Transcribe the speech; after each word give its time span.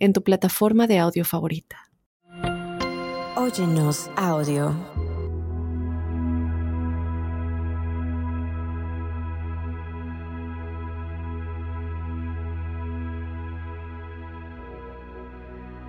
en 0.00 0.12
tu 0.12 0.24
plataforma 0.24 0.86
de 0.86 0.98
audio 0.98 1.24
favorita. 1.24 1.76
Óyenos 3.36 4.10
audio. 4.16 4.74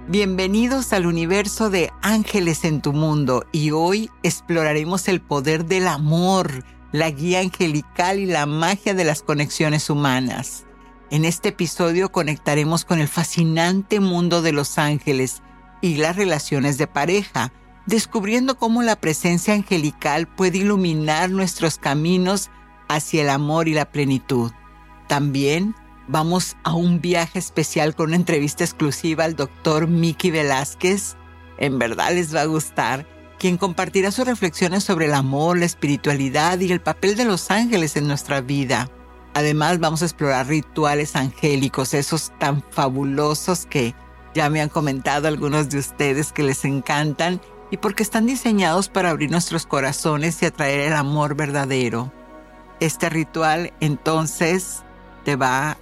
Bienvenidos 0.07 0.91
al 0.91 1.05
universo 1.05 1.69
de 1.69 1.89
Ángeles 2.01 2.65
en 2.65 2.81
tu 2.81 2.91
mundo 2.91 3.45
y 3.53 3.71
hoy 3.71 4.09
exploraremos 4.23 5.07
el 5.07 5.21
poder 5.21 5.63
del 5.65 5.87
amor, 5.87 6.65
la 6.91 7.09
guía 7.11 7.39
angelical 7.39 8.19
y 8.19 8.25
la 8.25 8.45
magia 8.45 8.93
de 8.93 9.05
las 9.05 9.23
conexiones 9.23 9.89
humanas. 9.89 10.65
En 11.11 11.25
este 11.25 11.49
episodio 11.49 12.09
conectaremos 12.09 12.85
con 12.85 13.01
el 13.01 13.09
fascinante 13.09 13.99
mundo 13.99 14.41
de 14.41 14.53
los 14.53 14.77
ángeles 14.77 15.43
y 15.81 15.95
las 15.95 16.15
relaciones 16.15 16.77
de 16.77 16.87
pareja, 16.87 17.51
descubriendo 17.85 18.57
cómo 18.57 18.81
la 18.81 18.95
presencia 18.95 19.53
angelical 19.53 20.25
puede 20.25 20.59
iluminar 20.59 21.29
nuestros 21.29 21.77
caminos 21.77 22.49
hacia 22.87 23.23
el 23.23 23.29
amor 23.29 23.67
y 23.67 23.73
la 23.73 23.91
plenitud. 23.91 24.53
También 25.09 25.75
vamos 26.07 26.55
a 26.63 26.75
un 26.75 27.01
viaje 27.01 27.39
especial 27.39 27.93
con 27.93 28.07
una 28.07 28.15
entrevista 28.15 28.63
exclusiva 28.63 29.25
al 29.25 29.35
doctor 29.35 29.89
Miki 29.89 30.31
Velázquez. 30.31 31.17
En 31.57 31.77
verdad 31.77 32.13
les 32.13 32.33
va 32.33 32.43
a 32.43 32.45
gustar, 32.45 33.05
quien 33.37 33.57
compartirá 33.57 34.11
sus 34.11 34.25
reflexiones 34.25 34.85
sobre 34.85 35.07
el 35.07 35.13
amor, 35.13 35.59
la 35.59 35.65
espiritualidad 35.65 36.57
y 36.61 36.71
el 36.71 36.79
papel 36.79 37.17
de 37.17 37.25
los 37.25 37.51
ángeles 37.51 37.97
en 37.97 38.07
nuestra 38.07 38.39
vida. 38.39 38.89
Además 39.33 39.79
vamos 39.79 40.01
a 40.01 40.05
explorar 40.05 40.47
rituales 40.47 41.15
angélicos, 41.15 41.93
esos 41.93 42.31
tan 42.37 42.63
fabulosos 42.69 43.65
que 43.65 43.95
ya 44.33 44.49
me 44.49 44.61
han 44.61 44.69
comentado 44.69 45.27
algunos 45.27 45.69
de 45.69 45.79
ustedes 45.79 46.31
que 46.31 46.43
les 46.43 46.65
encantan 46.65 47.41
y 47.69 47.77
porque 47.77 48.03
están 48.03 48.25
diseñados 48.25 48.89
para 48.89 49.09
abrir 49.09 49.31
nuestros 49.31 49.65
corazones 49.65 50.41
y 50.41 50.45
atraer 50.45 50.81
el 50.81 50.93
amor 50.93 51.35
verdadero. 51.35 52.11
Este 52.81 53.09
ritual 53.09 53.73
entonces 53.79 54.83
te 55.23 55.35
va 55.35 55.77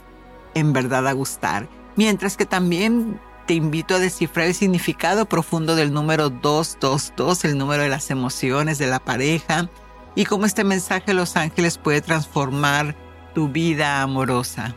en 0.53 0.73
verdad 0.73 1.07
a 1.07 1.13
gustar. 1.13 1.67
Mientras 1.95 2.37
que 2.37 2.45
también 2.45 3.19
te 3.47 3.55
invito 3.55 3.95
a 3.95 3.99
descifrar 3.99 4.45
el 4.45 4.53
significado 4.53 5.25
profundo 5.25 5.75
del 5.75 5.91
número 5.91 6.29
222, 6.29 7.45
el 7.45 7.57
número 7.57 7.81
de 7.81 7.89
las 7.89 8.11
emociones 8.11 8.77
de 8.77 8.87
la 8.87 8.99
pareja, 8.99 9.69
y 10.13 10.25
cómo 10.25 10.45
este 10.45 10.63
mensaje 10.63 11.07
de 11.07 11.13
los 11.15 11.35
ángeles 11.35 11.77
puede 11.77 12.01
transformar 12.01 12.95
tu 13.39 13.47
vida 13.47 14.01
amorosa. 14.01 14.75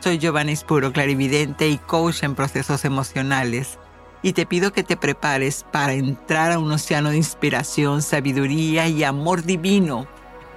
Soy 0.00 0.18
Giovanni 0.18 0.54
Spuro, 0.54 0.92
clarividente 0.92 1.70
y 1.70 1.78
coach 1.78 2.24
en 2.24 2.34
procesos 2.34 2.84
emocionales, 2.84 3.78
y 4.20 4.34
te 4.34 4.44
pido 4.44 4.70
que 4.70 4.82
te 4.82 4.98
prepares 4.98 5.64
para 5.72 5.94
entrar 5.94 6.52
a 6.52 6.58
un 6.58 6.70
océano 6.70 7.08
de 7.08 7.16
inspiración, 7.16 8.02
sabiduría 8.02 8.86
y 8.86 9.02
amor 9.02 9.44
divino, 9.44 10.06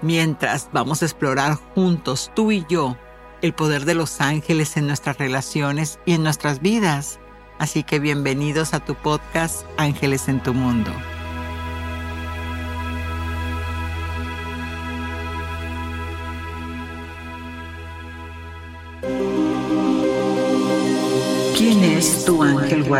mientras 0.02 0.68
vamos 0.74 1.02
a 1.02 1.06
explorar 1.06 1.54
juntos, 1.74 2.30
tú 2.36 2.52
y 2.52 2.66
yo, 2.68 2.98
el 3.42 3.54
poder 3.54 3.86
de 3.86 3.96
los 3.96 4.20
ángeles 4.20 4.76
en 4.76 4.88
nuestras 4.88 5.18
relaciones 5.18 5.98
y 6.06 6.12
en 6.12 6.24
nuestras 6.24 6.60
vidas. 6.62 7.22
Así 7.58 7.84
que 7.84 8.00
bienvenidos 8.00 8.74
a 8.74 8.82
tu 8.82 8.96
podcast 8.96 9.66
Ángeles 9.78 10.28
en 10.28 10.44
tu 10.44 10.54
Mundo. 10.54 10.92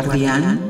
Guardián? 0.02 0.60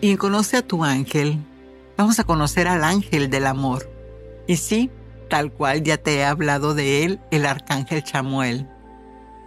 Y 0.00 0.16
conoce 0.16 0.58
a 0.58 0.62
tu 0.62 0.84
ángel. 0.84 1.38
Vamos 1.96 2.18
a 2.18 2.24
conocer 2.24 2.68
al 2.68 2.84
ángel 2.84 3.30
del 3.30 3.46
amor. 3.46 3.90
Y 4.46 4.56
sí, 4.56 4.90
tal 5.28 5.52
cual 5.52 5.82
ya 5.82 5.96
te 5.96 6.16
he 6.16 6.24
hablado 6.24 6.74
de 6.74 7.04
él, 7.04 7.20
el 7.30 7.46
arcángel 7.46 8.02
Chamuel. 8.02 8.68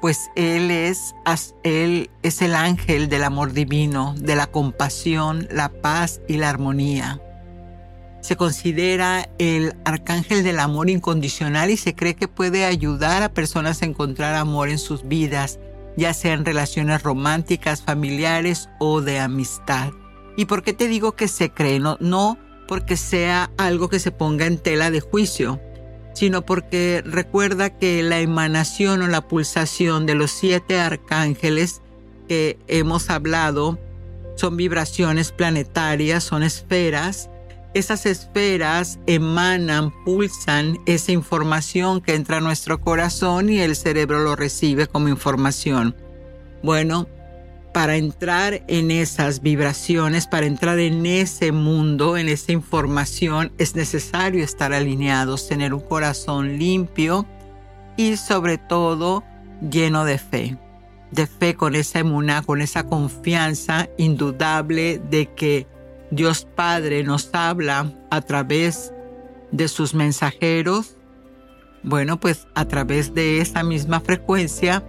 Pues 0.01 0.29
él 0.35 0.71
es, 0.71 1.15
él 1.63 2.09
es 2.21 2.41
el 2.41 2.55
ángel 2.55 3.09
del 3.09 3.23
amor 3.23 3.53
divino, 3.53 4.15
de 4.17 4.35
la 4.35 4.47
compasión, 4.47 5.47
la 5.51 5.69
paz 5.69 6.21
y 6.27 6.37
la 6.37 6.49
armonía. 6.49 7.21
Se 8.25 8.37
considera 8.37 9.29
el 9.37 9.75
arcángel 9.85 10.43
del 10.43 10.57
amor 10.57 10.89
incondicional 10.89 11.69
y 11.69 11.77
se 11.77 11.93
cree 11.93 12.15
que 12.15 12.27
puede 12.27 12.65
ayudar 12.65 13.21
a 13.21 13.31
personas 13.31 13.83
a 13.83 13.85
encontrar 13.85 14.33
amor 14.33 14.69
en 14.69 14.79
sus 14.79 15.07
vidas, 15.07 15.59
ya 15.95 16.11
sean 16.11 16.43
relaciones 16.43 17.03
románticas, 17.03 17.83
familiares 17.83 18.67
o 18.79 19.01
de 19.01 19.19
amistad. 19.19 19.91
¿Y 20.35 20.45
por 20.45 20.63
qué 20.63 20.73
te 20.73 20.87
digo 20.87 21.11
que 21.11 21.27
se 21.27 21.51
cree? 21.51 21.79
No, 21.79 21.97
no 21.99 22.39
porque 22.67 22.97
sea 22.97 23.51
algo 23.59 23.89
que 23.89 23.99
se 23.99 24.09
ponga 24.09 24.47
en 24.47 24.57
tela 24.57 24.89
de 24.89 25.01
juicio, 25.01 25.61
sino 26.15 26.41
porque 26.41 27.03
recuerda 27.05 27.77
que 27.77 28.01
la 28.01 28.21
emanación 28.21 29.03
o 29.03 29.07
la 29.07 29.27
pulsación 29.27 30.07
de 30.07 30.15
los 30.15 30.31
siete 30.31 30.79
arcángeles 30.79 31.83
que 32.27 32.57
hemos 32.65 33.11
hablado 33.11 33.77
son 34.35 34.57
vibraciones 34.57 35.31
planetarias, 35.31 36.23
son 36.23 36.41
esferas, 36.41 37.29
esas 37.75 38.05
esferas 38.05 38.99
emanan, 39.05 39.91
pulsan 40.05 40.79
esa 40.85 41.11
información 41.11 41.99
que 41.99 42.15
entra 42.15 42.37
a 42.37 42.41
nuestro 42.41 42.79
corazón 42.79 43.49
y 43.49 43.59
el 43.59 43.75
cerebro 43.75 44.19
lo 44.19 44.37
recibe 44.37 44.87
como 44.87 45.09
información. 45.09 45.93
Bueno, 46.63 47.05
para 47.73 47.97
entrar 47.97 48.63
en 48.69 48.91
esas 48.91 49.41
vibraciones, 49.41 50.25
para 50.25 50.45
entrar 50.45 50.79
en 50.79 51.05
ese 51.05 51.51
mundo, 51.51 52.15
en 52.15 52.29
esa 52.29 52.53
información, 52.53 53.51
es 53.57 53.75
necesario 53.75 54.41
estar 54.41 54.71
alineados, 54.71 55.49
tener 55.49 55.73
un 55.73 55.81
corazón 55.81 56.57
limpio 56.57 57.25
y 57.97 58.15
sobre 58.15 58.57
todo 58.57 59.25
lleno 59.69 60.05
de 60.05 60.17
fe. 60.17 60.57
De 61.11 61.27
fe 61.27 61.55
con 61.55 61.75
esa 61.75 62.01
con 62.45 62.61
esa 62.61 62.85
confianza 62.85 63.89
indudable 63.97 65.01
de 65.09 65.25
que 65.33 65.74
Dios 66.11 66.47
Padre 66.55 67.03
nos 67.03 67.29
habla 67.33 67.93
a 68.11 68.21
través 68.21 68.93
de 69.51 69.67
sus 69.67 69.93
mensajeros, 69.93 70.97
bueno, 71.83 72.19
pues 72.19 72.47
a 72.55 72.65
través 72.65 73.13
de 73.13 73.41
esa 73.41 73.63
misma 73.63 73.99
frecuencia 73.99 74.83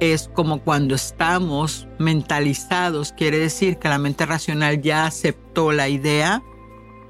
es 0.00 0.30
como 0.32 0.62
cuando 0.62 0.94
estamos 0.94 1.88
mentalizados, 1.98 3.12
quiere 3.12 3.38
decir 3.38 3.78
que 3.78 3.88
la 3.88 3.98
mente 3.98 4.26
racional 4.26 4.80
ya 4.80 5.06
aceptó 5.06 5.72
la 5.72 5.88
idea, 5.88 6.42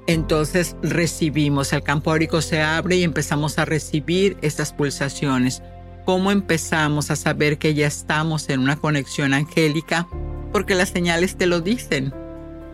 entonces 0.07 0.75
recibimos, 0.81 1.71
el 1.71 1.83
campo 1.83 2.11
áurico 2.11 2.41
se 2.41 2.61
abre 2.61 2.97
y 2.97 3.03
empezamos 3.03 3.59
a 3.59 3.65
recibir 3.65 4.37
estas 4.41 4.73
pulsaciones. 4.73 5.61
¿Cómo 6.05 6.31
empezamos 6.31 7.11
a 7.11 7.15
saber 7.15 7.59
que 7.59 7.75
ya 7.75 7.85
estamos 7.85 8.49
en 8.49 8.61
una 8.61 8.77
conexión 8.77 9.35
angélica? 9.35 10.07
Porque 10.51 10.73
las 10.73 10.89
señales 10.89 11.37
te 11.37 11.45
lo 11.45 11.61
dicen 11.61 12.11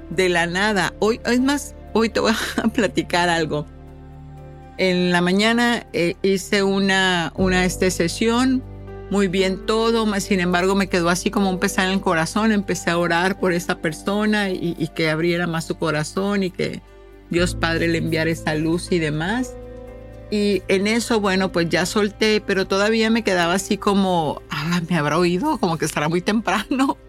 de 0.09 0.29
la 0.29 0.47
nada. 0.47 0.93
Hoy, 0.99 1.19
es 1.25 1.39
más, 1.39 1.75
hoy 1.93 2.09
te 2.09 2.19
voy 2.19 2.33
a 2.63 2.67
platicar 2.73 3.29
algo. 3.29 3.65
En 4.77 5.11
la 5.11 5.21
mañana 5.21 5.87
eh, 5.93 6.15
hice 6.21 6.63
una, 6.63 7.31
una 7.35 7.63
este, 7.65 7.91
sesión, 7.91 8.61
muy 9.09 9.27
bien 9.27 9.65
todo, 9.65 10.07
sin 10.19 10.39
embargo 10.39 10.75
me 10.75 10.87
quedó 10.87 11.09
así 11.09 11.29
como 11.29 11.49
un 11.49 11.59
pesar 11.59 11.87
en 11.87 11.93
el 11.93 12.01
corazón. 12.01 12.51
Empecé 12.51 12.89
a 12.89 12.97
orar 12.97 13.39
por 13.39 13.53
esa 13.53 13.77
persona 13.77 14.49
y, 14.49 14.75
y 14.77 14.87
que 14.89 15.09
abriera 15.09 15.47
más 15.47 15.65
su 15.65 15.75
corazón 15.75 16.43
y 16.43 16.51
que 16.51 16.81
Dios 17.29 17.55
Padre 17.55 17.87
le 17.87 17.99
enviara 17.99 18.29
esa 18.29 18.55
luz 18.55 18.91
y 18.91 18.99
demás. 18.99 19.55
Y 20.31 20.63
en 20.67 20.87
eso, 20.87 21.19
bueno, 21.19 21.51
pues 21.51 21.69
ya 21.69 21.85
solté, 21.85 22.41
pero 22.41 22.67
todavía 22.67 23.09
me 23.09 23.23
quedaba 23.23 23.53
así 23.53 23.77
como, 23.77 24.41
ah, 24.49 24.81
me 24.89 24.97
habrá 24.97 25.17
oído, 25.19 25.59
como 25.59 25.77
que 25.77 25.85
estará 25.85 26.09
muy 26.09 26.21
temprano. 26.21 26.97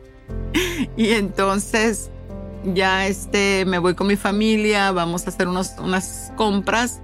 Y 0.96 1.10
entonces 1.10 2.10
ya 2.74 3.06
este, 3.06 3.64
me 3.66 3.78
voy 3.78 3.94
con 3.94 4.06
mi 4.06 4.16
familia, 4.16 4.92
vamos 4.92 5.26
a 5.26 5.30
hacer 5.30 5.48
unas 5.48 6.32
compras, 6.36 7.00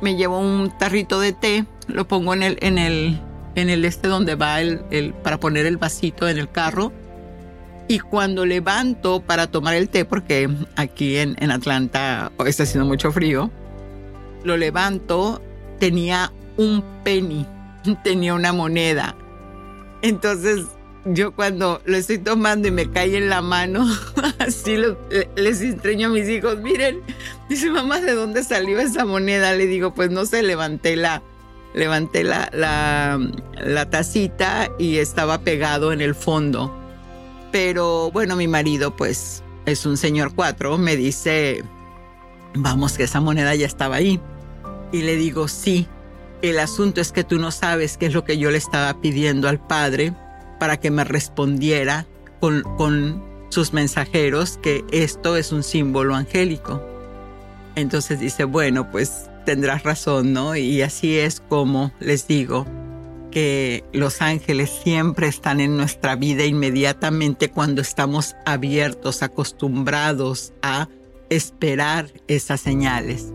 me 0.00 0.16
llevo 0.16 0.38
un 0.38 0.72
tarrito 0.78 1.20
de 1.20 1.32
té 1.32 1.66
lo 1.88 2.06
pongo 2.06 2.34
en 2.34 2.42
el, 2.42 2.58
en 2.60 2.78
el, 2.78 3.20
en 3.54 3.70
el 3.70 3.84
este 3.84 4.08
donde 4.08 4.34
va 4.34 4.60
el, 4.60 4.82
el, 4.90 5.12
para 5.14 5.38
poner 5.38 5.66
el 5.66 5.76
vasito 5.76 6.28
en 6.28 6.38
el 6.38 6.50
carro. 6.50 6.92
Y 7.88 7.98
cuando 7.98 8.46
levanto 8.46 9.20
para 9.20 9.48
tomar 9.48 9.74
el 9.74 9.88
té, 9.88 10.04
porque 10.04 10.48
aquí 10.76 11.16
en, 11.16 11.36
en 11.40 11.50
Atlanta 11.50 12.32
está 12.46 12.62
haciendo 12.62 12.86
mucho 12.86 13.12
frío, 13.12 13.50
lo 14.44 14.56
levanto, 14.56 15.42
tenía 15.78 16.32
un 16.56 16.82
penny, 17.04 17.46
tenía 18.04 18.34
una 18.34 18.52
moneda. 18.52 19.14
Entonces 20.00 20.64
yo 21.04 21.32
cuando 21.32 21.82
lo 21.84 21.96
estoy 21.96 22.18
tomando 22.18 22.68
y 22.68 22.70
me 22.70 22.90
cae 22.90 23.16
en 23.16 23.28
la 23.28 23.42
mano, 23.42 23.86
así 24.38 24.76
les 25.36 25.60
estreño 25.60 26.08
a 26.08 26.10
mis 26.10 26.28
hijos, 26.28 26.58
miren, 26.60 27.00
dice 27.48 27.70
mamá, 27.70 28.00
¿de 28.00 28.12
dónde 28.12 28.44
salió 28.44 28.78
esa 28.78 29.04
moneda? 29.04 29.52
Le 29.52 29.66
digo, 29.66 29.94
pues 29.94 30.10
no 30.10 30.26
sé, 30.26 30.42
levanté 30.42 30.96
la, 30.96 31.22
levanté 31.74 32.24
la, 32.24 32.50
la, 32.52 33.20
la 33.60 33.90
tacita 33.90 34.70
y 34.78 34.98
estaba 34.98 35.38
pegado 35.38 35.92
en 35.92 36.00
el 36.00 36.14
fondo. 36.14 36.72
Pero 37.50 38.10
bueno, 38.12 38.36
mi 38.36 38.48
marido 38.48 38.96
pues 38.96 39.42
es 39.66 39.84
un 39.86 39.96
señor 39.96 40.34
cuatro, 40.34 40.78
me 40.78 40.96
dice, 40.96 41.64
vamos, 42.54 42.96
que 42.96 43.04
esa 43.04 43.20
moneda 43.20 43.54
ya 43.54 43.66
estaba 43.66 43.96
ahí. 43.96 44.20
Y 44.92 45.02
le 45.02 45.16
digo, 45.16 45.48
sí, 45.48 45.86
el 46.42 46.58
asunto 46.58 47.00
es 47.00 47.12
que 47.12 47.24
tú 47.24 47.38
no 47.38 47.50
sabes 47.50 47.96
qué 47.96 48.06
es 48.06 48.14
lo 48.14 48.24
que 48.24 48.38
yo 48.38 48.50
le 48.50 48.58
estaba 48.58 49.00
pidiendo 49.00 49.48
al 49.48 49.58
Padre 49.58 50.14
para 50.62 50.76
que 50.76 50.92
me 50.92 51.02
respondiera 51.02 52.06
con, 52.38 52.62
con 52.76 53.20
sus 53.48 53.72
mensajeros 53.72 54.60
que 54.62 54.84
esto 54.92 55.36
es 55.36 55.50
un 55.50 55.64
símbolo 55.64 56.14
angélico. 56.14 56.80
Entonces 57.74 58.20
dice, 58.20 58.44
bueno, 58.44 58.88
pues 58.88 59.28
tendrás 59.44 59.82
razón, 59.82 60.32
¿no? 60.32 60.54
Y 60.54 60.80
así 60.82 61.18
es 61.18 61.40
como 61.40 61.90
les 61.98 62.28
digo 62.28 62.64
que 63.32 63.82
los 63.92 64.22
ángeles 64.22 64.70
siempre 64.84 65.26
están 65.26 65.58
en 65.58 65.76
nuestra 65.76 66.14
vida 66.14 66.44
inmediatamente 66.44 67.50
cuando 67.50 67.82
estamos 67.82 68.36
abiertos, 68.46 69.24
acostumbrados 69.24 70.52
a 70.62 70.88
esperar 71.28 72.06
esas 72.28 72.60
señales. 72.60 73.32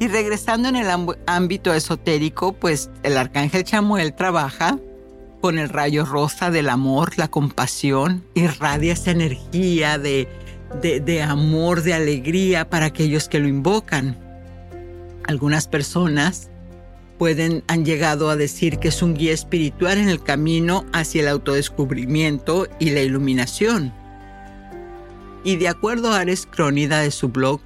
Y 0.00 0.08
regresando 0.08 0.68
en 0.68 0.76
el 0.76 0.88
ámbito 1.26 1.72
esotérico, 1.72 2.52
pues 2.52 2.90
el 3.04 3.16
arcángel 3.16 3.64
Chamuel 3.64 4.12
trabaja 4.12 4.78
con 5.40 5.58
el 5.58 5.68
rayo 5.68 6.04
rosa 6.04 6.50
del 6.50 6.68
amor, 6.68 7.12
la 7.16 7.28
compasión, 7.28 8.24
irradia 8.34 8.92
esa 8.92 9.10
energía 9.10 9.98
de, 9.98 10.28
de, 10.82 11.22
amor, 11.22 11.82
de 11.82 11.94
alegría 11.94 12.68
para 12.68 12.86
aquellos 12.86 13.28
que 13.28 13.38
lo 13.38 13.48
invocan. 13.48 14.18
Algunas 15.24 15.68
personas 15.68 16.50
pueden, 17.18 17.62
han 17.66 17.84
llegado 17.84 18.30
a 18.30 18.36
decir 18.36 18.78
que 18.78 18.88
es 18.88 19.02
un 19.02 19.14
guía 19.14 19.32
espiritual 19.32 19.98
en 19.98 20.08
el 20.08 20.22
camino 20.22 20.84
hacia 20.92 21.22
el 21.22 21.28
autodescubrimiento 21.28 22.66
y 22.78 22.90
la 22.90 23.02
iluminación. 23.02 23.92
Y 25.44 25.56
de 25.56 25.68
acuerdo 25.68 26.12
a 26.12 26.20
Ares 26.20 26.46
Crónida 26.46 27.00
de 27.00 27.10
su 27.10 27.28
blog, 27.28 27.60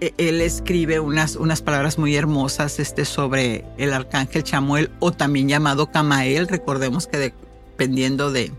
él 0.00 0.40
escribe 0.40 1.00
unas, 1.00 1.36
unas 1.36 1.62
palabras 1.62 1.98
muy 1.98 2.16
hermosas 2.16 2.78
este, 2.78 3.04
sobre 3.04 3.64
el 3.78 3.92
arcángel 3.92 4.42
Chamuel 4.42 4.90
o 5.00 5.12
también 5.12 5.48
llamado 5.48 5.90
Camael. 5.90 6.48
Recordemos 6.48 7.06
que 7.06 7.18
dependiendo 7.18 8.30
de, 8.30 8.52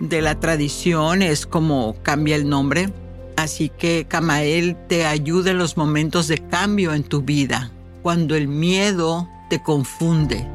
de 0.00 0.22
la 0.22 0.40
tradición 0.40 1.22
es 1.22 1.46
como 1.46 1.96
cambia 2.02 2.36
el 2.36 2.48
nombre. 2.48 2.92
Así 3.36 3.68
que 3.68 4.06
Camael 4.08 4.76
te 4.88 5.04
ayuda 5.04 5.50
en 5.50 5.58
los 5.58 5.76
momentos 5.76 6.26
de 6.26 6.38
cambio 6.38 6.94
en 6.94 7.04
tu 7.04 7.20
vida, 7.20 7.70
cuando 8.02 8.34
el 8.34 8.48
miedo 8.48 9.28
te 9.50 9.62
confunde, 9.62 10.46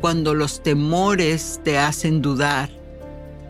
cuando 0.00 0.34
los 0.34 0.62
temores 0.62 1.60
te 1.62 1.78
hacen 1.78 2.20
dudar, 2.20 2.70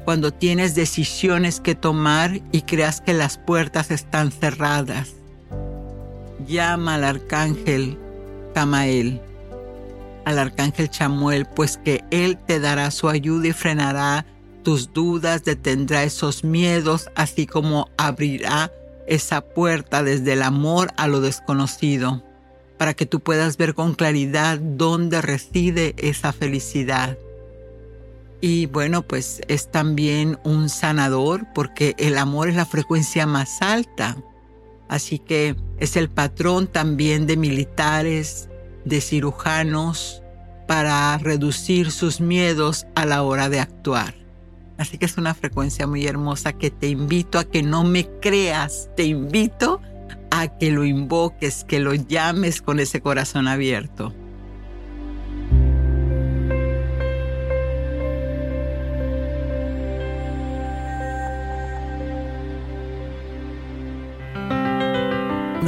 cuando 0.08 0.32
tienes 0.32 0.75
decisiones 0.75 1.60
que 1.60 1.75
tomar 1.75 2.40
y 2.50 2.62
creas 2.62 3.02
que 3.02 3.12
las 3.12 3.37
puertas 3.37 3.90
están 3.90 4.32
cerradas. 4.32 5.10
Llama 6.46 6.94
al 6.94 7.05
arcángel 7.05 7.99
Camael, 8.55 9.20
al 10.25 10.38
arcángel 10.38 10.88
Chamuel, 10.88 11.44
pues 11.44 11.76
que 11.76 12.05
él 12.10 12.38
te 12.38 12.58
dará 12.58 12.90
su 12.90 13.10
ayuda 13.10 13.49
y 13.49 13.52
frenará 13.52 14.25
tus 14.62 14.94
dudas, 14.94 15.44
detendrá 15.44 16.05
esos 16.05 16.43
miedos, 16.43 17.10
así 17.14 17.46
como 17.46 17.90
abrirá 17.99 18.72
esa 19.06 19.43
puerta 19.43 20.02
desde 20.02 20.32
el 20.32 20.43
amor 20.43 20.90
a 20.96 21.06
lo 21.06 21.20
desconocido, 21.20 22.25
para 22.78 22.94
que 22.94 23.05
tú 23.05 23.20
puedas 23.20 23.58
ver 23.58 23.75
con 23.75 23.94
claridad 23.94 24.58
dónde 24.58 25.20
reside 25.20 25.94
esa 25.99 26.32
felicidad. 26.32 27.19
Y 28.40 28.67
bueno, 28.67 29.02
pues 29.02 29.40
es 29.49 29.70
también 29.70 30.38
un 30.44 30.69
sanador 30.69 31.46
porque 31.55 31.94
el 31.99 32.19
amor 32.19 32.49
es 32.49 32.55
la 32.56 32.67
frecuencia 32.67 33.26
más 33.26 33.62
alta. 33.62 34.17
Así 34.88 35.19
que 35.19 35.56
es 35.79 35.96
el 35.96 36.08
patrón 36.08 36.67
también 36.67 37.26
de 37.26 37.37
militares, 37.37 38.49
de 38.85 39.00
cirujanos, 39.00 40.23
para 40.67 41.17
reducir 41.19 41.90
sus 41.90 42.20
miedos 42.20 42.87
a 42.94 43.06
la 43.06 43.23
hora 43.23 43.49
de 43.49 43.58
actuar. 43.58 44.14
Así 44.76 44.96
que 44.99 45.06
es 45.06 45.17
una 45.17 45.34
frecuencia 45.34 45.87
muy 45.87 46.06
hermosa 46.06 46.52
que 46.52 46.70
te 46.70 46.88
invito 46.88 47.38
a 47.38 47.44
que 47.44 47.62
no 47.62 47.82
me 47.82 48.06
creas, 48.20 48.88
te 48.94 49.05
invito 49.05 49.81
a 50.31 50.46
que 50.58 50.70
lo 50.70 50.84
invoques, 50.84 51.64
que 51.64 51.81
lo 51.81 51.94
llames 51.94 52.62
con 52.62 52.79
ese 52.79 53.00
corazón 53.00 53.49
abierto. 53.49 54.14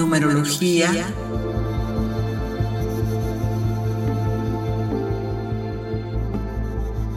Numerología 0.01 1.07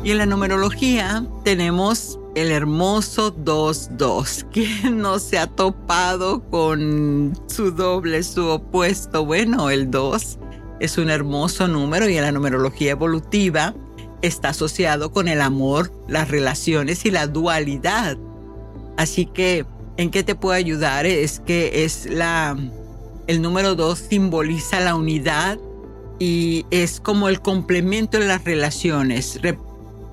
Y 0.03 0.11
en 0.11 0.17
la 0.17 0.25
numerología 0.25 1.25
tenemos 1.45 2.19
el 2.35 2.51
hermoso 2.51 3.33
2-2. 3.33 4.47
¿Quién 4.51 4.97
no 4.97 5.17
se 5.17 5.39
ha 5.39 5.47
topado 5.47 6.43
con 6.49 7.39
su 7.47 7.71
doble, 7.71 8.21
su 8.23 8.45
opuesto? 8.47 9.25
Bueno, 9.25 9.69
el 9.69 9.89
2 9.89 10.39
es 10.81 10.97
un 10.97 11.09
hermoso 11.09 11.69
número 11.69 12.09
y 12.09 12.17
en 12.17 12.23
la 12.23 12.33
numerología 12.33 12.91
evolutiva 12.91 13.73
está 14.21 14.49
asociado 14.49 15.13
con 15.13 15.29
el 15.29 15.39
amor, 15.39 15.89
las 16.09 16.29
relaciones 16.29 17.05
y 17.05 17.11
la 17.11 17.27
dualidad. 17.27 18.17
Así 18.97 19.25
que, 19.25 19.65
¿en 19.97 20.11
qué 20.11 20.23
te 20.23 20.35
puede 20.35 20.57
ayudar? 20.57 21.05
Es 21.05 21.39
que 21.39 21.83
es 21.83 22.05
la... 22.05 22.57
El 23.27 23.41
número 23.41 23.75
2 23.75 23.97
simboliza 23.97 24.81
la 24.81 24.95
unidad 24.95 25.57
y 26.19 26.65
es 26.71 26.99
como 26.99 27.29
el 27.29 27.39
complemento 27.41 28.19
de 28.19 28.27
las 28.27 28.43
relaciones 28.43 29.39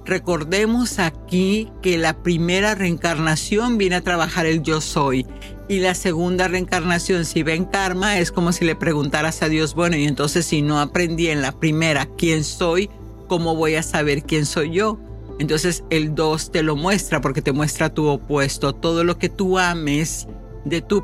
Recordemos 0.05 0.99
aquí 0.99 1.71
que 1.83 1.99
la 1.99 2.23
primera 2.23 2.75
reencarnación 2.75 3.79
viene 3.79 3.97
a 3.97 4.01
trabajar 4.01 4.47
el 4.47 4.63
yo 4.63 4.81
soy 4.81 5.27
y 5.69 5.79
la 5.79 5.95
segunda 5.95 6.49
reencarnación, 6.49 7.25
si 7.25 7.45
ven 7.45 7.65
karma, 7.65 8.19
es 8.19 8.33
como 8.33 8.51
si 8.51 8.65
le 8.65 8.75
preguntaras 8.75 9.43
a 9.43 9.49
Dios, 9.49 9.75
bueno, 9.77 9.97
y 9.97 10.05
entonces 10.05 10.47
si 10.47 10.63
no 10.63 10.81
aprendí 10.81 11.29
en 11.29 11.43
la 11.43 11.53
primera 11.53 12.07
quién 12.19 12.43
soy, 12.43 12.91
¿cómo 13.29 13.55
voy 13.55 13.77
a 13.77 13.85
saber 13.85 14.25
quién 14.25 14.47
soy 14.47 14.73
yo? 14.73 14.99
Entonces 15.41 15.85
el 15.89 16.15
2 16.15 16.53
te 16.53 16.63
lo 16.63 16.77
muestra 16.77 17.23
porque 17.23 17.41
te 17.41 17.53
muestra 17.53 17.95
tu 17.95 18.07
opuesto. 18.07 18.75
Todo 18.75 19.05
lo 19.05 19.17
que 19.19 19.31
tú 19.31 19.59
ames 19.59 20.29
de 20.67 20.83
tu, 20.83 21.03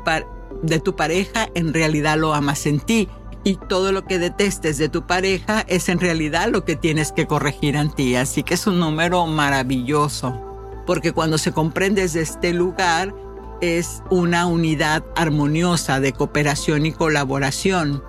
de 0.61 0.79
tu 0.79 0.95
pareja, 0.95 1.49
en 1.55 1.73
realidad 1.73 2.19
lo 2.19 2.35
amas 2.35 2.67
en 2.67 2.79
ti 2.79 3.09
y 3.43 3.57
todo 3.67 3.91
lo 3.91 4.05
que 4.05 4.19
detestes 4.19 4.77
de 4.77 4.89
tu 4.89 5.07
pareja 5.07 5.61
es 5.67 5.89
en 5.89 5.99
realidad 5.99 6.49
lo 6.51 6.65
que 6.65 6.75
tienes 6.75 7.11
que 7.11 7.25
corregir 7.25 7.75
en 7.75 7.89
ti. 7.89 8.15
Así 8.15 8.43
que 8.43 8.53
es 8.53 8.67
un 8.67 8.79
número 8.79 9.25
maravilloso, 9.25 10.39
porque 10.85 11.13
cuando 11.13 11.39
se 11.39 11.51
comprende 11.51 12.03
desde 12.03 12.21
este 12.21 12.53
lugar 12.53 13.15
es 13.59 14.03
una 14.11 14.45
unidad 14.45 15.03
armoniosa 15.15 15.99
de 15.99 16.13
cooperación 16.13 16.85
y 16.85 16.91
colaboración, 16.91 18.03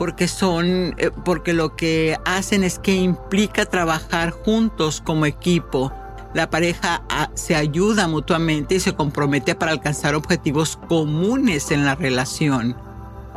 porque 0.00 0.28
son, 0.28 0.94
eh, 0.96 1.10
porque 1.26 1.52
lo 1.52 1.76
que 1.76 2.16
hacen 2.24 2.64
es 2.64 2.78
que 2.78 2.94
implica 2.94 3.66
trabajar 3.66 4.30
juntos 4.30 5.02
como 5.04 5.26
equipo. 5.26 5.92
La 6.32 6.48
pareja 6.48 7.02
ah, 7.10 7.28
se 7.34 7.54
ayuda 7.54 8.08
mutuamente 8.08 8.76
y 8.76 8.80
se 8.80 8.94
compromete 8.94 9.54
para 9.54 9.72
alcanzar 9.72 10.14
objetivos 10.14 10.78
comunes 10.88 11.70
en 11.70 11.84
la 11.84 11.96
relación. 11.96 12.78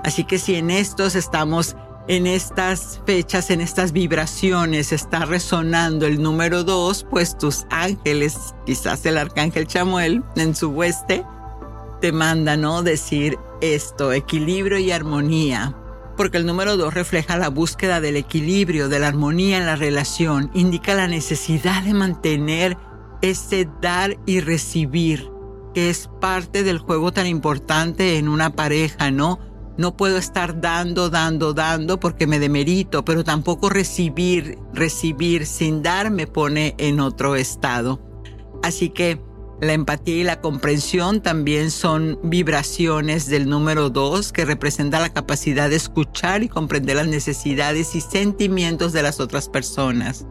Así 0.05 0.24
que 0.24 0.39
si 0.39 0.55
en 0.55 0.72
estos 0.72 1.15
estamos, 1.15 1.75
en 2.08 2.27
estas 2.27 3.01
fechas, 3.05 3.50
en 3.50 3.60
estas 3.60 3.91
vibraciones, 3.91 4.93
está 4.93 5.25
resonando 5.25 6.05
el 6.05 6.22
número 6.22 6.63
dos, 6.63 7.05
pues 7.10 7.38
tus 7.38 7.65
ángeles, 7.72 8.55
quizás 8.65 9.05
el 9.05 9.17
arcángel 9.17 9.67
Chamuel 9.67 10.24
en 10.38 10.55
su 10.55 10.70
hueste, 10.70 11.25
te 12.00 12.13
manda, 12.13 12.55
¿no? 12.55 12.84
Decir 12.84 13.38
esto, 13.60 14.13
equilibrio 14.13 14.77
y 14.77 14.91
armonía. 14.91 15.75
Porque 16.15 16.38
el 16.38 16.46
número 16.46 16.77
dos 16.77 16.93
refleja 16.93 17.38
la 17.38 17.50
búsqueda 17.50 18.01
del 18.01 18.15
equilibrio, 18.15 18.89
de 18.89 19.00
la 19.00 19.08
armonía 19.08 19.58
en 19.58 19.65
la 19.65 19.75
relación, 19.75 20.51
indica 20.53 20.93
la 20.93 21.08
necesidad 21.08 21.84
de 21.84 21.93
mantener 21.93 22.77
ese 23.22 23.67
dar 23.82 24.17
y 24.25 24.41
recibir, 24.41 25.29
que 25.74 25.89
es 25.89 26.10
parte 26.20 26.63
del 26.63 26.77
juego 26.77 27.12
tan 27.12 27.25
importante 27.25 28.17
en 28.17 28.27
una 28.27 28.51
pareja, 28.51 29.12
¿no? 29.12 29.39
No 29.77 29.98
puedo 29.98 30.17
estar 30.17 30.62
dando, 30.62 31.10
dando, 31.10 31.53
dando 31.53 32.00
porque 32.00 32.27
me 32.27 32.38
demerito, 32.38 33.03
pero 33.03 33.24
tampoco 33.24 33.70
recibir, 33.70 34.60
recibir 34.74 35.48
sin 35.48 35.82
dar 35.82 36.12
me 36.12 36.27
pone 36.27 36.75
en 36.77 37.00
otro 37.00 37.36
estado. 37.36 38.00
Así 38.62 38.89
que 38.89 39.20
la 39.62 39.74
empatía 39.74 40.15
y 40.15 40.24
la 40.24 40.41
comprensión 40.41 41.22
también 41.22 41.72
son 41.72 42.19
vibraciones 42.24 43.27
del 43.27 43.48
número 43.48 43.89
dos 43.89 44.33
que 44.33 44.45
representa 44.45 45.00
la 45.00 45.13
capacidad 45.13 45.69
de 45.69 45.77
escuchar 45.77 46.43
y 46.43 46.50
comprender 46.50 46.98
las 46.98 47.07
necesidades 47.07 47.95
y 47.95 48.01
sentimientos 48.01 48.91
de 48.91 49.03
las 49.03 49.19
otras 49.19 49.50
personas. 49.50 50.25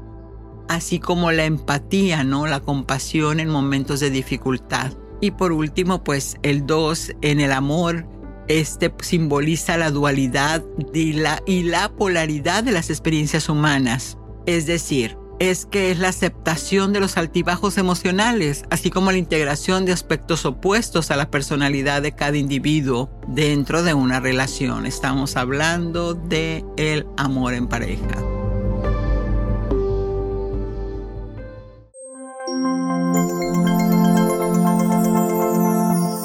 Así 0.68 0.98
como 0.98 1.32
la 1.32 1.44
empatía, 1.44 2.24
¿no? 2.24 2.46
La 2.46 2.60
compasión 2.60 3.40
en 3.40 3.48
momentos 3.48 4.00
de 4.00 4.10
dificultad. 4.10 4.92
Y 5.20 5.30
por 5.30 5.52
último, 5.52 6.02
pues 6.04 6.36
el 6.42 6.66
dos 6.66 7.12
en 7.22 7.40
el 7.40 7.52
amor 7.52 8.06
este 8.48 8.92
simboliza 9.00 9.76
la 9.76 9.90
dualidad 9.90 10.64
y 10.92 11.12
la, 11.12 11.42
y 11.46 11.62
la 11.62 11.90
polaridad 11.90 12.64
de 12.64 12.72
las 12.72 12.90
experiencias 12.90 13.48
humanas. 13.48 14.18
Es 14.46 14.66
decir, 14.66 15.16
es 15.50 15.66
que 15.66 15.90
es 15.90 15.99
la 15.99 16.08
aceptación 16.08 16.92
de 16.92 17.00
los 17.00 17.16
altibajos 17.16 17.76
emocionales, 17.76 18.64
así 18.70 18.90
como 18.90 19.11
la 19.11 19.18
integración 19.18 19.84
de 19.84 19.90
aspectos 19.90 20.46
opuestos 20.46 21.11
a 21.11 21.16
la 21.16 21.32
personalidad 21.32 22.00
de 22.00 22.12
cada 22.12 22.37
individuo 22.37 23.11
dentro 23.26 23.82
de 23.82 23.92
una 23.92 24.20
relación. 24.20 24.87
Estamos 24.87 25.37
hablando 25.37 26.14
de 26.14 26.64
el 26.76 27.06
amor 27.16 27.54
en 27.54 27.66
pareja. 27.66 28.22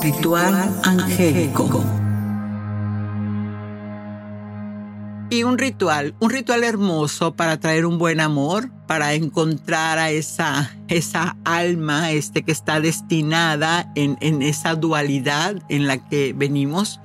Ritual 0.04 0.80
angélico. 0.84 1.84
Y 5.32 5.42
un 5.42 5.58
ritual, 5.58 6.14
un 6.20 6.30
ritual 6.30 6.64
hermoso 6.64 7.36
para 7.36 7.60
traer 7.60 7.88
un 7.88 7.98
buen 7.98 8.20
amor, 8.20 8.77
para 8.88 9.14
encontrar 9.14 10.00
a 10.00 10.10
esa, 10.10 10.72
esa 10.88 11.38
alma 11.44 12.12
este, 12.12 12.44
que 12.44 12.52
está 12.52 12.80
destinada 12.80 13.92
en, 13.96 14.18
en 14.22 14.42
esa 14.42 14.76
dualidad 14.76 15.62
en 15.70 15.88
la 15.88 15.98
que 15.98 16.34
venimos. 16.34 17.00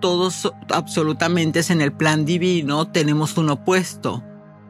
Todos 0.00 0.52
absolutamente 0.68 1.60
es 1.60 1.70
en 1.70 1.80
el 1.80 1.92
plan 1.92 2.24
divino, 2.24 2.88
tenemos 2.88 3.36
un 3.38 3.50
opuesto. 3.50 4.22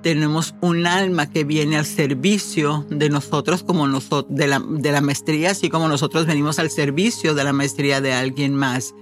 Tenemos 0.03 0.57
un 0.61 0.89
alma 0.89 1.31
que 1.31 1.45
viene 1.45 1.77
al 1.77 1.87
servicio 1.87 2.85
de 2.91 3.09
nosotros 3.09 3.63
como 3.63 3.87
nosotros, 3.87 4.37
de 4.37 4.49
la, 4.49 4.61
de 4.61 4.91
la 4.91 5.01
maestría, 5.01 5.53
así 5.53 5.71
como 5.71 5.87
nosotros 5.87 6.27
venimos 6.27 6.59
al 6.59 6.71
servicio 6.71 7.35
de 7.35 7.45
la 7.45 7.53
maestría 7.53 8.01
de 8.01 8.13
alguien 8.13 8.57
más. 8.57 8.95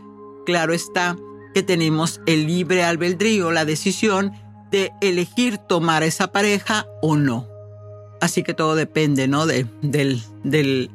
Claro 0.44 0.74
está, 0.74 1.16
que 1.54 1.62
tenemos 1.62 2.20
el 2.26 2.46
libre 2.46 2.84
albedrío, 2.84 3.50
la 3.50 3.64
decisión 3.64 4.32
de 4.70 4.92
elegir 5.00 5.58
tomar 5.58 6.02
esa 6.02 6.32
pareja 6.32 6.86
o 7.02 7.16
no. 7.16 7.49
Así 8.20 8.42
que 8.42 8.54
todo 8.54 8.74
depende, 8.74 9.28
¿no? 9.28 9.46
De, 9.46 9.66
del, 9.82 10.22
del, 10.44 10.90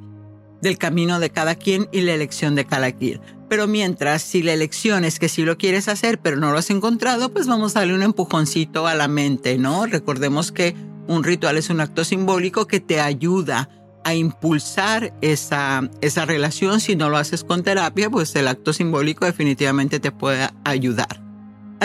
del 0.61 0.77
camino 0.77 1.19
de 1.19 1.29
cada 1.29 1.55
quien 1.55 1.89
y 1.91 2.01
la 2.01 2.13
elección 2.13 2.55
de 2.55 2.65
cada 2.65 2.91
quien. 2.91 3.19
Pero 3.49 3.67
mientras, 3.67 4.21
si 4.21 4.41
la 4.41 4.53
elección 4.53 5.05
es 5.05 5.19
que 5.19 5.29
sí 5.29 5.43
lo 5.43 5.57
quieres 5.57 5.87
hacer, 5.87 6.19
pero 6.19 6.37
no 6.37 6.51
lo 6.51 6.57
has 6.57 6.69
encontrado, 6.69 7.31
pues 7.31 7.47
vamos 7.47 7.75
a 7.75 7.79
darle 7.79 7.95
un 7.95 8.03
empujoncito 8.03 8.87
a 8.87 8.95
la 8.95 9.07
mente, 9.07 9.57
¿no? 9.57 9.85
Recordemos 9.85 10.51
que 10.51 10.75
un 11.07 11.23
ritual 11.23 11.57
es 11.57 11.69
un 11.69 11.81
acto 11.81 12.03
simbólico 12.03 12.67
que 12.67 12.79
te 12.79 12.99
ayuda 12.99 13.69
a 14.03 14.13
impulsar 14.13 15.13
esa, 15.21 15.89
esa 16.01 16.25
relación. 16.25 16.79
Si 16.79 16.95
no 16.95 17.09
lo 17.09 17.17
haces 17.17 17.43
con 17.43 17.63
terapia, 17.63 18.09
pues 18.09 18.35
el 18.35 18.47
acto 18.47 18.71
simbólico 18.73 19.25
definitivamente 19.25 19.99
te 19.99 20.11
puede 20.11 20.47
ayudar. 20.63 21.24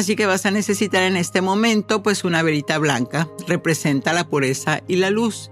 Así 0.01 0.17
que 0.17 0.25
vas 0.25 0.47
a 0.47 0.51
necesitar 0.51 1.03
en 1.03 1.19
este 1.19 1.43
momento 1.43 2.03
pues 2.03 2.25
una 2.25 2.43
verita 2.43 2.79
blanca, 2.79 3.29
representa 3.47 4.15
la 4.15 4.27
pureza 4.27 4.81
y 4.89 4.97
la 4.97 5.11
luz. 5.11 5.51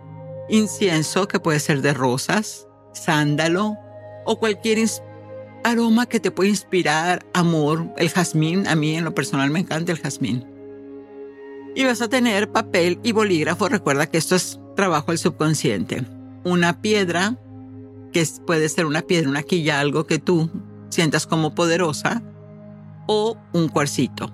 Incienso 0.48 1.28
que 1.28 1.38
puede 1.38 1.60
ser 1.60 1.82
de 1.82 1.92
rosas, 1.92 2.66
sándalo 2.94 3.76
o 4.24 4.38
cualquier 4.38 4.88
aroma 5.64 6.06
que 6.06 6.18
te 6.18 6.30
pueda 6.30 6.48
inspirar 6.48 7.26
amor. 7.34 7.92
El 7.98 8.08
jazmín, 8.08 8.66
a 8.66 8.74
mí 8.74 8.96
en 8.96 9.04
lo 9.04 9.14
personal 9.14 9.50
me 9.50 9.58
encanta 9.60 9.92
el 9.92 9.98
jazmín. 9.98 10.46
Y 11.74 11.84
vas 11.84 12.00
a 12.00 12.08
tener 12.08 12.50
papel 12.50 13.00
y 13.02 13.12
bolígrafo. 13.12 13.68
Recuerda 13.68 14.06
que 14.06 14.16
esto 14.16 14.34
es 14.34 14.58
trabajo 14.74 15.10
del 15.10 15.18
subconsciente 15.18 16.06
una 16.42 16.80
piedra, 16.80 17.36
que 18.14 18.26
puede 18.46 18.70
ser 18.70 18.86
una 18.86 19.02
piedra, 19.02 19.28
una 19.28 19.42
quilla, 19.42 19.78
algo 19.78 20.06
que 20.06 20.18
tú 20.18 20.48
sientas 20.88 21.26
como 21.26 21.54
poderosa, 21.54 22.22
o 23.08 23.36
un 23.52 23.68
cuarcito, 23.68 24.32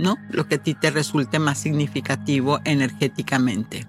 ¿no? 0.00 0.16
Lo 0.30 0.48
que 0.48 0.56
a 0.56 0.62
ti 0.62 0.74
te 0.74 0.90
resulte 0.90 1.38
más 1.38 1.58
significativo 1.58 2.60
energéticamente. 2.64 3.86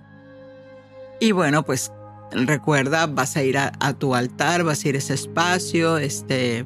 Y 1.20 1.32
bueno, 1.32 1.64
pues 1.64 1.92
recuerda, 2.32 3.08
vas 3.08 3.38
a 3.38 3.44
ir 3.44 3.58
a, 3.58 3.94
tu 3.94 4.16
altar, 4.16 4.64
vas 4.64 4.84
a 4.84 4.90
ir 4.90 4.96
a 4.96 4.98
ese 5.00 5.14
espacio, 5.14 5.98
este, 5.98 6.66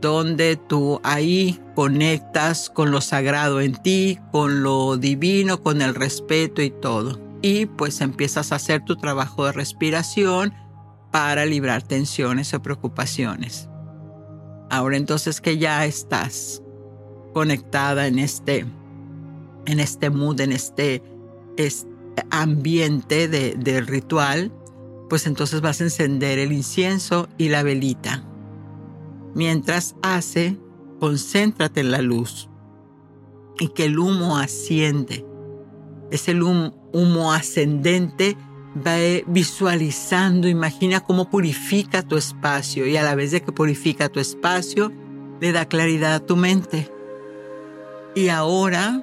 donde 0.00 0.56
tú 0.56 1.00
ahí 1.02 1.60
conectas 1.74 2.70
con 2.70 2.90
lo 2.90 3.00
sagrado 3.00 3.60
en 3.60 3.74
ti, 3.74 4.18
con 4.32 4.62
lo 4.62 4.96
divino, 4.96 5.62
con 5.62 5.82
el 5.82 5.94
respeto 5.94 6.62
y 6.62 6.70
todo 6.70 7.30
y 7.42 7.66
pues 7.66 8.00
empiezas 8.00 8.52
a 8.52 8.56
hacer 8.56 8.84
tu 8.84 8.96
trabajo 8.96 9.46
de 9.46 9.52
respiración 9.52 10.52
para 11.10 11.46
librar 11.46 11.82
tensiones 11.82 12.52
o 12.54 12.62
preocupaciones. 12.62 13.68
Ahora 14.70 14.96
entonces 14.96 15.40
que 15.40 15.58
ya 15.58 15.84
estás 15.84 16.62
conectada 17.32 18.06
en 18.06 18.18
este, 18.18 18.66
en 19.66 19.80
este 19.80 20.10
mood, 20.10 20.40
en 20.40 20.52
este, 20.52 21.02
ambiente 22.30 23.28
de, 23.28 23.54
del 23.54 23.86
ritual, 23.86 24.52
pues 25.08 25.26
entonces 25.26 25.60
vas 25.60 25.80
a 25.80 25.84
encender 25.84 26.38
el 26.38 26.52
incienso 26.52 27.28
y 27.38 27.48
la 27.48 27.62
velita. 27.62 28.24
Mientras 29.34 29.96
hace, 30.02 30.56
concéntrate 31.00 31.80
en 31.80 31.90
la 31.90 32.02
luz 32.02 32.48
y 33.58 33.68
que 33.68 33.86
el 33.86 33.98
humo 33.98 34.38
asciende. 34.38 35.24
Es 36.10 36.28
el 36.28 36.42
humo, 36.42 36.74
humo 36.92 37.32
ascendente, 37.32 38.36
va 38.76 38.96
visualizando, 39.26 40.48
imagina 40.48 41.00
cómo 41.00 41.28
purifica 41.28 42.02
tu 42.02 42.16
espacio 42.16 42.86
y 42.86 42.96
a 42.96 43.02
la 43.02 43.14
vez 43.14 43.30
de 43.30 43.42
que 43.42 43.52
purifica 43.52 44.08
tu 44.08 44.20
espacio, 44.20 44.92
le 45.40 45.52
da 45.52 45.66
claridad 45.66 46.14
a 46.14 46.26
tu 46.26 46.36
mente. 46.36 46.90
Y 48.14 48.28
ahora 48.28 49.02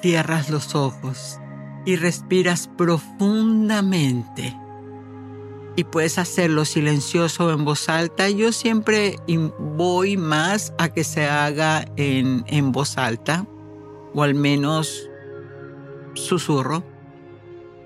cierras 0.00 0.50
los 0.50 0.74
ojos 0.74 1.38
y 1.84 1.96
respiras 1.96 2.68
profundamente. 2.76 4.56
Y 5.74 5.84
puedes 5.84 6.18
hacerlo 6.18 6.64
silencioso 6.64 7.50
en 7.50 7.64
voz 7.64 7.88
alta. 7.88 8.28
Yo 8.28 8.52
siempre 8.52 9.16
voy 9.58 10.16
más 10.16 10.74
a 10.78 10.90
que 10.90 11.02
se 11.02 11.26
haga 11.26 11.86
en, 11.96 12.44
en 12.46 12.72
voz 12.72 12.98
alta, 12.98 13.46
o 14.14 14.22
al 14.22 14.34
menos 14.34 15.08
susurro, 16.14 16.84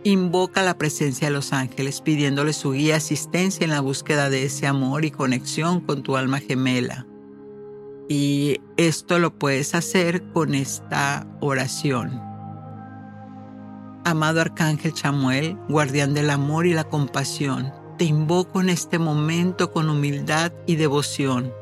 invoca 0.02 0.62
la 0.62 0.78
presencia 0.78 1.28
de 1.28 1.35
los 1.35 1.52
ángeles 1.52 2.00
pidiéndole 2.00 2.52
su 2.52 2.73
guía 2.73 2.97
asistencia 2.97 3.64
en 3.64 3.71
la 3.71 3.80
búsqueda 3.80 4.30
de 4.30 4.45
ese 4.45 4.66
amor 4.66 5.04
y 5.04 5.12
conexión 5.12 5.80
con 5.80 6.02
tu 6.02 6.16
alma 6.16 6.40
gemela. 6.40 7.06
Y 8.09 8.61
esto 8.77 9.19
lo 9.19 9.37
puedes 9.37 9.75
hacer 9.75 10.23
con 10.33 10.55
esta 10.55 11.27
oración. 11.41 12.21
Amado 14.05 14.41
Arcángel 14.41 14.93
Chamuel, 14.93 15.57
guardián 15.69 16.15
del 16.15 16.31
amor 16.31 16.67
y 16.67 16.73
la 16.73 16.85
compasión, 16.85 17.73
te 17.99 18.05
invoco 18.05 18.61
en 18.61 18.69
este 18.69 19.01
momento 19.01 19.73
con 19.73 19.91
humildad 19.91 20.53
y 20.67 20.77
devoción. 20.77 21.53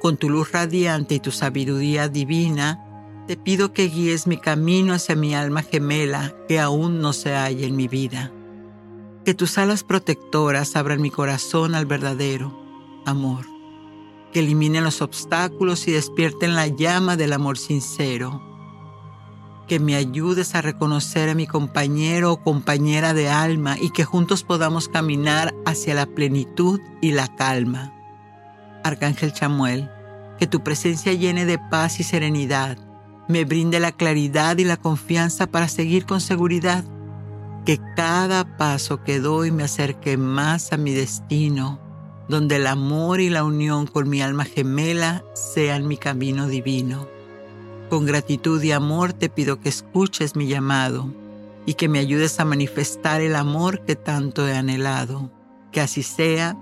Con 0.00 0.16
tu 0.16 0.30
luz 0.30 0.52
radiante 0.52 1.16
y 1.16 1.20
tu 1.20 1.32
sabiduría 1.32 2.08
divina, 2.08 2.82
te 3.26 3.36
pido 3.36 3.72
que 3.72 3.88
guíes 3.88 4.26
mi 4.26 4.38
camino 4.38 4.94
hacia 4.94 5.16
mi 5.16 5.34
alma 5.34 5.62
gemela 5.62 6.32
que 6.48 6.60
aún 6.60 7.00
no 7.00 7.12
se 7.12 7.34
halla 7.34 7.66
en 7.66 7.76
mi 7.76 7.88
vida. 7.88 8.32
Que 9.24 9.34
tus 9.34 9.58
alas 9.58 9.82
protectoras 9.82 10.76
abran 10.76 11.02
mi 11.02 11.10
corazón 11.10 11.74
al 11.74 11.86
verdadero 11.86 12.56
amor. 13.04 13.55
Que 14.36 14.40
eliminen 14.40 14.84
los 14.84 15.00
obstáculos 15.00 15.88
y 15.88 15.92
despierten 15.92 16.54
la 16.54 16.66
llama 16.66 17.16
del 17.16 17.32
amor 17.32 17.56
sincero. 17.56 18.42
Que 19.66 19.80
me 19.80 19.96
ayudes 19.96 20.54
a 20.54 20.60
reconocer 20.60 21.30
a 21.30 21.34
mi 21.34 21.46
compañero 21.46 22.32
o 22.32 22.42
compañera 22.42 23.14
de 23.14 23.30
alma 23.30 23.78
y 23.80 23.88
que 23.88 24.04
juntos 24.04 24.44
podamos 24.44 24.90
caminar 24.90 25.54
hacia 25.64 25.94
la 25.94 26.04
plenitud 26.04 26.82
y 27.00 27.12
la 27.12 27.34
calma. 27.34 27.94
Arcángel 28.84 29.32
Chamuel, 29.32 29.90
que 30.38 30.46
tu 30.46 30.62
presencia 30.62 31.14
llene 31.14 31.46
de 31.46 31.58
paz 31.58 31.98
y 31.98 32.02
serenidad, 32.02 32.76
me 33.28 33.46
brinde 33.46 33.80
la 33.80 33.92
claridad 33.92 34.58
y 34.58 34.64
la 34.64 34.76
confianza 34.76 35.46
para 35.46 35.66
seguir 35.66 36.04
con 36.04 36.20
seguridad. 36.20 36.84
Que 37.64 37.80
cada 37.96 38.58
paso 38.58 39.02
que 39.02 39.18
doy 39.18 39.50
me 39.50 39.62
acerque 39.62 40.18
más 40.18 40.74
a 40.74 40.76
mi 40.76 40.92
destino, 40.92 41.80
donde 42.28 42.56
el 42.56 42.66
amor 42.66 43.20
y 43.20 43.30
la 43.30 43.44
unión 43.44 43.86
con 43.86 44.08
mi 44.08 44.20
alma 44.20 44.44
gemela 44.44 45.24
sean 45.34 45.86
mi 45.86 45.96
camino 45.96 46.48
divino. 46.48 47.08
Con 47.88 48.04
gratitud 48.04 48.62
y 48.62 48.72
amor 48.72 49.12
te 49.12 49.28
pido 49.28 49.60
que 49.60 49.68
escuches 49.68 50.34
mi 50.34 50.48
llamado 50.48 51.12
y 51.66 51.74
que 51.74 51.88
me 51.88 51.98
ayudes 51.98 52.40
a 52.40 52.44
manifestar 52.44 53.20
el 53.20 53.36
amor 53.36 53.80
que 53.84 53.96
tanto 53.96 54.46
he 54.48 54.54
anhelado. 54.54 55.30
Que 55.70 55.80
así 55.80 56.02
sea, 56.02 56.56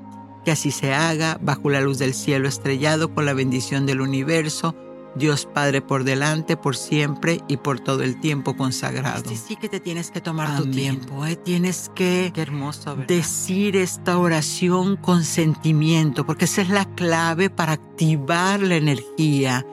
que 0.45 0.51
así 0.51 0.71
se 0.71 0.93
haga, 0.93 1.39
bajo 1.41 1.71
la 1.71 1.81
luz 1.81 1.99
del 1.99 2.15
cielo 2.15 2.49
estrellado, 2.49 3.15
con 3.15 3.25
la 3.25 3.33
bendición 3.33 3.87
del 3.87 4.01
universo, 4.01 4.75
Dios 5.17 5.47
Padre 5.47 5.81
por 5.81 6.05
delante, 6.05 6.57
por 6.57 6.77
siempre 6.77 7.41
y 7.49 7.57
por 7.57 7.81
todo 7.81 8.03
el 8.03 8.21
tiempo 8.21 8.57
consagrado. 8.57 9.29
Sí, 9.31 9.37
sí 9.37 9.57
que 9.57 9.69
te 9.69 9.81
tienes 9.81 10.11
que 10.11 10.21
tomar 10.21 10.57
tu 10.57 10.71
tiempo, 10.71 11.25
¿eh? 11.25 11.37
tienes 11.37 11.91
que 11.95 12.33
hermoso, 12.35 12.97
decir 12.97 13.77
esta 13.77 14.19
oración 14.19 14.97
con 14.97 15.25
sentimiento, 15.25 16.27
porque 16.27 16.47
esa 16.47 16.63
es 16.63 16.69
la 16.69 16.85
clave 16.95 17.51
para 17.51 17.73
activar 17.73 18.61
la 18.61 18.77
energía, 18.77 19.65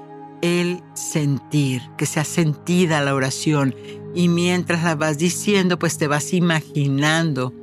el 0.42 0.82
sentir, 0.94 1.82
que 1.98 2.06
sea 2.06 2.24
sentida 2.24 3.02
la 3.02 3.16
oración. 3.16 3.76
Y 4.14 4.28
mientras 4.28 4.84
la 4.84 4.96
vas 4.96 5.18
diciendo, 5.18 5.80
pues 5.80 5.98
te 5.98 6.08
vas 6.08 6.34
imaginando. 6.34 7.54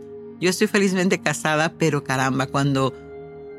Yo 0.41 0.51
estoy 0.51 0.67
felizmente 0.67 1.21
casada, 1.21 1.75
pero 1.79 2.05
caramba, 2.05 2.47
cuando 2.47 2.95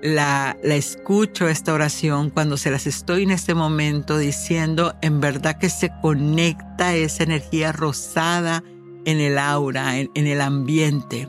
la, 0.01 0.57
escucho 0.63 1.47
esta 1.47 1.73
oración, 1.73 2.29
cuando 2.29 2.57
se 2.57 2.71
las 2.71 2.87
estoy 2.87 3.23
en 3.23 3.31
este 3.31 3.53
momento 3.53 4.17
diciendo, 4.17 4.95
en 5.01 5.19
verdad 5.19 5.57
que 5.57 5.69
se 5.69 5.91
conecta 6.01 6.95
esa 6.95 7.23
energía 7.23 7.71
rosada 7.71 8.63
en 9.05 9.19
el 9.19 9.37
aura, 9.37 9.97
en 9.97 10.09
el 10.15 10.41
ambiente. 10.41 11.27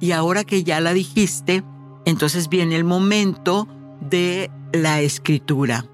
Y 0.00 0.12
ahora 0.12 0.44
que 0.44 0.64
ya 0.64 0.80
la 0.80 0.92
dijiste, 0.92 1.64
entonces 2.04 2.48
viene 2.48 2.76
el 2.76 2.84
momento 2.84 3.68
de 4.00 4.50
la 4.72 5.00
escritura. 5.00 5.86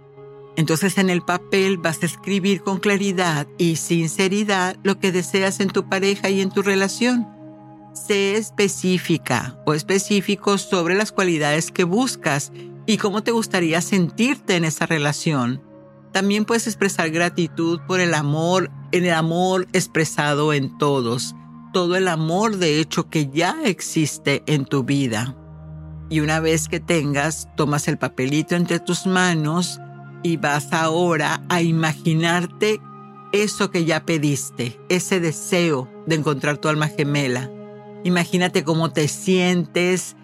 Entonces 0.56 0.98
en 0.98 1.10
el 1.10 1.22
papel 1.22 1.78
vas 1.78 2.02
a 2.02 2.06
escribir 2.06 2.62
con 2.62 2.80
claridad 2.80 3.46
y 3.56 3.76
sinceridad 3.76 4.76
lo 4.82 4.98
que 4.98 5.12
deseas 5.12 5.60
en 5.60 5.68
tu 5.68 5.88
pareja 5.88 6.28
y 6.28 6.40
en 6.40 6.50
tu 6.50 6.62
relación 6.62 7.39
sé 7.92 8.36
específica 8.36 9.58
o 9.66 9.74
específico 9.74 10.58
sobre 10.58 10.94
las 10.94 11.12
cualidades 11.12 11.70
que 11.70 11.84
buscas 11.84 12.52
y 12.86 12.96
cómo 12.96 13.22
te 13.22 13.30
gustaría 13.30 13.80
sentirte 13.80 14.56
en 14.56 14.64
esa 14.64 14.86
relación. 14.86 15.62
También 16.12 16.44
puedes 16.44 16.66
expresar 16.66 17.10
gratitud 17.10 17.80
por 17.86 18.00
el 18.00 18.14
amor, 18.14 18.70
en 18.92 19.04
el 19.04 19.12
amor 19.12 19.68
expresado 19.72 20.52
en 20.52 20.76
todos, 20.78 21.34
todo 21.72 21.96
el 21.96 22.08
amor 22.08 22.56
de 22.56 22.80
hecho 22.80 23.08
que 23.08 23.28
ya 23.28 23.56
existe 23.64 24.42
en 24.46 24.64
tu 24.64 24.82
vida. 24.82 25.36
Y 26.08 26.20
una 26.20 26.40
vez 26.40 26.68
que 26.68 26.80
tengas, 26.80 27.48
tomas 27.56 27.86
el 27.86 27.96
papelito 27.96 28.56
entre 28.56 28.80
tus 28.80 29.06
manos 29.06 29.78
y 30.24 30.36
vas 30.36 30.72
ahora 30.72 31.42
a 31.48 31.62
imaginarte 31.62 32.80
eso 33.32 33.70
que 33.70 33.84
ya 33.84 34.04
pediste, 34.04 34.80
ese 34.88 35.20
deseo 35.20 35.88
de 36.06 36.16
encontrar 36.16 36.58
tu 36.58 36.68
alma 36.68 36.88
gemela 36.88 37.48
Imagínate 38.04 38.64
cómo 38.64 38.92
te 38.92 39.08
sientes, 39.08 40.16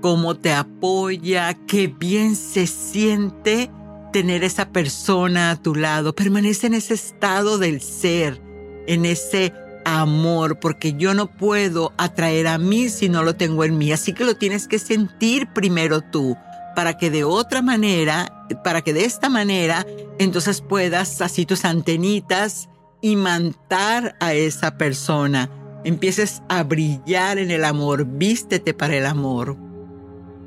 cómo 0.00 0.36
te 0.36 0.52
apoya, 0.52 1.54
qué 1.66 1.86
bien 1.86 2.34
se 2.34 2.66
siente 2.66 3.70
tener 4.12 4.42
esa 4.42 4.70
persona 4.70 5.52
a 5.52 5.56
tu 5.56 5.74
lado. 5.74 6.14
Permanece 6.14 6.66
en 6.66 6.74
ese 6.74 6.94
estado 6.94 7.58
del 7.58 7.80
ser, 7.80 8.40
en 8.86 9.04
ese 9.04 9.52
amor, 9.84 10.58
porque 10.58 10.94
yo 10.94 11.14
no 11.14 11.26
puedo 11.26 11.92
atraer 11.96 12.48
a 12.48 12.58
mí 12.58 12.88
si 12.88 13.08
no 13.08 13.22
lo 13.22 13.36
tengo 13.36 13.64
en 13.64 13.78
mí. 13.78 13.92
Así 13.92 14.12
que 14.12 14.24
lo 14.24 14.34
tienes 14.34 14.66
que 14.66 14.78
sentir 14.78 15.48
primero 15.52 16.00
tú, 16.00 16.36
para 16.74 16.96
que 16.96 17.10
de 17.10 17.22
otra 17.22 17.62
manera, 17.62 18.46
para 18.64 18.82
que 18.82 18.92
de 18.92 19.04
esta 19.04 19.28
manera, 19.28 19.86
entonces 20.18 20.60
puedas 20.60 21.20
así 21.20 21.46
tus 21.46 21.64
antenitas 21.64 22.68
imantar 23.02 24.16
a 24.20 24.34
esa 24.34 24.76
persona 24.76 25.48
empieces 25.84 26.42
a 26.48 26.62
brillar 26.62 27.38
en 27.38 27.50
el 27.50 27.64
amor, 27.64 28.04
vístete 28.04 28.74
para 28.74 28.96
el 28.96 29.06
amor. 29.06 29.56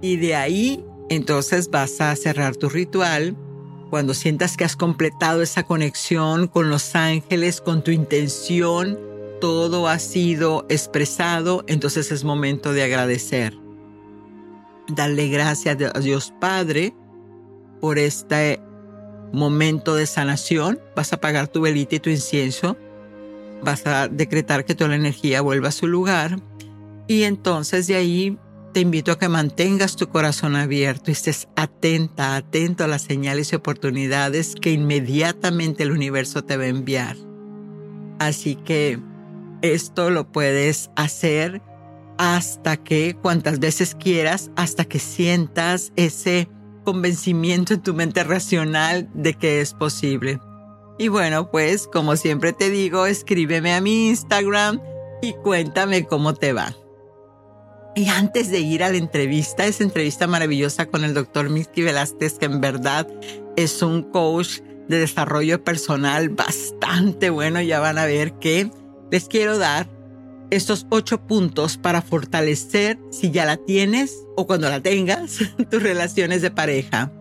Y 0.02 0.18
de 0.18 0.36
ahí 0.36 0.86
entonces 1.10 1.70
vas 1.70 2.02
a 2.02 2.16
cerrar 2.16 2.56
tu 2.56 2.70
ritual 2.70 3.36
cuando 3.90 4.16
sientas 4.16 4.58
que 4.58 4.64
has 4.64 4.76
completado 4.76 5.44
esa 5.44 5.64
conexión 5.64 6.48
con 6.48 6.70
los 6.70 6.96
ángeles, 6.96 7.62
con 7.62 7.84
tu 7.84 7.92
intención, 7.92 9.00
todo 9.40 9.88
ha 9.88 10.00
sido 10.00 10.66
expresado, 10.70 11.64
entonces 11.68 12.12
es 12.12 12.24
momento 12.24 12.74
de 12.74 12.84
agradecer. 12.84 13.56
Darle 14.88 15.28
gracias 15.28 15.78
a 15.94 16.00
Dios 16.00 16.34
Padre 16.42 16.96
por 17.80 18.00
este 18.00 18.60
momento 19.32 19.94
de 19.94 20.08
sanación. 20.08 20.80
Vas 20.96 21.14
a 21.14 21.18
apagar 21.18 21.48
tu 21.48 21.62
velita 21.62 21.96
y 21.96 22.00
tu 22.00 22.10
incienso 22.10 22.76
vas 23.64 23.86
a 23.88 24.08
decretar 24.08 24.66
que 24.66 24.76
toda 24.76 24.90
la 24.90 24.96
energía 24.96 25.42
vuelva 25.42 25.70
a 25.70 25.72
su 25.72 25.88
lugar 25.88 26.40
y 27.08 27.24
entonces 27.24 27.88
de 27.88 27.96
ahí 27.96 28.38
te 28.74 28.80
invito 28.80 29.12
a 29.12 29.20
que 29.20 29.30
mantengas 29.30 29.96
tu 29.96 30.10
corazón 30.10 30.56
abierto 30.56 31.12
y 31.12 31.14
estés 31.14 31.48
atenta, 31.56 32.36
atento 32.36 32.84
a 32.84 32.88
las 32.88 33.04
señales 33.04 33.54
y 33.54 33.56
oportunidades 33.56 34.56
que 34.56 34.72
inmediatamente 34.72 35.84
el 35.84 35.92
universo 35.92 36.44
te 36.44 36.58
va 36.58 36.64
a 36.64 36.68
enviar. 36.68 37.16
Así 38.20 38.56
que 38.56 39.00
esto 39.62 40.10
lo 40.10 40.32
puedes 40.32 40.90
hacer 40.96 41.62
hasta 42.18 42.78
que, 42.78 43.16
cuantas 43.22 43.60
veces 43.60 43.96
quieras, 43.96 44.50
hasta 44.56 44.86
que 44.86 45.00
sientas 45.00 45.94
ese 45.96 46.50
convencimiento 46.84 47.74
en 47.74 47.82
tu 47.82 47.94
mente 47.94 48.24
racional 48.24 49.10
de 49.14 49.36
que 49.36 49.62
es 49.62 49.74
posible. 49.74 50.40
Y 50.98 51.08
bueno, 51.08 51.50
pues 51.50 51.88
como 51.88 52.16
siempre 52.16 52.54
te 52.54 52.70
digo, 52.70 53.06
escríbeme 53.06 53.74
a 53.74 53.82
mi 53.82 54.10
Instagram 54.10 54.80
y 55.22 55.34
cuéntame 55.34 56.06
cómo 56.06 56.34
te 56.34 56.54
va. 56.54 56.76
Y 57.96 58.10
antes 58.10 58.50
de 58.50 58.60
ir 58.60 58.84
a 58.84 58.90
la 58.90 58.98
entrevista, 58.98 59.66
esa 59.66 59.84
entrevista 59.84 60.28
maravillosa 60.28 60.88
con 60.88 61.04
el 61.04 61.14
doctor 61.14 61.50
Misky 61.50 61.84
Velázquez, 61.84 62.40
que 62.40 62.46
en 62.46 62.60
verdad 62.60 63.08
es 63.56 63.82
un 63.82 64.04
coach 64.04 64.60
de 64.88 64.98
desarrollo 64.98 65.64
personal 65.64 66.30
bastante 66.30 67.30
bueno, 67.30 67.62
ya 67.62 67.80
van 67.80 67.98
a 67.98 68.06
ver 68.06 68.34
que 68.34 68.70
les 69.12 69.28
quiero 69.28 69.58
dar 69.58 69.88
estos 70.50 70.86
ocho 70.90 71.22
puntos 71.22 71.78
para 71.78 72.02
fortalecer, 72.02 73.00
si 73.12 73.32
ya 73.32 73.46
la 73.46 73.58
tienes 73.58 74.26
o 74.36 74.46
cuando 74.46 74.70
la 74.70 74.82
tengas, 74.82 75.40
tus 75.72 75.82
relaciones 75.82 76.42
de 76.42 76.52
pareja. 76.52 77.12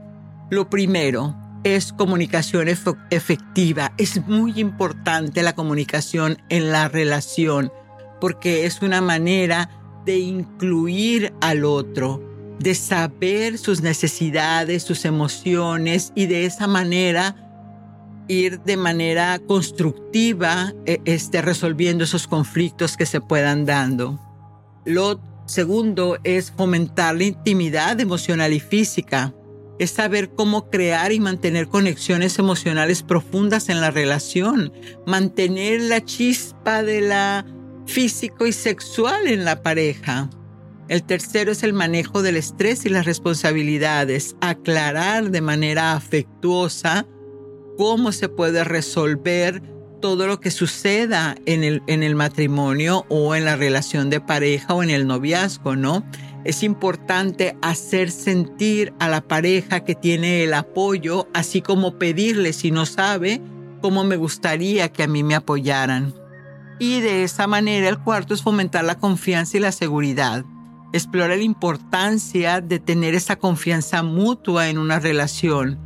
Lo 0.50 0.68
primero, 0.68 1.34
es 1.64 1.92
comunicación 1.92 2.68
efectiva. 2.68 3.92
Es 3.98 4.26
muy 4.26 4.58
importante 4.60 5.42
la 5.42 5.54
comunicación 5.54 6.38
en 6.48 6.72
la 6.72 6.88
relación 6.88 7.72
porque 8.20 8.66
es 8.66 8.82
una 8.82 9.00
manera 9.00 9.68
de 10.04 10.18
incluir 10.18 11.32
al 11.40 11.64
otro, 11.64 12.22
de 12.60 12.74
saber 12.74 13.58
sus 13.58 13.82
necesidades, 13.82 14.84
sus 14.84 15.04
emociones 15.04 16.12
y 16.14 16.26
de 16.26 16.44
esa 16.44 16.66
manera 16.68 17.34
ir 18.28 18.60
de 18.60 18.76
manera 18.76 19.40
constructiva 19.40 20.72
e, 20.86 21.00
este, 21.04 21.42
resolviendo 21.42 22.04
esos 22.04 22.28
conflictos 22.28 22.96
que 22.96 23.06
se 23.06 23.20
puedan 23.20 23.66
dando. 23.66 24.20
Lo 24.84 25.20
segundo 25.46 26.16
es 26.22 26.52
fomentar 26.52 27.16
la 27.16 27.24
intimidad 27.24 27.98
emocional 28.00 28.52
y 28.52 28.60
física 28.60 29.34
es 29.78 29.90
saber 29.90 30.30
cómo 30.30 30.70
crear 30.70 31.12
y 31.12 31.20
mantener 31.20 31.68
conexiones 31.68 32.38
emocionales 32.38 33.02
profundas 33.02 33.68
en 33.68 33.80
la 33.80 33.90
relación, 33.90 34.72
mantener 35.06 35.80
la 35.80 36.04
chispa 36.04 36.82
de 36.82 37.00
la 37.00 37.46
físico 37.86 38.46
y 38.46 38.52
sexual 38.52 39.26
en 39.26 39.44
la 39.44 39.62
pareja. 39.62 40.30
El 40.88 41.02
tercero 41.04 41.52
es 41.52 41.62
el 41.62 41.72
manejo 41.72 42.22
del 42.22 42.36
estrés 42.36 42.84
y 42.84 42.88
las 42.88 43.06
responsabilidades, 43.06 44.36
aclarar 44.40 45.30
de 45.30 45.40
manera 45.40 45.92
afectuosa 45.92 47.06
cómo 47.78 48.12
se 48.12 48.28
puede 48.28 48.64
resolver 48.64 49.62
todo 50.00 50.26
lo 50.26 50.40
que 50.40 50.50
suceda 50.50 51.36
en 51.46 51.64
el, 51.64 51.82
en 51.86 52.02
el 52.02 52.14
matrimonio 52.14 53.06
o 53.08 53.34
en 53.34 53.44
la 53.44 53.56
relación 53.56 54.10
de 54.10 54.20
pareja 54.20 54.74
o 54.74 54.82
en 54.82 54.90
el 54.90 55.06
noviazgo, 55.06 55.76
¿no? 55.76 56.04
Es 56.44 56.64
importante 56.64 57.56
hacer 57.62 58.10
sentir 58.10 58.92
a 58.98 59.08
la 59.08 59.20
pareja 59.20 59.84
que 59.84 59.94
tiene 59.94 60.42
el 60.42 60.54
apoyo, 60.54 61.28
así 61.34 61.62
como 61.62 61.98
pedirle 61.98 62.52
si 62.52 62.72
no 62.72 62.84
sabe 62.84 63.40
cómo 63.80 64.02
me 64.02 64.16
gustaría 64.16 64.88
que 64.90 65.04
a 65.04 65.06
mí 65.08 65.22
me 65.22 65.36
apoyaran. 65.36 66.14
Y 66.80 67.00
de 67.00 67.22
esa 67.22 67.46
manera 67.46 67.88
el 67.88 67.98
cuarto 67.98 68.34
es 68.34 68.42
fomentar 68.42 68.84
la 68.84 68.98
confianza 68.98 69.56
y 69.56 69.60
la 69.60 69.70
seguridad. 69.70 70.44
Explora 70.92 71.36
la 71.36 71.42
importancia 71.42 72.60
de 72.60 72.80
tener 72.80 73.14
esa 73.14 73.36
confianza 73.36 74.02
mutua 74.02 74.68
en 74.68 74.78
una 74.78 74.98
relación. 74.98 75.78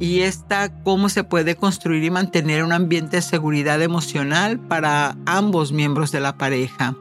y 0.00 0.22
esta 0.22 0.82
cómo 0.82 1.08
se 1.08 1.22
puede 1.22 1.54
construir 1.54 2.02
y 2.02 2.10
mantener 2.10 2.64
un 2.64 2.72
ambiente 2.72 3.18
de 3.18 3.22
seguridad 3.22 3.80
emocional 3.80 4.58
para 4.58 5.16
ambos 5.24 5.70
miembros 5.70 6.10
de 6.10 6.18
la 6.18 6.36
pareja. 6.36 6.96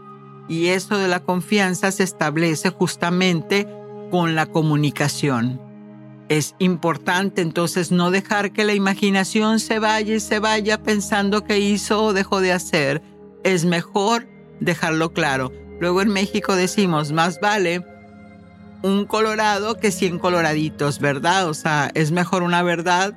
Y 0.48 0.68
eso 0.68 0.98
de 0.98 1.08
la 1.08 1.22
confianza 1.22 1.92
se 1.92 2.04
establece 2.04 2.70
justamente 2.70 3.68
con 4.12 4.36
la 4.36 4.46
comunicación. 4.46 5.62
Es 6.30 6.56
importante 6.60 7.42
entonces 7.42 7.92
no 7.92 8.12
dejar 8.12 8.54
que 8.54 8.64
la 8.64 8.74
imaginación 8.74 9.60
se 9.60 9.80
vaya 9.80 10.16
y 10.16 10.20
se 10.20 10.40
vaya 10.40 10.82
pensando 10.82 11.44
que 11.44 11.60
hizo 11.60 12.04
o 12.04 12.14
dejó 12.14 12.42
de 12.42 12.54
hacer. 12.54 13.02
Es 13.44 13.66
mejor 13.66 14.28
dejarlo 14.60 15.14
claro. 15.14 15.52
Luego 15.80 16.02
en 16.02 16.10
México 16.10 16.56
decimos, 16.56 17.12
más 17.12 17.40
vale 17.40 17.86
un 18.84 19.06
colorado 19.06 19.78
que 19.78 19.92
100 19.92 20.20
coloraditos, 20.20 21.00
¿verdad? 21.00 21.48
O 21.50 21.54
sea, 21.54 21.90
es 21.94 22.12
mejor 22.12 22.44
una 22.44 22.64
verdad 22.64 23.14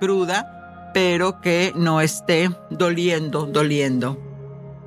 cruda, 0.00 0.90
pero 0.94 1.40
que 1.40 1.72
no 1.76 2.00
esté 2.00 2.50
doliendo, 2.70 3.46
doliendo. 3.46 4.29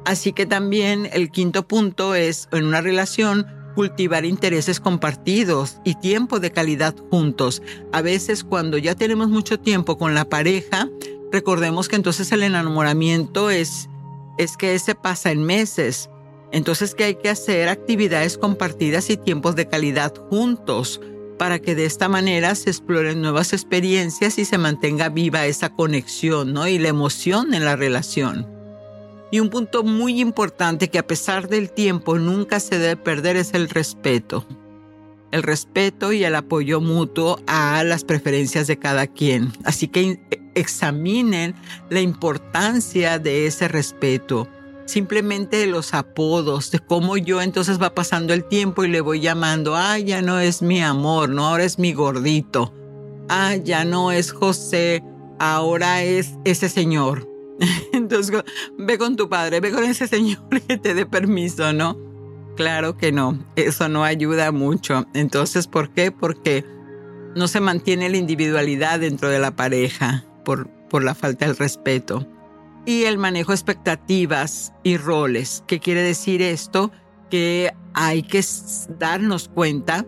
Así 0.05 0.33
que 0.33 0.45
también 0.45 1.09
el 1.13 1.31
quinto 1.31 1.67
punto 1.67 2.15
es 2.15 2.49
en 2.51 2.65
una 2.65 2.81
relación 2.81 3.47
cultivar 3.75 4.25
intereses 4.25 4.79
compartidos 4.79 5.77
y 5.83 5.95
tiempo 5.95 6.39
de 6.39 6.51
calidad 6.51 6.95
juntos. 7.09 7.61
A 7.91 8.01
veces 8.01 8.43
cuando 8.43 8.77
ya 8.77 8.95
tenemos 8.95 9.29
mucho 9.29 9.59
tiempo 9.59 9.97
con 9.97 10.13
la 10.13 10.25
pareja, 10.25 10.89
recordemos 11.31 11.87
que 11.87 11.95
entonces 11.95 12.31
el 12.31 12.43
enamoramiento 12.43 13.49
es, 13.49 13.89
es 14.37 14.57
que 14.57 14.77
se 14.79 14.95
pasa 14.95 15.31
en 15.31 15.43
meses. 15.43 16.09
Entonces 16.51 16.93
que 16.93 17.05
hay 17.05 17.15
que 17.15 17.29
hacer 17.29 17.67
actividades 17.69 18.37
compartidas 18.37 19.09
y 19.09 19.17
tiempos 19.17 19.55
de 19.55 19.67
calidad 19.67 20.13
juntos 20.29 21.01
para 21.39 21.59
que 21.59 21.73
de 21.73 21.85
esta 21.85 22.09
manera 22.09 22.53
se 22.53 22.69
exploren 22.69 23.21
nuevas 23.21 23.53
experiencias 23.53 24.37
y 24.37 24.45
se 24.45 24.59
mantenga 24.59 25.09
viva 25.09 25.47
esa 25.47 25.69
conexión 25.69 26.53
¿no? 26.53 26.67
y 26.67 26.77
la 26.77 26.89
emoción 26.89 27.55
en 27.55 27.65
la 27.65 27.75
relación. 27.75 28.62
Y 29.33 29.39
un 29.39 29.49
punto 29.49 29.81
muy 29.83 30.21
importante 30.21 30.91
que 30.91 30.99
a 30.99 31.07
pesar 31.07 31.49
del 31.49 31.71
tiempo 31.71 32.19
nunca 32.19 32.59
se 32.59 32.77
debe 32.77 32.97
perder 32.97 33.35
es 33.35 33.55
el 33.55 33.67
respeto. 33.67 34.45
El 35.31 35.41
respeto 35.41 36.13
y 36.13 36.23
el 36.23 36.35
apoyo 36.35 36.79
mutuo 36.79 37.39
a 37.47 37.83
las 37.83 38.03
preferencias 38.03 38.67
de 38.67 38.77
cada 38.77 39.07
quien. 39.07 39.51
Así 39.63 39.87
que 39.87 40.19
examinen 40.53 41.55
la 41.89 42.01
importancia 42.01 43.17
de 43.17 43.47
ese 43.47 43.67
respeto. 43.67 44.47
Simplemente 44.85 45.57
de 45.57 45.65
los 45.65 45.95
apodos, 45.95 46.69
de 46.69 46.77
cómo 46.77 47.17
yo 47.17 47.41
entonces 47.41 47.81
va 47.81 47.95
pasando 47.95 48.35
el 48.35 48.43
tiempo 48.43 48.83
y 48.83 48.87
le 48.87 49.01
voy 49.01 49.19
llamando, 49.19 49.75
ah, 49.75 49.97
ya 49.97 50.21
no 50.21 50.39
es 50.39 50.61
mi 50.61 50.79
amor, 50.79 51.29
no, 51.29 51.47
ahora 51.47 51.63
es 51.63 51.79
mi 51.79 51.91
gordito. 51.93 52.71
Ah, 53.29 53.55
ya 53.55 53.83
no 53.83 54.11
es 54.11 54.31
José, 54.31 55.01
ahora 55.39 56.03
es 56.03 56.35
ese 56.45 56.69
señor. 56.69 57.32
Ve 58.77 58.97
con 58.97 59.15
tu 59.15 59.29
padre, 59.29 59.59
ve 59.59 59.71
con 59.71 59.83
ese 59.83 60.07
señor 60.07 60.39
que 60.67 60.77
te 60.77 60.93
dé 60.93 61.05
permiso, 61.05 61.73
¿no? 61.73 61.97
Claro 62.55 62.97
que 62.97 63.11
no, 63.11 63.43
eso 63.55 63.89
no 63.89 64.03
ayuda 64.03 64.51
mucho. 64.51 65.05
Entonces, 65.13 65.67
¿por 65.67 65.89
qué? 65.89 66.11
Porque 66.11 66.63
no 67.35 67.47
se 67.47 67.59
mantiene 67.59 68.09
la 68.09 68.17
individualidad 68.17 68.99
dentro 68.99 69.29
de 69.29 69.39
la 69.39 69.55
pareja 69.55 70.25
por, 70.45 70.69
por 70.89 71.03
la 71.03 71.15
falta 71.15 71.47
del 71.47 71.57
respeto. 71.57 72.27
Y 72.85 73.05
el 73.05 73.17
manejo 73.17 73.51
de 73.51 73.55
expectativas 73.55 74.73
y 74.83 74.97
roles. 74.97 75.63
¿Qué 75.67 75.79
quiere 75.79 76.01
decir 76.01 76.41
esto? 76.41 76.91
Que 77.31 77.71
hay 77.93 78.23
que 78.23 78.43
darnos 78.99 79.49
cuenta, 79.49 80.05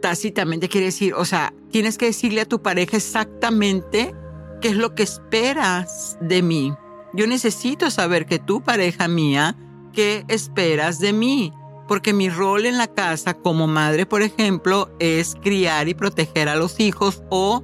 tácitamente 0.00 0.68
quiere 0.68 0.86
decir, 0.86 1.14
o 1.14 1.24
sea, 1.24 1.52
tienes 1.70 1.98
que 1.98 2.06
decirle 2.06 2.42
a 2.42 2.48
tu 2.48 2.62
pareja 2.62 2.96
exactamente 2.96 4.14
qué 4.60 4.68
es 4.68 4.76
lo 4.76 4.94
que 4.94 5.02
esperas 5.02 6.18
de 6.20 6.42
mí. 6.42 6.72
Yo 7.14 7.26
necesito 7.26 7.90
saber 7.90 8.26
que 8.26 8.38
tu 8.38 8.62
pareja 8.62 9.06
mía, 9.06 9.56
¿qué 9.92 10.24
esperas 10.28 10.98
de 10.98 11.12
mí? 11.12 11.52
Porque 11.86 12.14
mi 12.14 12.30
rol 12.30 12.64
en 12.64 12.78
la 12.78 12.86
casa 12.86 13.34
como 13.34 13.66
madre, 13.66 14.06
por 14.06 14.22
ejemplo, 14.22 14.90
es 14.98 15.36
criar 15.42 15.88
y 15.88 15.94
proteger 15.94 16.48
a 16.48 16.56
los 16.56 16.80
hijos 16.80 17.22
o 17.28 17.62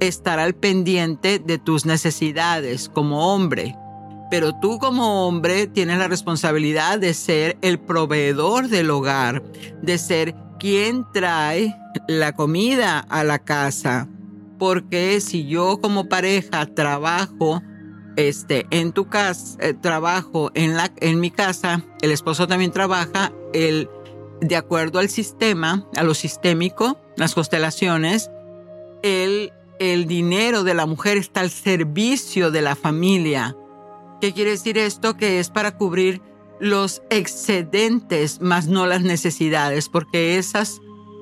estar 0.00 0.38
al 0.38 0.54
pendiente 0.54 1.38
de 1.38 1.58
tus 1.58 1.86
necesidades 1.86 2.90
como 2.90 3.32
hombre. 3.32 3.74
Pero 4.30 4.52
tú 4.60 4.78
como 4.78 5.26
hombre 5.26 5.66
tienes 5.66 5.98
la 5.98 6.08
responsabilidad 6.08 6.98
de 6.98 7.14
ser 7.14 7.58
el 7.62 7.78
proveedor 7.80 8.68
del 8.68 8.90
hogar, 8.90 9.42
de 9.82 9.96
ser 9.98 10.34
quien 10.58 11.06
trae 11.12 11.74
la 12.06 12.32
comida 12.32 12.98
a 12.98 13.24
la 13.24 13.38
casa, 13.38 14.08
porque 14.58 15.20
si 15.22 15.46
yo 15.46 15.80
como 15.80 16.08
pareja 16.08 16.66
trabajo 16.66 17.62
este, 18.28 18.66
en 18.70 18.92
tu 18.92 19.08
casa, 19.08 19.56
eh, 19.60 19.74
trabajo 19.74 20.50
en, 20.54 20.76
la, 20.76 20.92
en 21.00 21.20
mi 21.20 21.30
casa, 21.30 21.84
el 22.02 22.10
esposo 22.10 22.46
también 22.46 22.72
trabaja, 22.72 23.32
de 23.52 24.56
acuerdo 24.56 24.98
al 24.98 25.08
sistema, 25.08 25.86
a 25.96 26.02
lo 26.02 26.14
sistémico, 26.14 26.98
las 27.16 27.34
constelaciones, 27.34 28.30
el, 29.02 29.52
el 29.78 30.06
dinero 30.06 30.64
de 30.64 30.74
la 30.74 30.86
mujer 30.86 31.16
está 31.16 31.40
al 31.40 31.50
servicio 31.50 32.50
de 32.50 32.62
la 32.62 32.76
familia. 32.76 33.56
¿Qué 34.20 34.32
quiere 34.32 34.50
decir 34.50 34.78
esto? 34.78 35.16
Que 35.16 35.40
es 35.40 35.50
para 35.50 35.76
cubrir 35.76 36.20
los 36.60 37.02
excedentes, 37.08 38.40
más 38.40 38.66
no 38.68 38.86
las 38.86 39.02
necesidades, 39.02 39.88
porque 39.88 40.36
esas 40.36 40.80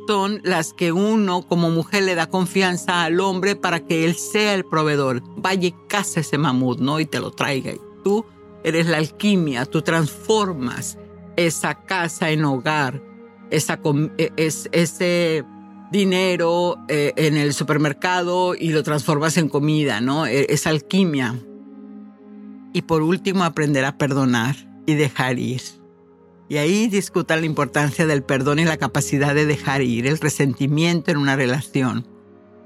son 0.09 0.41
las 0.43 0.73
que 0.73 0.91
uno 0.91 1.43
como 1.43 1.69
mujer 1.69 2.05
le 2.05 2.15
da 2.15 2.31
confianza 2.31 3.03
al 3.05 3.21
hombre 3.21 3.57
para 3.57 3.81
que 3.81 4.07
él 4.07 4.15
sea 4.15 4.55
el 4.55 4.65
proveedor. 4.65 5.23
Vaya 5.37 5.69
y 5.69 5.75
casa 5.87 6.21
ese 6.21 6.39
mamut, 6.39 6.81
¿no? 6.81 6.99
Y 6.99 7.05
te 7.05 7.21
lo 7.21 7.31
traiga. 7.31 7.73
Y 7.73 7.81
tú 8.03 8.25
eres 8.65 8.87
la 8.87 8.97
alquimia, 8.97 9.67
tú 9.67 9.83
transformas 9.83 10.97
esa 11.37 11.85
casa 11.85 12.31
en 12.31 12.47
hogar, 12.47 13.03
esa, 13.51 13.81
e, 14.17 14.33
es, 14.39 14.71
ese 14.73 15.45
dinero 15.93 16.79
eh, 16.89 17.13
en 17.17 17.37
el 17.37 17.53
supermercado 17.53 18.55
y 18.55 18.71
lo 18.71 18.83
transformas 18.83 19.37
en 19.37 19.51
comida, 19.51 20.01
¿no? 20.01 20.25
E, 20.25 20.47
es 20.49 20.67
alquimia. 20.67 21.39
Y 22.73 22.81
por 22.81 23.03
último, 23.03 23.45
aprender 23.45 23.85
a 23.85 23.99
perdonar 23.99 24.57
y 24.87 24.95
dejar 24.95 25.39
ir. 25.39 25.61
Y 26.49 26.57
ahí 26.57 26.89
discutan 26.89 27.41
la 27.41 27.47
importancia 27.47 28.07
del 28.07 28.23
perdón 28.23 28.59
y 28.59 28.65
la 28.65 28.79
capacidad 28.79 29.35
de 29.35 29.45
dejar 29.45 29.83
ir 29.83 30.07
el 30.07 30.19
resentimiento 30.19 31.11
en 31.11 31.19
una 31.19 31.37
relación, 31.37 32.07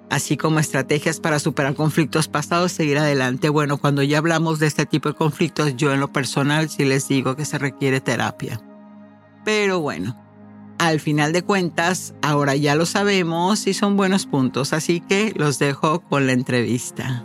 así 0.08 0.36
como 0.36 0.60
estrategias 0.60 1.18
para 1.18 1.40
superar 1.40 1.74
conflictos 1.74 2.28
pasados, 2.28 2.70
seguir 2.70 2.98
adelante. 2.98 3.48
Bueno, 3.48 3.78
cuando 3.78 4.04
ya 4.04 4.18
hablamos 4.18 4.60
de 4.60 4.68
este 4.68 4.86
tipo 4.86 5.08
de 5.08 5.16
conflictos, 5.16 5.76
yo 5.76 5.92
en 5.92 5.98
lo 5.98 6.12
personal 6.12 6.70
sí 6.70 6.84
les 6.84 7.08
digo 7.08 7.34
que 7.34 7.44
se 7.44 7.58
requiere 7.58 8.00
terapia. 8.00 8.60
Pero 9.44 9.80
bueno, 9.80 10.16
al 10.78 11.00
final 11.00 11.32
de 11.32 11.42
cuentas, 11.42 12.14
ahora 12.22 12.54
ya 12.54 12.76
lo 12.76 12.86
sabemos 12.86 13.66
y 13.66 13.74
son 13.74 13.96
buenos 13.96 14.26
puntos, 14.26 14.72
así 14.72 15.00
que 15.00 15.32
los 15.34 15.58
dejo 15.58 16.00
con 16.02 16.26
la 16.26 16.32
entrevista. 16.32 17.24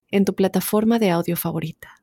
en 0.11 0.25
tu 0.25 0.35
plataforma 0.35 0.99
de 0.99 1.09
audio 1.09 1.35
favorita. 1.37 2.01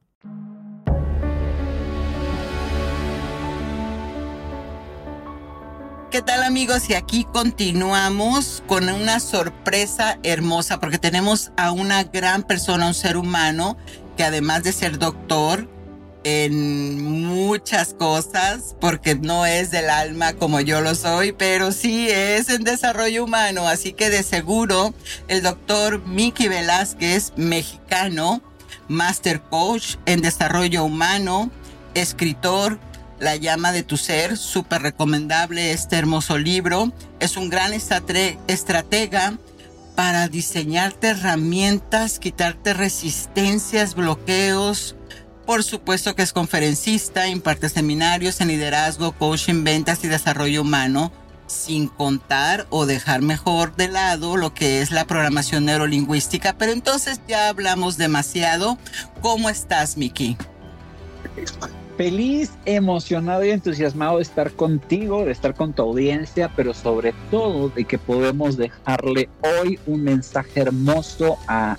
¿Qué 6.10 6.22
tal 6.22 6.42
amigos? 6.42 6.88
Y 6.88 6.94
aquí 6.94 7.24
continuamos 7.24 8.62
con 8.66 8.88
una 8.88 9.20
sorpresa 9.20 10.18
hermosa 10.22 10.80
porque 10.80 10.98
tenemos 10.98 11.52
a 11.58 11.70
una 11.70 12.02
gran 12.02 12.44
persona, 12.44 12.86
un 12.86 12.94
ser 12.94 13.18
humano 13.18 13.76
que 14.16 14.24
además 14.24 14.62
de 14.62 14.72
ser 14.72 14.98
doctor, 14.98 15.68
en 16.24 17.24
muchas 17.24 17.94
cosas, 17.94 18.76
porque 18.80 19.14
no 19.14 19.46
es 19.46 19.70
del 19.70 19.88
alma 19.88 20.34
como 20.34 20.60
yo 20.60 20.80
lo 20.80 20.94
soy, 20.94 21.32
pero 21.32 21.72
sí 21.72 22.08
es 22.10 22.48
en 22.48 22.64
desarrollo 22.64 23.24
humano. 23.24 23.68
Así 23.68 23.92
que 23.92 24.10
de 24.10 24.22
seguro 24.22 24.94
el 25.28 25.42
doctor 25.42 26.04
Miki 26.06 26.48
Velázquez, 26.48 27.32
mexicano, 27.36 28.42
Master 28.88 29.40
Coach 29.42 29.96
en 30.06 30.22
Desarrollo 30.22 30.84
Humano, 30.84 31.50
escritor, 31.94 32.78
La 33.20 33.34
llama 33.34 33.72
de 33.72 33.82
tu 33.82 33.96
ser, 33.96 34.36
súper 34.36 34.82
recomendable 34.82 35.72
este 35.72 35.96
hermoso 35.96 36.38
libro. 36.38 36.92
Es 37.18 37.36
un 37.36 37.50
gran 37.50 37.72
estratega 37.72 39.36
para 39.96 40.28
diseñarte 40.28 41.08
herramientas, 41.08 42.20
quitarte 42.20 42.74
resistencias, 42.74 43.96
bloqueos. 43.96 44.94
Por 45.48 45.64
supuesto 45.64 46.14
que 46.14 46.20
es 46.20 46.34
conferencista, 46.34 47.26
imparte 47.26 47.70
seminarios 47.70 48.42
en 48.42 48.48
liderazgo, 48.48 49.12
coaching, 49.12 49.64
ventas 49.64 50.04
y 50.04 50.08
desarrollo 50.08 50.60
humano 50.60 51.10
sin 51.46 51.88
contar 51.88 52.66
o 52.68 52.84
dejar 52.84 53.22
mejor 53.22 53.74
de 53.74 53.88
lado 53.88 54.36
lo 54.36 54.52
que 54.52 54.82
es 54.82 54.90
la 54.90 55.06
programación 55.06 55.64
neurolingüística. 55.64 56.58
Pero 56.58 56.72
entonces 56.72 57.22
ya 57.26 57.48
hablamos 57.48 57.96
demasiado. 57.96 58.76
¿Cómo 59.22 59.48
estás, 59.48 59.96
Miki? 59.96 60.36
Feliz, 61.96 62.50
emocionado 62.66 63.42
y 63.42 63.50
entusiasmado 63.50 64.18
de 64.18 64.24
estar 64.24 64.52
contigo, 64.52 65.24
de 65.24 65.32
estar 65.32 65.54
con 65.54 65.72
tu 65.72 65.80
audiencia, 65.80 66.52
pero 66.54 66.74
sobre 66.74 67.14
todo 67.30 67.70
de 67.70 67.86
que 67.86 67.96
podemos 67.96 68.58
dejarle 68.58 69.30
hoy 69.40 69.80
un 69.86 70.04
mensaje 70.04 70.60
hermoso 70.60 71.38
a 71.48 71.78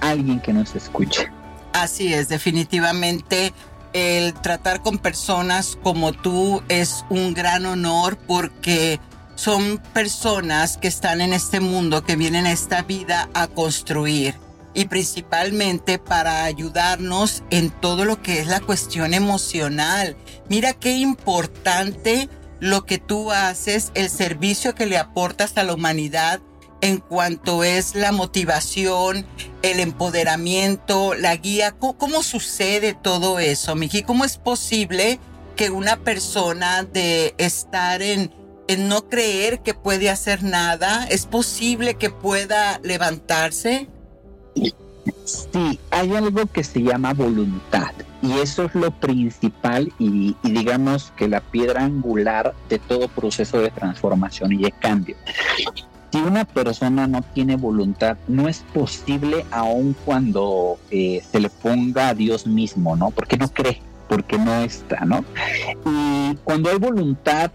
alguien 0.00 0.40
que 0.40 0.54
nos 0.54 0.74
escuche. 0.74 1.30
Así 1.72 2.12
es, 2.12 2.28
definitivamente 2.28 3.52
el 3.92 4.34
tratar 4.34 4.82
con 4.82 4.98
personas 4.98 5.76
como 5.82 6.12
tú 6.12 6.62
es 6.68 7.04
un 7.10 7.34
gran 7.34 7.66
honor 7.66 8.16
porque 8.18 9.00
son 9.34 9.78
personas 9.92 10.76
que 10.76 10.88
están 10.88 11.20
en 11.20 11.32
este 11.32 11.60
mundo, 11.60 12.04
que 12.04 12.16
vienen 12.16 12.46
a 12.46 12.52
esta 12.52 12.82
vida 12.82 13.28
a 13.34 13.48
construir 13.48 14.34
y 14.74 14.86
principalmente 14.86 15.98
para 15.98 16.44
ayudarnos 16.44 17.42
en 17.50 17.70
todo 17.70 18.04
lo 18.04 18.22
que 18.22 18.40
es 18.40 18.46
la 18.46 18.60
cuestión 18.60 19.14
emocional. 19.14 20.16
Mira 20.48 20.72
qué 20.72 20.92
importante 20.92 22.28
lo 22.60 22.86
que 22.86 22.98
tú 22.98 23.32
haces, 23.32 23.90
el 23.94 24.08
servicio 24.08 24.74
que 24.74 24.86
le 24.86 24.98
aportas 24.98 25.56
a 25.56 25.64
la 25.64 25.74
humanidad 25.74 26.40
en 26.82 26.98
cuanto 26.98 27.64
es 27.64 27.94
la 27.94 28.12
motivación, 28.12 29.24
el 29.62 29.80
empoderamiento, 29.80 31.14
la 31.14 31.34
guía. 31.36 31.72
¿Cómo, 31.72 32.22
sucede 32.22 32.92
todo 32.92 33.38
eso, 33.38 33.74
Miki? 33.74 34.02
¿Cómo 34.02 34.26
es 34.26 34.36
posible 34.36 35.18
que 35.56 35.70
una 35.70 35.96
persona 35.96 36.82
de 36.82 37.34
estar 37.38 38.02
en, 38.02 38.30
en 38.68 38.88
no 38.88 39.08
creer 39.08 39.60
que 39.60 39.72
puede 39.72 40.10
hacer 40.10 40.42
nada, 40.42 41.06
es 41.06 41.26
posible 41.26 41.94
que 41.94 42.10
pueda 42.10 42.78
levantarse? 42.82 43.88
Sí, 45.24 45.78
hay 45.90 46.14
algo 46.14 46.46
que 46.46 46.64
se 46.64 46.82
llama 46.82 47.14
voluntad 47.14 47.92
y 48.22 48.38
eso 48.38 48.64
es 48.64 48.74
lo 48.74 48.90
principal 48.92 49.92
y, 49.98 50.36
digamos 50.42 51.12
que 51.16 51.28
la 51.28 51.40
piedra 51.40 51.84
angular 51.84 52.54
de 52.68 52.78
todo 52.78 53.08
proceso 53.08 53.58
de 53.58 53.70
transformación 53.70 54.52
y 54.52 54.62
de 54.62 54.72
cambio. 54.72 55.16
Si 56.12 56.18
una 56.18 56.44
persona 56.44 57.06
no 57.06 57.22
tiene 57.22 57.56
voluntad, 57.56 58.18
no 58.28 58.46
es 58.46 58.58
posible 58.74 59.46
aun 59.50 59.96
cuando 60.04 60.78
eh, 60.90 61.22
se 61.32 61.40
le 61.40 61.48
ponga 61.48 62.08
a 62.08 62.14
Dios 62.14 62.46
mismo, 62.46 62.96
¿no? 62.96 63.10
Porque 63.10 63.38
no 63.38 63.48
cree, 63.48 63.80
porque 64.10 64.36
no 64.36 64.60
está, 64.60 65.06
¿no? 65.06 65.24
Y 65.86 66.36
cuando 66.44 66.68
hay 66.68 66.76
voluntad, 66.76 67.50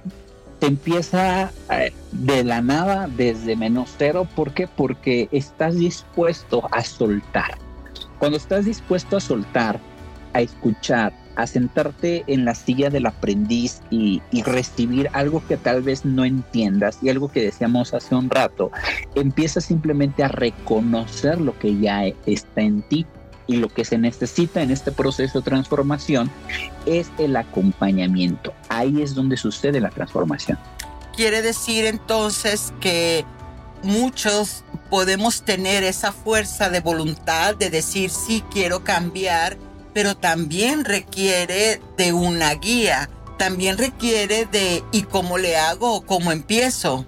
te 0.59 0.65
empieza 0.65 1.51
eh, 1.69 1.93
de 2.11 2.43
la 2.43 2.61
nada, 2.61 3.07
desde 3.15 3.55
menos 3.55 3.93
cero. 3.97 4.27
¿Por 4.35 4.53
qué? 4.53 4.67
Porque 4.67 5.29
estás 5.31 5.75
dispuesto 5.75 6.67
a 6.71 6.83
soltar. 6.83 7.59
Cuando 8.17 8.37
estás 8.37 8.65
dispuesto 8.65 9.17
a 9.17 9.19
soltar, 9.19 9.79
a 10.33 10.41
escuchar, 10.41 11.13
a 11.37 11.45
sentarte 11.45 12.23
en 12.27 12.45
la 12.45 12.55
silla 12.55 12.89
del 12.89 13.05
aprendiz 13.05 13.81
y, 13.91 14.21
recibir 14.43 15.09
algo 15.13 15.43
que 15.47 15.57
tal 15.57 15.81
vez 15.81 16.03
no 16.03 16.25
entiendas 16.25 16.97
y 17.01 17.09
algo 17.09 17.29
que 17.29 17.41
decíamos 17.41 17.93
hace 17.93 18.15
un 18.15 18.29
rato, 18.29 18.71
empieza 19.15 19.61
simplemente 19.61 20.23
a 20.23 20.29
reconocer 20.29 21.39
lo 21.39 21.57
que 21.57 21.77
ya 21.77 22.05
está 22.25 22.61
en 22.61 22.81
ti 22.81 23.05
y 23.45 23.57
lo 23.57 23.69
que 23.69 23.85
se 23.85 23.97
necesita 23.97 24.61
en 24.61 24.71
este 24.71 24.91
proceso 24.91 25.39
de 25.39 25.45
transformación 25.45 26.31
es 26.85 27.09
el 27.19 27.35
acompañamiento. 27.35 28.53
Ahí 28.69 29.01
es 29.01 29.13
donde 29.13 29.37
sucede 29.37 29.79
la 29.79 29.89
transformación. 29.89 30.57
Quiere 31.15 31.41
decir 31.41 31.85
entonces 31.85 32.73
que 32.79 33.25
muchos 33.83 34.63
podemos 34.89 35.43
tener 35.43 35.83
esa 35.83 36.11
fuerza 36.11 36.69
de 36.69 36.79
voluntad 36.79 37.55
de 37.55 37.69
decir 37.69 38.09
sí 38.09 38.43
quiero 38.51 38.83
cambiar 38.83 39.57
pero 39.97 40.15
también 40.15 40.85
requiere 40.85 41.81
de 41.97 42.13
una 42.13 42.53
guía, 42.53 43.09
también 43.39 43.79
requiere 43.79 44.45
de 44.45 44.83
¿y 44.91 45.01
cómo 45.01 45.39
le 45.39 45.57
hago 45.57 45.91
o 45.95 46.01
cómo 46.01 46.31
empiezo? 46.31 47.03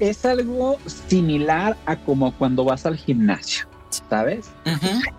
Es 0.00 0.24
algo 0.24 0.78
similar 1.06 1.76
a 1.86 1.94
como 1.94 2.36
cuando 2.36 2.64
vas 2.64 2.86
al 2.86 2.96
gimnasio. 2.96 3.68
¿sabes? 4.10 4.46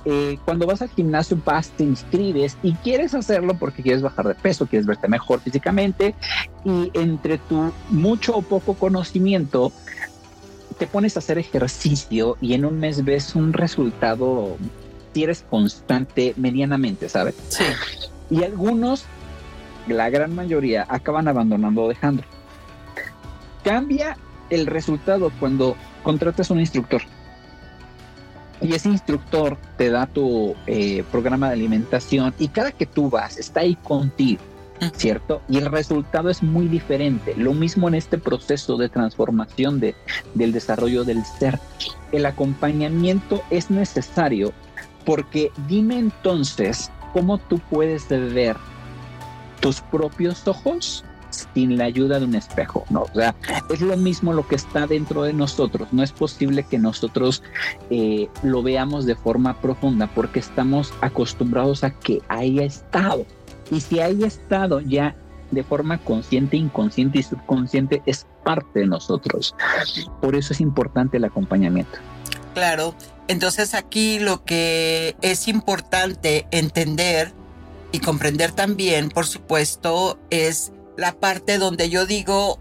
Eh, 0.03 0.37
cuando 0.43 0.67
vas 0.67 0.81
al 0.81 0.89
gimnasio 0.89 1.41
vas, 1.45 1.69
te 1.69 1.85
inscribes 1.85 2.57
y 2.63 2.73
quieres 2.73 3.13
hacerlo 3.13 3.57
porque 3.57 3.81
quieres 3.81 4.01
bajar 4.01 4.27
de 4.27 4.35
peso, 4.35 4.67
quieres 4.67 4.85
verte 4.85 5.07
mejor 5.07 5.39
físicamente 5.39 6.15
y 6.65 6.91
entre 6.95 7.37
tu 7.37 7.71
mucho 7.89 8.35
o 8.35 8.41
poco 8.41 8.73
conocimiento 8.73 9.71
te 10.77 10.85
pones 10.85 11.15
a 11.15 11.19
hacer 11.19 11.37
ejercicio 11.37 12.37
y 12.41 12.53
en 12.53 12.65
un 12.65 12.79
mes 12.79 13.03
ves 13.03 13.35
un 13.35 13.53
resultado 13.53 14.57
eres 15.23 15.45
constante 15.49 16.33
medianamente, 16.37 17.09
¿sabes? 17.09 17.35
Sí. 17.49 17.63
Y 18.29 18.43
algunos, 18.43 19.05
la 19.87 20.09
gran 20.09 20.35
mayoría, 20.35 20.85
acaban 20.89 21.27
abandonando 21.27 21.83
o 21.83 21.87
dejando. 21.87 22.23
Cambia 23.63 24.17
el 24.49 24.65
resultado 24.65 25.31
cuando 25.39 25.75
contratas 26.03 26.49
un 26.49 26.59
instructor. 26.59 27.01
Y 28.61 28.73
ese 28.73 28.89
instructor 28.89 29.57
te 29.77 29.89
da 29.89 30.07
tu 30.07 30.55
eh, 30.65 31.03
programa 31.11 31.47
de 31.47 31.53
alimentación 31.53 32.33
y 32.39 32.47
cada 32.47 32.71
que 32.71 32.87
tú 32.87 33.09
vas 33.09 33.37
está 33.37 33.59
ahí 33.59 33.75
contigo, 33.75 34.41
¿cierto? 34.95 35.41
Y 35.47 35.57
el 35.57 35.67
resultado 35.67 36.29
es 36.29 36.41
muy 36.41 36.67
diferente. 36.67 37.35
Lo 37.35 37.53
mismo 37.53 37.87
en 37.87 37.95
este 37.95 38.17
proceso 38.17 38.77
de 38.77 38.89
transformación 38.89 39.79
de, 39.79 39.95
del 40.33 40.53
desarrollo 40.53 41.03
del 41.03 41.23
ser. 41.23 41.59
El 42.11 42.25
acompañamiento 42.25 43.43
es 43.51 43.69
necesario 43.69 44.53
porque 45.07 45.53
dime 45.69 45.97
entonces, 45.97 46.91
¿cómo 47.13 47.37
tú 47.37 47.59
puedes 47.69 48.09
ver 48.09 48.57
tus 49.61 49.79
propios 49.79 50.45
ojos 50.49 51.05
sin 51.29 51.77
la 51.77 51.85
ayuda 51.85 52.19
de 52.19 52.25
un 52.25 52.35
espejo? 52.35 52.83
No, 52.89 53.03
o 53.03 53.13
sea, 53.15 53.33
es 53.69 53.79
lo 53.79 53.95
mismo 53.95 54.33
lo 54.33 54.45
que 54.45 54.55
está 54.55 54.85
dentro 54.85 55.23
de 55.23 55.31
nosotros. 55.31 55.87
No 55.93 56.03
es 56.03 56.11
posible 56.11 56.63
que 56.63 56.77
nosotros 56.77 57.41
eh, 57.89 58.27
lo 58.43 58.61
veamos 58.61 59.05
de 59.05 59.15
forma 59.15 59.61
profunda 59.61 60.07
porque 60.07 60.39
estamos 60.39 60.93
acostumbrados 60.99 61.85
a 61.85 61.91
que 61.91 62.21
haya 62.27 62.65
estado. 62.65 63.25
Y 63.71 63.79
si 63.79 64.01
haya 64.01 64.27
estado 64.27 64.81
ya 64.81 65.15
de 65.51 65.63
forma 65.63 65.99
consciente, 65.99 66.57
inconsciente 66.57 67.19
y 67.19 67.23
subconsciente, 67.23 68.01
es 68.05 68.27
parte 68.43 68.81
de 68.81 68.87
nosotros. 68.87 69.55
Por 70.21 70.35
eso 70.35 70.51
es 70.51 70.59
importante 70.59 71.15
el 71.15 71.23
acompañamiento. 71.23 71.97
Claro, 72.53 72.93
entonces 73.27 73.73
aquí 73.73 74.19
lo 74.19 74.43
que 74.43 75.15
es 75.21 75.47
importante 75.47 76.47
entender 76.51 77.33
y 77.91 77.99
comprender 77.99 78.51
también, 78.51 79.09
por 79.09 79.25
supuesto, 79.25 80.19
es 80.29 80.71
la 80.97 81.13
parte 81.13 81.57
donde 81.57 81.89
yo 81.89 82.05
digo, 82.05 82.59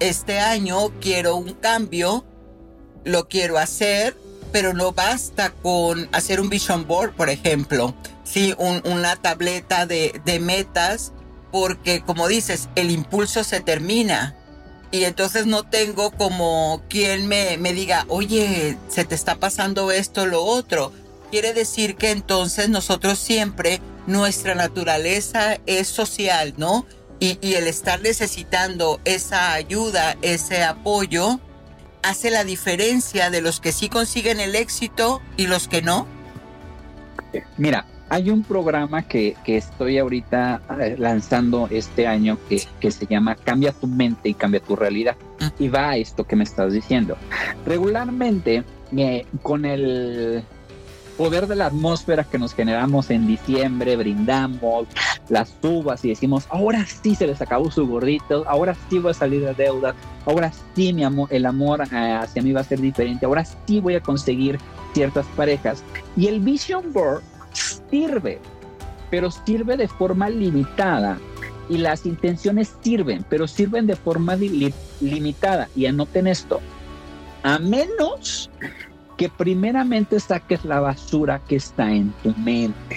este 0.00 0.40
año 0.40 0.90
quiero 1.00 1.36
un 1.36 1.54
cambio, 1.54 2.24
lo 3.04 3.28
quiero 3.28 3.58
hacer, 3.58 4.16
pero 4.52 4.72
no 4.72 4.92
basta 4.92 5.50
con 5.50 6.08
hacer 6.12 6.40
un 6.40 6.48
vision 6.48 6.86
board, 6.86 7.14
por 7.14 7.28
ejemplo, 7.28 7.94
sí, 8.24 8.54
una 8.58 9.16
tableta 9.16 9.86
de, 9.86 10.20
de 10.24 10.40
metas, 10.40 11.12
porque 11.52 12.00
como 12.00 12.28
dices, 12.28 12.68
el 12.74 12.90
impulso 12.90 13.44
se 13.44 13.60
termina 13.60 14.36
y 14.90 15.04
entonces 15.04 15.46
no 15.46 15.64
tengo 15.64 16.10
como 16.12 16.82
quien 16.88 17.26
me, 17.26 17.58
me 17.58 17.72
diga, 17.72 18.04
oye, 18.08 18.76
se 18.88 19.04
te 19.04 19.14
está 19.14 19.36
pasando 19.36 19.90
esto, 19.90 20.26
lo 20.26 20.42
otro. 20.44 20.92
Quiere 21.30 21.52
decir 21.52 21.96
que 21.96 22.12
entonces 22.12 22.68
nosotros 22.68 23.18
siempre, 23.18 23.80
nuestra 24.06 24.54
naturaleza 24.54 25.58
es 25.66 25.88
social, 25.88 26.54
¿no? 26.56 26.86
Y, 27.18 27.38
y, 27.40 27.54
el 27.54 27.66
estar 27.66 28.00
necesitando 28.00 29.00
esa 29.04 29.54
ayuda, 29.54 30.16
ese 30.20 30.62
apoyo, 30.62 31.40
hace 32.02 32.30
la 32.30 32.44
diferencia 32.44 33.30
de 33.30 33.40
los 33.40 33.58
que 33.58 33.72
sí 33.72 33.88
consiguen 33.88 34.38
el 34.38 34.54
éxito 34.54 35.22
y 35.36 35.46
los 35.46 35.66
que 35.66 35.80
no. 35.82 36.06
Mira, 37.56 37.86
hay 38.08 38.30
un 38.30 38.42
programa 38.42 39.02
que, 39.02 39.36
que 39.44 39.56
estoy 39.56 39.98
ahorita 39.98 40.60
eh, 40.80 40.96
lanzando 40.98 41.68
este 41.70 42.06
año 42.06 42.38
que, 42.48 42.62
que, 42.80 42.90
se 42.90 43.06
llama 43.06 43.34
Cambia 43.34 43.72
tu 43.72 43.86
mente 43.86 44.28
y 44.28 44.34
cambia 44.34 44.60
tu 44.60 44.76
realidad. 44.76 45.16
Y 45.58 45.68
va 45.68 45.90
a 45.90 45.96
esto 45.96 46.24
que 46.24 46.36
me 46.36 46.44
estás 46.44 46.72
diciendo. 46.72 47.16
Regularmente, 47.64 48.64
eh, 48.96 49.26
con 49.42 49.64
el 49.64 50.44
poder 51.16 51.46
de 51.46 51.56
la 51.56 51.66
atmósfera 51.66 52.24
que 52.24 52.38
nos 52.38 52.54
generamos 52.54 53.10
en 53.10 53.26
diciembre, 53.26 53.96
brindamos 53.96 54.86
las 55.28 55.54
uvas 55.62 56.04
y 56.04 56.10
decimos, 56.10 56.46
ahora 56.50 56.84
sí 56.86 57.14
se 57.14 57.26
les 57.26 57.40
acabó 57.40 57.70
su 57.70 57.86
gordito, 57.86 58.44
ahora 58.46 58.76
sí 58.88 58.98
voy 58.98 59.12
a 59.12 59.14
salir 59.14 59.44
de 59.44 59.54
deudas, 59.54 59.94
ahora 60.26 60.52
sí 60.74 60.92
mi 60.92 61.04
amor, 61.04 61.28
el 61.32 61.46
amor 61.46 61.82
eh, 61.90 62.12
hacia 62.12 62.42
mí 62.42 62.52
va 62.52 62.60
a 62.60 62.64
ser 62.64 62.80
diferente, 62.80 63.26
ahora 63.26 63.44
sí 63.44 63.80
voy 63.80 63.94
a 63.94 64.00
conseguir 64.00 64.58
ciertas 64.92 65.26
parejas. 65.36 65.82
Y 66.16 66.28
el 66.28 66.40
Vision 66.40 66.92
Board 66.92 67.22
sirve, 67.90 68.38
pero 69.10 69.30
sirve 69.30 69.76
de 69.76 69.88
forma 69.88 70.28
limitada. 70.28 71.18
Y 71.68 71.78
las 71.78 72.06
intenciones 72.06 72.76
sirven, 72.80 73.24
pero 73.28 73.48
sirven 73.48 73.86
de 73.86 73.96
forma 73.96 74.36
limitada. 74.36 75.68
Y 75.74 75.86
anoten 75.86 76.28
esto. 76.28 76.60
A 77.42 77.58
menos 77.58 78.50
que 79.16 79.28
primeramente 79.28 80.20
saques 80.20 80.64
la 80.64 80.80
basura 80.80 81.40
que 81.48 81.56
está 81.56 81.90
en 81.90 82.12
tu 82.22 82.34
mente. 82.36 82.96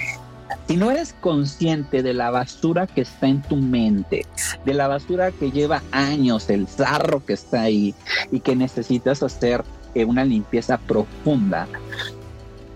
Si 0.68 0.78
no 0.78 0.92
eres 0.92 1.16
consciente 1.20 2.04
de 2.04 2.14
la 2.14 2.30
basura 2.30 2.86
que 2.86 3.02
está 3.02 3.28
en 3.28 3.42
tu 3.42 3.56
mente, 3.56 4.26
de 4.66 4.74
la 4.76 4.88
basura 4.88 5.32
que 5.32 5.50
lleva 5.50 5.82
años, 5.92 6.48
el 6.50 6.68
zarro 6.68 7.26
que 7.26 7.34
está 7.34 7.62
ahí 7.62 7.96
y 8.32 8.40
que 8.40 8.56
necesitas 8.56 9.24
hacer 9.24 9.64
eh, 9.96 10.06
una 10.06 10.24
limpieza 10.24 10.78
profunda, 10.78 11.68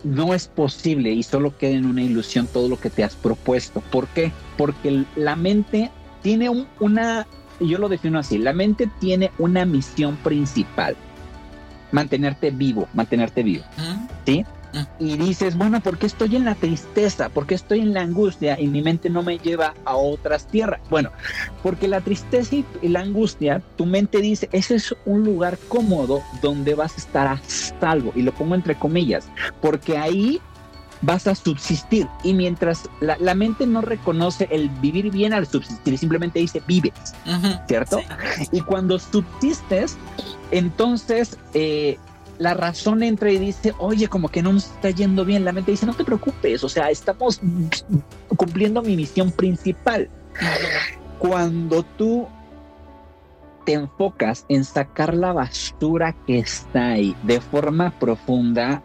no 0.03 0.33
es 0.33 0.47
posible 0.47 1.11
y 1.11 1.23
solo 1.23 1.57
queda 1.57 1.71
en 1.71 1.85
una 1.85 2.03
ilusión 2.03 2.47
todo 2.47 2.67
lo 2.67 2.79
que 2.79 2.89
te 2.89 3.03
has 3.03 3.15
propuesto. 3.15 3.81
¿Por 3.81 4.07
qué? 4.07 4.31
Porque 4.57 5.05
la 5.15 5.35
mente 5.35 5.91
tiene 6.21 6.49
una, 6.79 7.27
yo 7.59 7.77
lo 7.77 7.89
defino 7.89 8.19
así, 8.19 8.37
la 8.37 8.53
mente 8.53 8.89
tiene 8.99 9.31
una 9.37 9.65
misión 9.65 10.17
principal, 10.17 10.95
mantenerte 11.91 12.51
vivo, 12.51 12.87
mantenerte 12.93 13.43
vivo. 13.43 13.63
¿Sí? 14.25 14.45
Y 14.99 15.17
dices, 15.17 15.57
bueno, 15.57 15.81
¿por 15.81 15.97
qué 15.97 16.07
estoy 16.07 16.35
en 16.35 16.45
la 16.45 16.55
tristeza? 16.55 17.29
¿Por 17.29 17.45
qué 17.45 17.55
estoy 17.55 17.81
en 17.81 17.93
la 17.93 18.01
angustia 18.01 18.59
y 18.59 18.67
mi 18.67 18.81
mente 18.81 19.09
no 19.09 19.23
me 19.23 19.37
lleva 19.37 19.73
a 19.85 19.95
otras 19.95 20.47
tierras? 20.47 20.81
Bueno, 20.89 21.11
porque 21.61 21.87
la 21.87 22.01
tristeza 22.01 22.55
y 22.55 22.87
la 22.87 23.01
angustia, 23.01 23.61
tu 23.77 23.85
mente 23.85 24.19
dice, 24.19 24.49
ese 24.51 24.75
es 24.75 24.95
un 25.05 25.23
lugar 25.23 25.57
cómodo 25.67 26.21
donde 26.41 26.75
vas 26.75 26.95
a 26.95 26.97
estar 26.97 27.27
a 27.27 27.41
salvo, 27.47 28.11
y 28.15 28.21
lo 28.21 28.33
pongo 28.33 28.55
entre 28.55 28.75
comillas, 28.75 29.27
porque 29.61 29.97
ahí 29.97 30.41
vas 31.03 31.27
a 31.27 31.35
subsistir. 31.35 32.07
Y 32.23 32.33
mientras 32.33 32.89
la, 33.01 33.35
mente 33.35 33.67
no 33.67 33.81
reconoce 33.81 34.47
el 34.51 34.69
vivir 34.69 35.11
bien 35.11 35.33
al 35.33 35.45
subsistir, 35.45 35.97
simplemente 35.97 36.39
dice 36.39 36.61
vives, 36.65 37.13
¿cierto? 37.67 37.99
Y 38.51 38.61
cuando 38.61 38.97
subsistes, 38.97 39.97
entonces 40.51 41.37
eh, 41.53 41.97
la 42.39 42.53
razón 42.53 43.03
entra 43.03 43.31
y 43.31 43.37
dice, 43.37 43.73
oye, 43.79 44.07
como 44.07 44.29
que 44.29 44.41
no 44.41 44.53
nos 44.53 44.65
está 44.65 44.89
yendo 44.89 45.25
bien. 45.25 45.45
La 45.45 45.51
mente 45.51 45.71
dice, 45.71 45.85
no 45.85 45.93
te 45.93 46.03
preocupes, 46.03 46.63
o 46.63 46.69
sea, 46.69 46.89
estamos 46.89 47.39
cumpliendo 48.35 48.81
mi 48.81 48.95
misión 48.95 49.31
principal. 49.31 50.09
Cuando 51.19 51.83
tú 51.83 52.27
te 53.65 53.73
enfocas 53.73 54.45
en 54.49 54.65
sacar 54.65 55.13
la 55.13 55.31
basura 55.31 56.15
que 56.27 56.39
está 56.39 56.91
ahí 56.91 57.15
de 57.23 57.39
forma 57.39 57.97
profunda, 57.99 58.81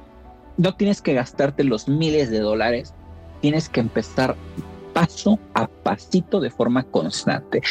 no 0.57 0.75
tienes 0.75 1.03
que 1.03 1.15
gastarte 1.15 1.65
los 1.65 1.89
miles 1.89 2.31
de 2.31 2.41
dólares, 2.41 2.95
tienes 3.41 3.69
que 3.69 3.81
empezar 3.81 4.37
paso 4.93 5.39
a 5.55 5.67
pasito 5.67 6.41
de 6.41 6.51
forma 6.51 6.83
constante. 6.85 7.63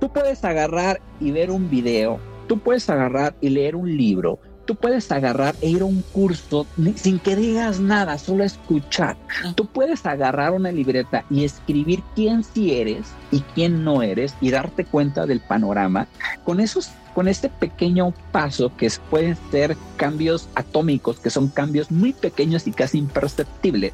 Tú 0.00 0.12
puedes 0.12 0.44
agarrar 0.44 1.00
y 1.20 1.30
ver 1.30 1.50
un 1.50 1.70
video, 1.70 2.18
tú 2.48 2.58
puedes 2.58 2.88
agarrar 2.90 3.34
y 3.40 3.50
leer 3.50 3.76
un 3.76 3.96
libro, 3.96 4.38
tú 4.64 4.74
puedes 4.74 5.10
agarrar 5.12 5.54
e 5.60 5.68
ir 5.68 5.82
a 5.82 5.86
un 5.86 6.02
curso 6.12 6.66
sin 6.96 7.18
que 7.18 7.36
digas 7.36 7.80
nada, 7.80 8.18
solo 8.18 8.44
escuchar. 8.44 9.16
Tú 9.54 9.66
puedes 9.66 10.04
agarrar 10.06 10.52
una 10.52 10.72
libreta 10.72 11.24
y 11.30 11.44
escribir 11.44 12.02
quién 12.14 12.44
sí 12.44 12.74
eres 12.74 13.06
y 13.30 13.40
quién 13.54 13.84
no 13.84 14.02
eres 14.02 14.34
y 14.40 14.50
darte 14.50 14.84
cuenta 14.84 15.26
del 15.26 15.40
panorama. 15.40 16.06
Con 16.44 16.60
esos 16.60 16.90
con 17.14 17.28
este 17.28 17.48
pequeño 17.48 18.12
paso 18.32 18.72
que 18.76 18.90
pueden 19.08 19.36
ser 19.52 19.76
cambios 19.96 20.48
atómicos, 20.56 21.20
que 21.20 21.30
son 21.30 21.46
cambios 21.46 21.92
muy 21.92 22.12
pequeños 22.12 22.66
y 22.66 22.72
casi 22.72 22.98
imperceptibles, 22.98 23.92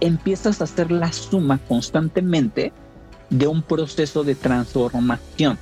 empiezas 0.00 0.60
a 0.60 0.64
hacer 0.64 0.90
la 0.90 1.10
suma 1.10 1.58
constantemente 1.68 2.72
de 3.30 3.46
un 3.46 3.62
proceso 3.62 4.24
de 4.24 4.34
transformación. 4.34 5.58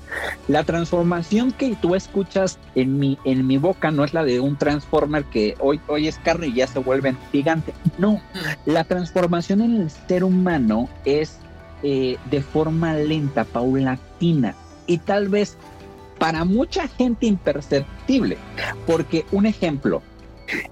La 0.48 0.64
transformación 0.64 1.52
que 1.52 1.76
tú 1.81 1.94
escuchas 1.94 2.59
en 2.74 2.98
mi, 2.98 3.18
en 3.24 3.46
mi 3.46 3.59
boca 3.59 3.90
no 3.90 4.04
es 4.04 4.14
la 4.14 4.24
de 4.24 4.40
un 4.40 4.57
transformer 4.57 5.24
que 5.24 5.54
hoy, 5.61 5.81
hoy 5.87 6.09
es 6.09 6.18
carne 6.18 6.48
y 6.48 6.54
ya 6.54 6.66
se 6.66 6.78
vuelve 6.78 7.14
gigante. 7.31 7.74
No, 7.98 8.12
mm. 8.12 8.70
la 8.70 8.85
transformación 8.85 9.61
en 9.61 9.83
el 9.83 9.90
ser 9.90 10.24
humano 10.24 10.88
es 11.04 11.38
eh, 11.83 12.16
de 12.31 12.42
forma 12.42 12.94
lenta, 12.94 13.44
paulatina 13.44 14.54
y 14.87 14.98
tal 14.98 15.28
vez 15.28 15.57
para 16.18 16.44
mucha 16.44 16.88
gente 16.88 17.26
imperceptible. 17.26 18.38
Porque 18.87 19.26
un 19.31 19.46
ejemplo, 19.46 20.02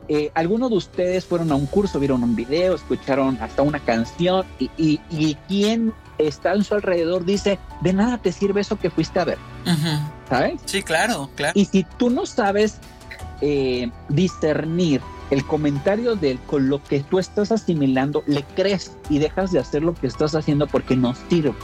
eh, 0.08 0.30
algunos 0.34 0.70
de 0.70 0.76
ustedes 0.76 1.24
fueron 1.24 1.52
a 1.52 1.54
un 1.54 1.66
curso, 1.66 2.00
vieron 2.00 2.24
un 2.24 2.34
video, 2.34 2.74
escucharon 2.74 3.38
hasta 3.40 3.62
una 3.62 3.78
canción 3.80 4.44
y, 4.58 4.70
y, 4.76 5.00
y 5.10 5.36
quién 5.46 5.92
está 6.18 6.54
en 6.54 6.64
su 6.64 6.74
alrededor 6.74 7.24
dice, 7.24 7.58
de 7.82 7.92
nada 7.92 8.18
te 8.18 8.32
sirve 8.32 8.60
eso 8.60 8.78
que 8.78 8.90
fuiste 8.90 9.18
a 9.20 9.24
ver. 9.24 9.38
¿Sabes? 10.28 10.60
Sí, 10.64 10.82
claro, 10.82 11.30
claro. 11.34 11.52
Y 11.54 11.66
si 11.66 11.84
tú 11.98 12.10
no 12.10 12.26
sabes 12.26 12.78
eh, 13.40 13.90
discernir 14.08 15.00
el 15.30 15.44
comentario 15.44 16.14
de 16.14 16.38
con 16.46 16.68
lo 16.68 16.82
que 16.82 17.00
tú 17.00 17.18
estás 17.18 17.50
asimilando, 17.50 18.22
le 18.26 18.44
crees 18.54 18.96
y 19.10 19.18
dejas 19.18 19.50
de 19.50 19.58
hacer 19.58 19.82
lo 19.82 19.94
que 19.94 20.06
estás 20.06 20.34
haciendo 20.34 20.66
porque 20.66 20.96
no 20.96 21.14
sirve. 21.28 21.54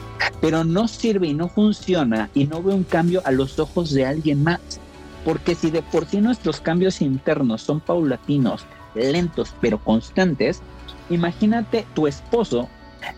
Pero 0.41 0.65
no 0.65 0.89
sirve 0.89 1.29
y 1.29 1.35
no 1.35 1.49
funciona 1.49 2.29
y 2.35 2.47
no 2.47 2.63
ve 2.63 2.75
un 2.75 2.85
cambio 2.85 3.23
a 3.25 3.31
los 3.31 3.59
ojos 3.59 3.93
de 3.93 4.07
alguien 4.07 4.43
más. 4.43 4.61
Porque 5.25 5.55
si 5.55 5.71
de 5.71 5.83
por 5.83 6.07
sí 6.07 6.21
nuestros 6.21 6.61
cambios 6.61 7.01
internos 7.01 7.63
son 7.63 7.81
paulatinos, 7.81 8.65
lentos 8.95 9.55
pero 9.61 9.79
constantes, 9.79 10.61
imagínate 11.09 11.87
tu 11.95 12.09
esposo 12.09 12.69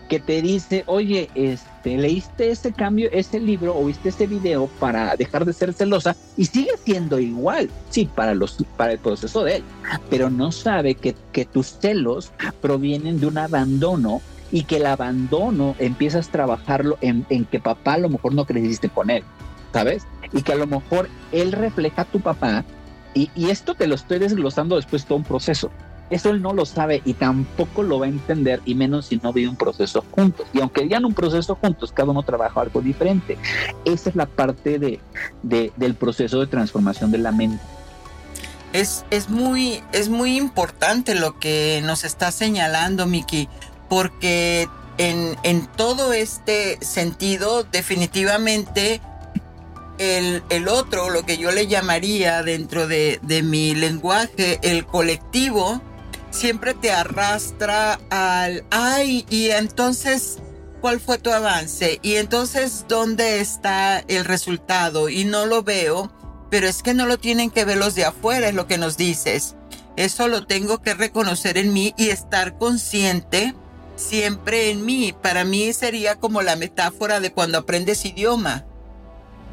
que 0.09 0.19
te 0.19 0.41
dice, 0.41 0.83
oye, 0.87 1.29
este, 1.35 1.97
leíste 1.97 2.51
ese 2.51 2.71
cambio, 2.71 3.09
ese 3.11 3.39
libro 3.39 3.77
o 3.77 3.85
viste 3.85 4.09
ese 4.09 4.27
video 4.27 4.67
para 4.79 5.15
dejar 5.15 5.45
de 5.45 5.53
ser 5.53 5.73
celosa 5.73 6.15
y 6.37 6.45
sigue 6.45 6.71
siendo 6.83 7.19
igual, 7.19 7.69
sí, 7.89 8.09
para, 8.13 8.33
los, 8.33 8.57
para 8.77 8.93
el 8.93 8.99
proceso 8.99 9.43
de 9.43 9.57
él, 9.57 9.63
pero 10.09 10.29
no 10.29 10.51
sabe 10.51 10.95
que, 10.95 11.15
que 11.31 11.45
tus 11.45 11.77
celos 11.79 12.31
provienen 12.61 13.19
de 13.19 13.27
un 13.27 13.37
abandono 13.37 14.21
y 14.51 14.63
que 14.63 14.77
el 14.77 14.85
abandono 14.85 15.75
empiezas 15.79 16.27
a 16.27 16.31
trabajarlo 16.31 16.97
en, 17.01 17.25
en 17.29 17.45
que 17.45 17.59
papá 17.59 17.93
a 17.93 17.99
lo 17.99 18.09
mejor 18.09 18.33
no 18.33 18.45
creciste 18.45 18.89
con 18.89 19.09
él, 19.09 19.23
¿sabes? 19.73 20.05
Y 20.31 20.43
que 20.43 20.53
a 20.53 20.57
lo 20.57 20.67
mejor 20.67 21.09
él 21.31 21.51
refleja 21.51 22.03
a 22.03 22.05
tu 22.05 22.19
papá 22.19 22.63
y, 23.13 23.31
y 23.35 23.49
esto 23.49 23.75
te 23.75 23.87
lo 23.87 23.95
estoy 23.95 24.19
desglosando 24.19 24.75
después 24.75 25.05
todo 25.05 25.17
un 25.17 25.23
proceso 25.23 25.71
eso 26.09 26.29
él 26.29 26.41
no 26.41 26.53
lo 26.53 26.65
sabe 26.65 27.01
y 27.03 27.13
tampoco 27.13 27.81
lo 27.81 27.99
va 27.99 28.05
a 28.05 28.09
entender, 28.09 28.61
y 28.65 28.75
menos 28.75 29.07
si 29.07 29.17
no 29.17 29.33
vive 29.33 29.49
un 29.49 29.55
proceso 29.55 30.05
juntos. 30.11 30.45
Y 30.53 30.61
aunque 30.61 30.81
digan 30.81 31.05
un 31.05 31.13
proceso 31.13 31.55
juntos, 31.55 31.91
cada 31.91 32.11
uno 32.11 32.23
trabaja 32.23 32.61
algo 32.61 32.81
diferente. 32.81 33.37
Esa 33.85 34.09
es 34.09 34.15
la 34.15 34.27
parte 34.27 34.77
de, 34.77 34.99
del 35.41 35.95
proceso 35.95 36.39
de 36.39 36.47
transformación 36.47 37.11
de 37.11 37.17
la 37.17 37.31
mente. 37.31 37.63
Es, 38.73 39.05
es, 39.09 39.29
muy, 39.29 39.81
es 39.93 40.09
muy 40.09 40.37
importante 40.37 41.15
lo 41.15 41.39
que 41.39 41.81
nos 41.83 42.03
está 42.03 42.31
señalando, 42.31 43.07
Miki, 43.07 43.47
porque 43.89 44.67
en, 44.97 45.37
en 45.43 45.65
todo 45.65 46.13
este 46.13 46.77
sentido, 46.81 47.63
definitivamente 47.63 49.01
el, 49.97 50.43
el, 50.49 50.67
otro, 50.67 51.09
lo 51.09 51.25
que 51.25 51.37
yo 51.37 51.51
le 51.51 51.67
llamaría 51.67 52.43
dentro 52.43 52.87
de, 52.87 53.19
de 53.21 53.43
mi 53.43 53.73
lenguaje, 53.75 54.59
el 54.61 54.85
colectivo, 54.85 55.81
siempre 56.35 56.73
te 56.73 56.91
arrastra 56.91 57.99
al, 58.09 58.65
ay, 58.69 59.25
y 59.29 59.51
entonces, 59.51 60.39
¿cuál 60.81 60.99
fue 60.99 61.17
tu 61.17 61.31
avance? 61.31 61.99
Y 62.03 62.15
entonces, 62.15 62.85
¿dónde 62.89 63.39
está 63.39 63.99
el 63.99 64.25
resultado? 64.25 65.07
Y 65.07 65.23
no 65.23 65.45
lo 65.45 65.63
veo, 65.63 66.11
pero 66.51 66.67
es 66.67 66.83
que 66.83 66.93
no 66.93 67.05
lo 67.05 67.17
tienen 67.17 67.49
que 67.49 67.63
ver 67.63 67.77
los 67.77 67.95
de 67.95 68.05
afuera, 68.05 68.49
es 68.49 68.53
lo 68.53 68.67
que 68.67 68.77
nos 68.77 68.97
dices. 68.97 69.55
Eso 69.95 70.27
lo 70.27 70.45
tengo 70.45 70.81
que 70.81 70.93
reconocer 70.93 71.57
en 71.57 71.71
mí 71.71 71.93
y 71.97 72.09
estar 72.09 72.57
consciente 72.57 73.55
siempre 73.95 74.69
en 74.71 74.85
mí. 74.85 75.15
Para 75.19 75.45
mí 75.45 75.71
sería 75.71 76.15
como 76.15 76.41
la 76.41 76.57
metáfora 76.57 77.21
de 77.21 77.31
cuando 77.31 77.59
aprendes 77.59 78.03
idioma 78.03 78.65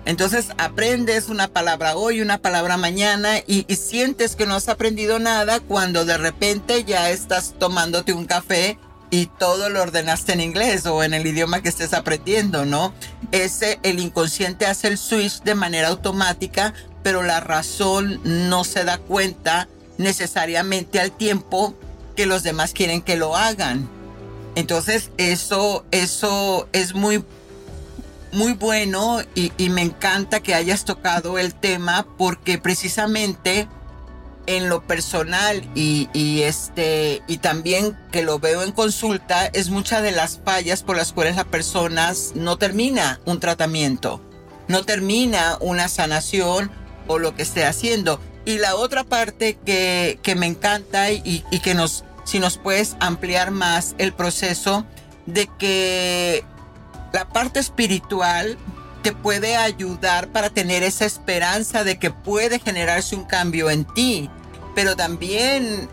entonces 0.05 0.49
aprendes 0.59 1.29
una 1.29 1.49
palabra 1.49 1.97
hoy, 1.97 2.21
una 2.21 2.39
palabra 2.39 2.77
mañana 2.77 3.39
y, 3.47 3.65
sientes 3.77 4.37
que 4.37 4.47
no 4.47 4.57
has 4.57 4.69
aprendido 4.69 5.19
nada 5.19 5.61
cuando 5.61 6.05
de 6.05 6.19
repente 6.19 6.85
ya 6.85 7.11
estás 7.11 7.55
tomándote 7.59 8.13
un 8.13 8.27
café 8.27 8.79
y 9.11 9.27
todo 9.27 9.69
lo 9.69 9.83
ordenaste 9.83 10.33
en 10.33 10.41
inglés 10.41 10.87
o 10.87 11.03
en 11.05 11.15
el 11.15 11.27
idioma 11.27 11.63
que 11.63 11.69
estés 11.69 11.93
aprendiendo, 11.93 12.65
¿no? 12.65 12.95
Ese, 13.31 13.79
el 13.83 14.01
inconsciente 14.01 14.67
hace 14.67 14.89
el 14.89 14.99
switch 14.99 15.43
de 15.43 15.55
manera 15.55 15.89
automática, 15.89 16.73
pero 17.03 17.23
la 17.23 17.41
razón 17.41 18.21
no 18.25 18.65
se 18.65 18.85
da 18.85 18.99
cuenta 18.99 19.69
necesariamente 19.99 20.99
al 20.99 21.13
tiempo 21.13 21.75
que 22.17 22.27
los 22.27 22.43
demás 22.43 22.73
quieren 22.73 23.03
que 23.03 23.17
lo 23.17 23.37
hagan. 23.37 23.89
Entonces, 24.55 25.11
eso, 25.17 25.85
eso 25.91 26.69
es 26.73 26.95
muy, 26.95 27.25
muy 28.33 28.55
bueno 28.55 29.21
y, 29.35 29.53
me 29.69 29.83
encanta 29.83 30.41
que 30.41 30.55
hayas 30.55 30.85
tocado 30.85 31.39
el 31.39 31.55
tema 31.55 32.07
porque 32.17 32.59
precisamente 32.59 33.69
en 34.47 34.69
lo 34.69 34.83
personal 34.83 35.63
y, 35.75 36.09
este 36.43 37.23
y 37.29 37.37
también 37.39 37.97
que 38.11 38.23
lo 38.23 38.39
veo 38.39 38.63
en 38.63 38.73
consulta 38.73 39.47
es 39.47 39.71
muchas 39.71 40.03
de 40.03 40.13
las 40.13 40.41
fallas 40.45 40.83
por 40.83 40.97
las 40.97 41.13
cuales 41.13 41.37
la 41.37 41.45
persona 41.45 42.13
no 42.35 42.57
termina 42.57 43.21
un 43.27 43.39
tratamiento, 43.39 44.21
no 44.67 44.83
termina 44.85 45.59
una 45.61 45.89
sanación 45.89 46.71
o 47.07 47.19
lo 47.19 47.35
que 47.37 47.43
esté 47.43 47.65
haciendo. 47.65 48.19
Y 48.45 48.59
la 48.59 48.75
otra 48.75 49.05
parte 49.05 49.57
que, 49.65 50.19
que 50.23 50.35
me 50.35 50.47
encanta 50.47 51.13
y, 51.13 51.45
y 51.51 51.61
que 51.61 51.75
nos, 51.75 52.05
si 52.25 52.41
nos 52.41 52.59
puedes 52.59 52.97
ampliar 52.99 53.53
más 53.53 53.95
el 53.99 54.13
proceso 54.13 54.85
de 55.27 55.49
que 55.59 56.45
la 57.13 57.29
parte 57.29 57.61
espiritual 57.61 58.59
te 59.03 59.13
puede 59.13 59.57
ayudar 59.57 60.29
para 60.29 60.51
tener 60.51 60.83
esa 60.83 61.05
esperanza 61.05 61.85
de 61.85 61.99
que 61.99 62.11
puede 62.11 62.59
generarse 62.59 63.17
un 63.17 63.25
cambio 63.25 63.71
en 63.71 63.85
ti. 63.85 64.31
Pero 64.75 64.97
también 64.97 65.89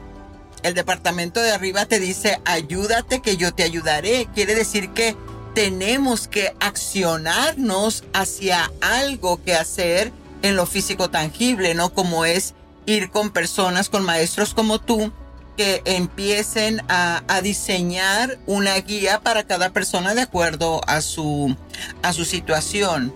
el 0.64 0.74
departamento 0.74 1.42
de 1.42 1.52
arriba 1.52 1.86
te 1.86 2.00
dice, 2.00 2.40
ayúdate 2.46 3.22
que 3.22 3.36
yo 3.36 3.54
te 3.54 3.64
ayudaré. 3.64 4.28
Quiere 4.34 4.56
decir 4.56 4.92
que 4.92 5.16
tenemos 5.56 6.28
que 6.28 6.54
accionarnos 6.60 8.04
hacia 8.14 8.72
algo 8.82 9.44
que 9.44 9.56
hacer 9.56 10.12
en 10.42 10.56
lo 10.56 10.66
físico 10.66 11.10
tangible, 11.10 11.74
¿no? 11.74 11.94
Como 11.94 12.26
es 12.26 12.54
ir 12.86 13.10
con 13.10 13.32
personas, 13.32 13.90
con 13.90 14.04
maestros 14.04 14.54
como 14.54 14.80
tú, 14.80 15.12
que 15.60 15.82
empiecen 15.84 16.82
a, 16.88 17.22
a, 17.28 17.42
diseñar 17.42 18.38
una 18.46 18.78
guía 18.78 19.20
para 19.20 19.44
cada 19.44 19.72
persona 19.72 20.16
de 20.16 20.22
acuerdo 20.22 20.80
a 20.88 21.02
su, 21.02 21.54
a 22.02 22.14
su 22.14 22.24
situación. 22.24 23.14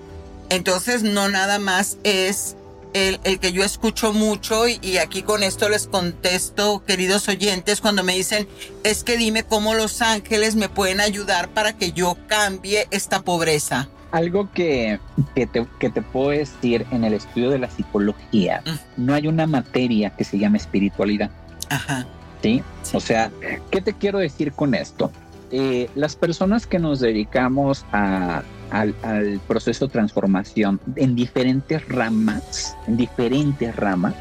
Entonces 0.50 1.04
no 1.04 1.30
nada 1.30 1.58
más 1.58 2.00
es 2.04 2.58
el, 2.94 3.22
el 3.24 3.39
que 3.39 3.54
yo 3.54 3.64
escucho 3.64 4.12
mucho 4.12 4.68
y, 4.68 4.78
y, 4.82 4.98
aquí 4.98 5.22
con 5.24 5.41
esto 5.41 5.70
les 5.70 5.88
contesto, 5.88 6.84
queridos 6.86 7.30
oyentes, 7.30 7.80
cuando 7.80 8.04
me 8.04 8.14
dicen, 8.14 8.46
es 8.84 9.06
que 9.06 9.16
dime 9.16 9.44
cómo 9.44 9.74
los 9.74 10.02
ángeles 10.02 10.58
me 10.58 10.68
pueden 10.68 11.00
ayudar 11.00 11.48
para 11.48 11.72
que 11.72 11.94
yo 11.94 12.18
cambie 12.28 12.89
esta 12.91 13.22
pobreza. 13.22 13.88
Algo 14.12 14.52
que, 14.52 15.00
que, 15.34 15.48
te, 15.48 15.66
que 15.80 15.89
te 15.89 16.02
puedo 16.02 16.32
decir 16.32 16.86
en 16.91 17.06
el 17.06 17.14
estudio 17.14 17.52
de 17.52 17.60
la 17.60 17.70
psicología, 17.70 18.62
mm. 18.66 19.06
no 19.06 19.14
hay 19.14 19.28
una 19.28 19.48
materia 19.48 20.10
que 20.10 20.26
se 20.26 20.38
llame 20.38 20.58
espiritualidad. 20.58 21.32
Ajá. 21.70 22.06
¿Sí? 22.44 22.62
O 22.94 23.00
sea, 23.00 23.32
¿qué 23.72 23.82
te 23.82 23.94
quiero 23.94 24.20
decir 24.20 24.52
con 24.52 24.76
esto? 24.76 25.10
Eh, 25.52 25.89
las 25.96 26.16
personas 26.16 26.68
que 26.68 26.78
nos 26.78 27.00
dedicamos 27.00 27.86
a, 27.91 28.44
al, 28.72 28.94
al, 29.04 29.39
proceso 29.48 29.86
de 29.88 29.94
transformación 29.94 30.80
en 30.96 31.16
diferentes 31.16 31.88
ramas, 31.88 32.76
en 32.88 32.98
diferentes 32.98 33.76
ramas, 33.76 34.14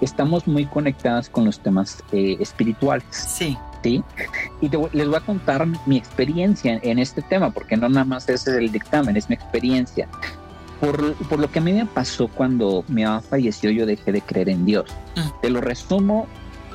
estamos 0.00 0.46
muy 0.46 0.66
conectadas 0.66 1.28
con 1.28 1.44
los 1.44 1.60
temas 1.60 2.02
eh, 2.12 2.36
espirituales. 2.38 3.06
Sí. 3.10 3.56
¿Sí? 3.82 4.02
Y 4.60 4.68
te, 4.68 4.76
les 4.92 5.06
voy 5.06 5.16
a 5.16 5.20
contar 5.20 5.64
mi 5.86 5.96
experiencia 5.96 6.80
en, 6.82 6.98
este 6.98 7.22
tema, 7.22 7.50
porque 7.50 7.76
no 7.76 7.88
nada 7.88 8.04
más 8.04 8.28
es 8.28 8.44
el 8.48 8.72
dictamen, 8.72 9.16
es 9.16 9.28
mi 9.28 9.36
experiencia. 9.36 10.08
Por, 10.80 11.14
por, 11.28 11.38
lo 11.38 11.48
que 11.50 11.60
a 11.60 11.62
mí 11.62 11.72
me 11.72 11.86
pasó 11.86 12.26
cuando 12.26 12.84
mi 12.88 13.04
mamá 13.04 13.20
falleció, 13.20 13.70
yo 13.70 13.86
dejé 13.86 14.10
de 14.10 14.20
creer 14.20 14.48
en 14.48 14.66
Dios. 14.66 14.90
Mm. 15.14 15.40
Te 15.40 15.50
lo 15.50 15.60
resumo 15.60 16.26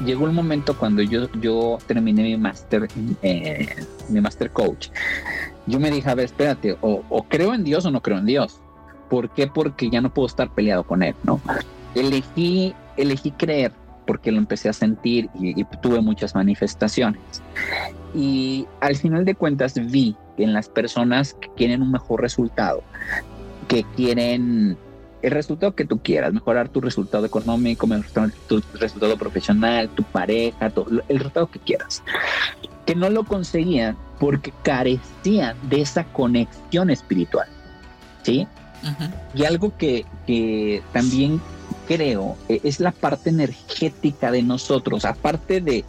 llegó 0.06 0.26
un 0.26 0.36
momento 0.36 0.78
cuando 0.78 1.02
yo, 1.02 1.32
yo 1.34 1.78
terminé 1.88 2.24
mi 2.24 2.38
máster, 2.38 2.88
eh, 3.22 3.68
mi 4.10 4.22
máster 4.22 4.52
coach. 4.52 4.90
Yo 5.66 5.80
me 5.80 5.92
dije, 5.92 6.10
a 6.10 6.16
ver, 6.16 6.26
espérate, 6.26 6.78
o, 6.82 7.04
o, 7.10 7.24
creo 7.24 7.54
en 7.54 7.64
Dios 7.64 7.86
o 7.86 7.92
no 7.92 8.02
creo 8.02 8.18
en 8.18 8.26
Dios. 8.26 8.60
¿Por 9.10 9.30
qué? 9.30 9.48
Porque 9.48 9.90
ya 9.90 10.02
no 10.02 10.14
puedo 10.14 10.28
estar 10.28 10.50
peleado 10.50 10.84
con 10.84 11.04
él, 11.04 11.16
¿no? 11.24 11.40
Elegí, 11.96 12.74
elegí 12.98 13.32
creer 13.32 13.72
porque 14.06 14.32
lo 14.32 14.38
empecé 14.40 14.68
a 14.68 14.74
sentir 14.74 15.30
y, 15.40 15.60
y 15.60 15.64
tuve 15.82 16.02
muchas 16.02 16.36
manifestaciones. 16.36 17.22
Y 18.14 18.68
al 18.82 18.96
final 18.96 19.24
de 19.24 19.36
cuentas 19.36 19.76
vi 19.92 20.16
que 20.36 20.44
en 20.44 20.54
las 20.54 20.68
personas 20.68 21.36
que 21.36 21.50
quieren 21.56 21.82
un 21.82 21.92
mejor 21.92 22.22
resultado, 22.22 22.84
que 23.68 23.86
quieren 23.96 24.78
el 25.24 25.32
resultado 25.32 25.74
que 25.74 25.86
tú 25.86 26.00
quieras, 26.00 26.34
mejorar 26.34 26.70
tu 26.70 26.82
resultado 26.82 27.26
económico, 27.26 27.88
mejorar 27.88 28.32
tu 28.48 28.62
resultado 28.74 29.18
profesional, 29.18 29.90
tu 29.90 30.04
pareja, 30.04 30.70
todo, 30.70 31.02
el 31.08 31.18
resultado 31.18 31.50
que 31.50 31.60
quieras. 31.60 32.04
Que 32.86 32.94
no 32.94 33.10
lo 33.10 33.24
conseguían 33.24 33.98
porque 34.20 34.54
carecían 34.64 35.56
de 35.70 35.82
esa 35.82 36.04
conexión 36.04 36.90
espiritual. 36.90 37.48
¿Sí? 38.24 38.48
Uh 38.84 38.88
-huh. 38.88 39.12
Y 39.34 39.46
algo 39.46 39.76
que, 39.78 40.06
que 40.28 40.84
también 40.92 41.42
creo 41.88 42.38
eh, 42.50 42.60
es 42.64 42.82
la 42.82 42.92
parte 42.92 43.30
energética 43.30 44.30
de 44.30 44.44
nosotros, 44.44 45.06
aparte 45.06 45.62
de, 45.62 45.86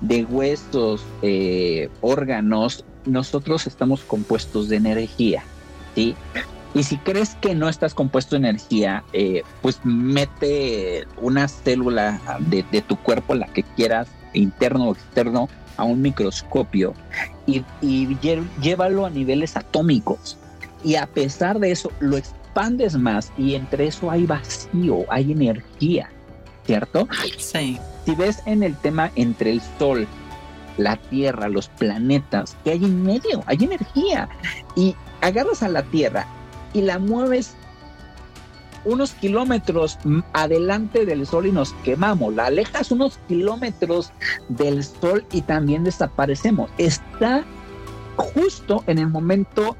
de 0.00 0.24
huesos, 0.24 1.04
eh, 1.22 1.90
órganos, 2.00 2.84
nosotros 3.06 3.68
estamos 3.68 4.00
compuestos 4.00 4.68
de 4.68 4.76
energía. 4.76 5.44
¿sí? 5.94 6.16
Y 6.74 6.82
si 6.82 6.98
crees 6.98 7.36
que 7.36 7.54
no 7.54 7.68
estás 7.68 7.94
compuesto 7.94 8.34
de 8.34 8.48
energía, 8.48 9.04
eh, 9.12 9.42
pues 9.62 9.80
mete 9.84 11.06
una 11.20 11.46
célula 11.46 12.20
de, 12.40 12.64
de, 12.72 12.82
tu 12.82 12.96
cuerpo, 12.96 13.34
la 13.36 13.46
que 13.46 13.62
quieras, 13.62 14.08
interno 14.32 14.88
o 14.88 14.92
externo, 14.92 15.48
a 15.76 15.84
un 15.84 16.02
microscopio 16.02 16.94
y, 17.46 17.64
y 17.80 18.16
llévalo 18.60 19.06
a 19.06 19.10
niveles 19.10 19.56
atómicos. 19.56 20.36
Y 20.82 20.96
a 20.96 21.06
pesar 21.06 21.58
de 21.60 21.70
eso, 21.70 21.90
lo 22.00 22.16
expandes 22.16 22.96
más 22.96 23.32
y 23.38 23.54
entre 23.54 23.86
eso 23.86 24.10
hay 24.10 24.26
vacío, 24.26 25.04
hay 25.08 25.32
energía, 25.32 26.10
¿cierto? 26.66 27.08
Sí. 27.38 27.78
Si 28.04 28.14
ves 28.14 28.42
en 28.46 28.62
el 28.62 28.76
tema 28.76 29.10
entre 29.16 29.50
el 29.50 29.62
Sol, 29.78 30.06
la 30.76 30.96
Tierra, 30.96 31.48
los 31.48 31.68
planetas, 31.68 32.56
que 32.64 32.72
hay 32.72 32.84
en 32.84 33.02
medio, 33.02 33.42
hay 33.46 33.58
energía. 33.60 34.28
Y 34.76 34.94
agarras 35.22 35.62
a 35.62 35.68
la 35.68 35.82
Tierra 35.84 36.26
y 36.74 36.82
la 36.82 36.98
mueves 36.98 37.56
unos 38.84 39.12
kilómetros 39.12 39.98
adelante 40.32 41.06
del 41.06 41.26
sol 41.26 41.46
y 41.46 41.52
nos 41.52 41.72
quemamos. 41.84 42.34
La 42.34 42.46
alejas 42.46 42.90
unos 42.90 43.18
kilómetros 43.28 44.12
del 44.48 44.84
sol 44.84 45.24
y 45.32 45.40
también 45.42 45.84
desaparecemos. 45.84 46.70
Está 46.76 47.44
justo 48.16 48.84
en 48.86 48.98
el 48.98 49.08
momento, 49.08 49.76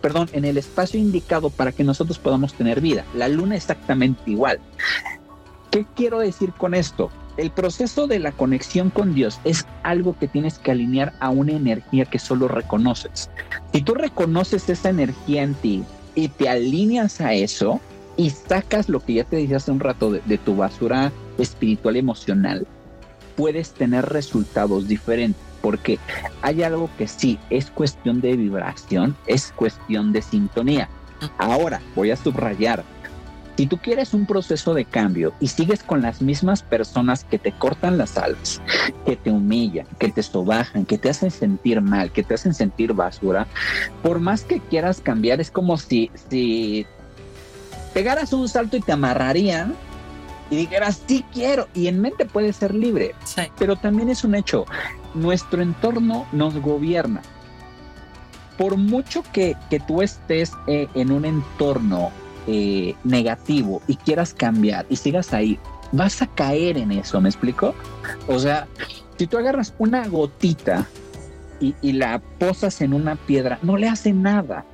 perdón, 0.00 0.28
en 0.32 0.44
el 0.44 0.58
espacio 0.58 0.98
indicado 0.98 1.50
para 1.50 1.72
que 1.72 1.84
nosotros 1.84 2.18
podamos 2.18 2.54
tener 2.54 2.80
vida. 2.80 3.04
La 3.14 3.28
luna 3.28 3.56
exactamente 3.56 4.30
igual. 4.30 4.58
¿Qué 5.70 5.86
quiero 5.94 6.18
decir 6.18 6.52
con 6.52 6.74
esto? 6.74 7.10
El 7.36 7.52
proceso 7.52 8.08
de 8.08 8.18
la 8.18 8.32
conexión 8.32 8.90
con 8.90 9.14
Dios 9.14 9.40
es 9.44 9.64
algo 9.84 10.18
que 10.18 10.26
tienes 10.26 10.58
que 10.58 10.72
alinear 10.72 11.14
a 11.20 11.30
una 11.30 11.52
energía 11.52 12.04
que 12.04 12.18
solo 12.18 12.48
reconoces. 12.48 13.30
Si 13.72 13.80
tú 13.82 13.94
reconoces 13.94 14.68
esa 14.68 14.90
energía 14.90 15.44
en 15.44 15.54
ti, 15.54 15.84
y 16.14 16.28
te 16.28 16.48
alineas 16.48 17.20
a 17.20 17.34
eso 17.34 17.80
y 18.16 18.30
sacas 18.30 18.88
lo 18.88 19.00
que 19.00 19.14
ya 19.14 19.24
te 19.24 19.36
dije 19.36 19.54
hace 19.54 19.70
un 19.70 19.80
rato 19.80 20.10
de, 20.10 20.20
de 20.26 20.38
tu 20.38 20.56
basura 20.56 21.12
espiritual 21.38 21.96
y 21.96 22.00
emocional, 22.00 22.66
puedes 23.36 23.72
tener 23.72 24.06
resultados 24.06 24.88
diferentes 24.88 25.50
porque 25.60 25.98
hay 26.42 26.62
algo 26.62 26.90
que 26.96 27.06
sí 27.06 27.38
es 27.50 27.70
cuestión 27.70 28.20
de 28.20 28.36
vibración, 28.36 29.16
es 29.26 29.52
cuestión 29.52 30.12
de 30.12 30.22
sintonía. 30.22 30.88
Ahora 31.38 31.80
voy 31.94 32.10
a 32.10 32.16
subrayar, 32.16 32.82
si 33.60 33.66
tú 33.66 33.76
quieres 33.76 34.14
un 34.14 34.24
proceso 34.24 34.72
de 34.72 34.86
cambio 34.86 35.34
y 35.38 35.48
sigues 35.48 35.82
con 35.82 36.00
las 36.00 36.22
mismas 36.22 36.62
personas 36.62 37.24
que 37.24 37.38
te 37.38 37.52
cortan 37.52 37.98
las 37.98 38.16
alas, 38.16 38.58
que 39.04 39.16
te 39.16 39.30
humillan, 39.30 39.86
que 39.98 40.08
te 40.08 40.22
sobajan, 40.22 40.86
que 40.86 40.96
te 40.96 41.10
hacen 41.10 41.30
sentir 41.30 41.82
mal, 41.82 42.10
que 42.10 42.22
te 42.22 42.32
hacen 42.32 42.54
sentir 42.54 42.94
basura, 42.94 43.46
por 44.02 44.18
más 44.18 44.44
que 44.44 44.60
quieras 44.60 45.02
cambiar, 45.02 45.42
es 45.42 45.50
como 45.50 45.76
si, 45.76 46.10
si 46.30 46.86
pegaras 47.92 48.32
un 48.32 48.48
salto 48.48 48.78
y 48.78 48.80
te 48.80 48.92
amarrarían 48.92 49.74
y 50.48 50.56
dijeras, 50.56 51.02
sí 51.06 51.22
quiero, 51.30 51.68
y 51.74 51.88
en 51.88 52.00
mente 52.00 52.24
puedes 52.24 52.56
ser 52.56 52.74
libre, 52.74 53.14
sí. 53.26 53.42
pero 53.58 53.76
también 53.76 54.08
es 54.08 54.24
un 54.24 54.36
hecho, 54.36 54.64
nuestro 55.12 55.60
entorno 55.60 56.26
nos 56.32 56.56
gobierna. 56.56 57.20
Por 58.56 58.78
mucho 58.78 59.22
que, 59.34 59.54
que 59.68 59.80
tú 59.80 60.00
estés 60.00 60.52
eh, 60.66 60.88
en 60.94 61.12
un 61.12 61.26
entorno 61.26 62.10
eh, 62.46 62.94
negativo 63.04 63.82
y 63.86 63.96
quieras 63.96 64.34
cambiar 64.34 64.86
y 64.88 64.96
sigas 64.96 65.32
ahí, 65.32 65.58
vas 65.92 66.22
a 66.22 66.26
caer 66.26 66.78
en 66.78 66.92
eso, 66.92 67.20
¿me 67.20 67.28
explico? 67.28 67.74
O 68.28 68.38
sea, 68.38 68.66
si 69.16 69.26
tú 69.26 69.38
agarras 69.38 69.74
una 69.78 70.06
gotita 70.08 70.86
y, 71.60 71.74
y 71.82 71.92
la 71.92 72.20
posas 72.38 72.80
en 72.80 72.94
una 72.94 73.16
piedra, 73.16 73.58
no 73.62 73.76
le 73.76 73.88
hace 73.88 74.12
nada. 74.12 74.64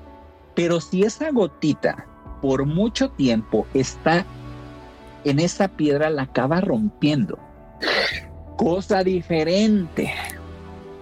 Pero 0.55 0.81
si 0.81 1.03
esa 1.03 1.31
gotita 1.31 2.07
por 2.41 2.64
mucho 2.64 3.11
tiempo 3.11 3.67
está 3.75 4.25
en 5.25 5.41
esa 5.41 5.69
piedra, 5.69 6.09
la 6.11 6.23
acaba 6.23 6.61
rompiendo. 6.61 7.39
Cosa 8.57 9.03
diferente. 9.03 10.12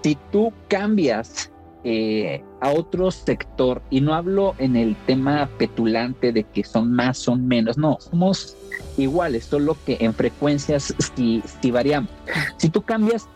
Si 0.03 0.17
tú 0.33 0.53
cambias 0.69 1.51
eh, 1.85 2.43
a 2.61 2.71
otro 2.71 3.11
sector, 3.11 3.83
y 3.91 4.01
no 4.01 4.15
hablo 4.15 4.55
en 4.59 4.75
el 4.75 4.97
tema 5.07 5.49
petulante 5.59 6.33
de 6.33 6.45
que 6.45 6.65
son 6.65 6.93
más, 6.93 7.19
son 7.19 7.47
menos, 7.47 7.77
no, 7.77 7.99
somos 8.01 8.57
iguales, 8.97 9.45
solo 9.45 9.77
que 9.85 9.99
en 10.01 10.15
frecuencias 10.15 10.95
si, 11.15 11.43
si 11.61 11.71
variamos. 11.71 12.11
Si 12.57 12.71
tú 12.71 12.83
cambias 12.83 13.29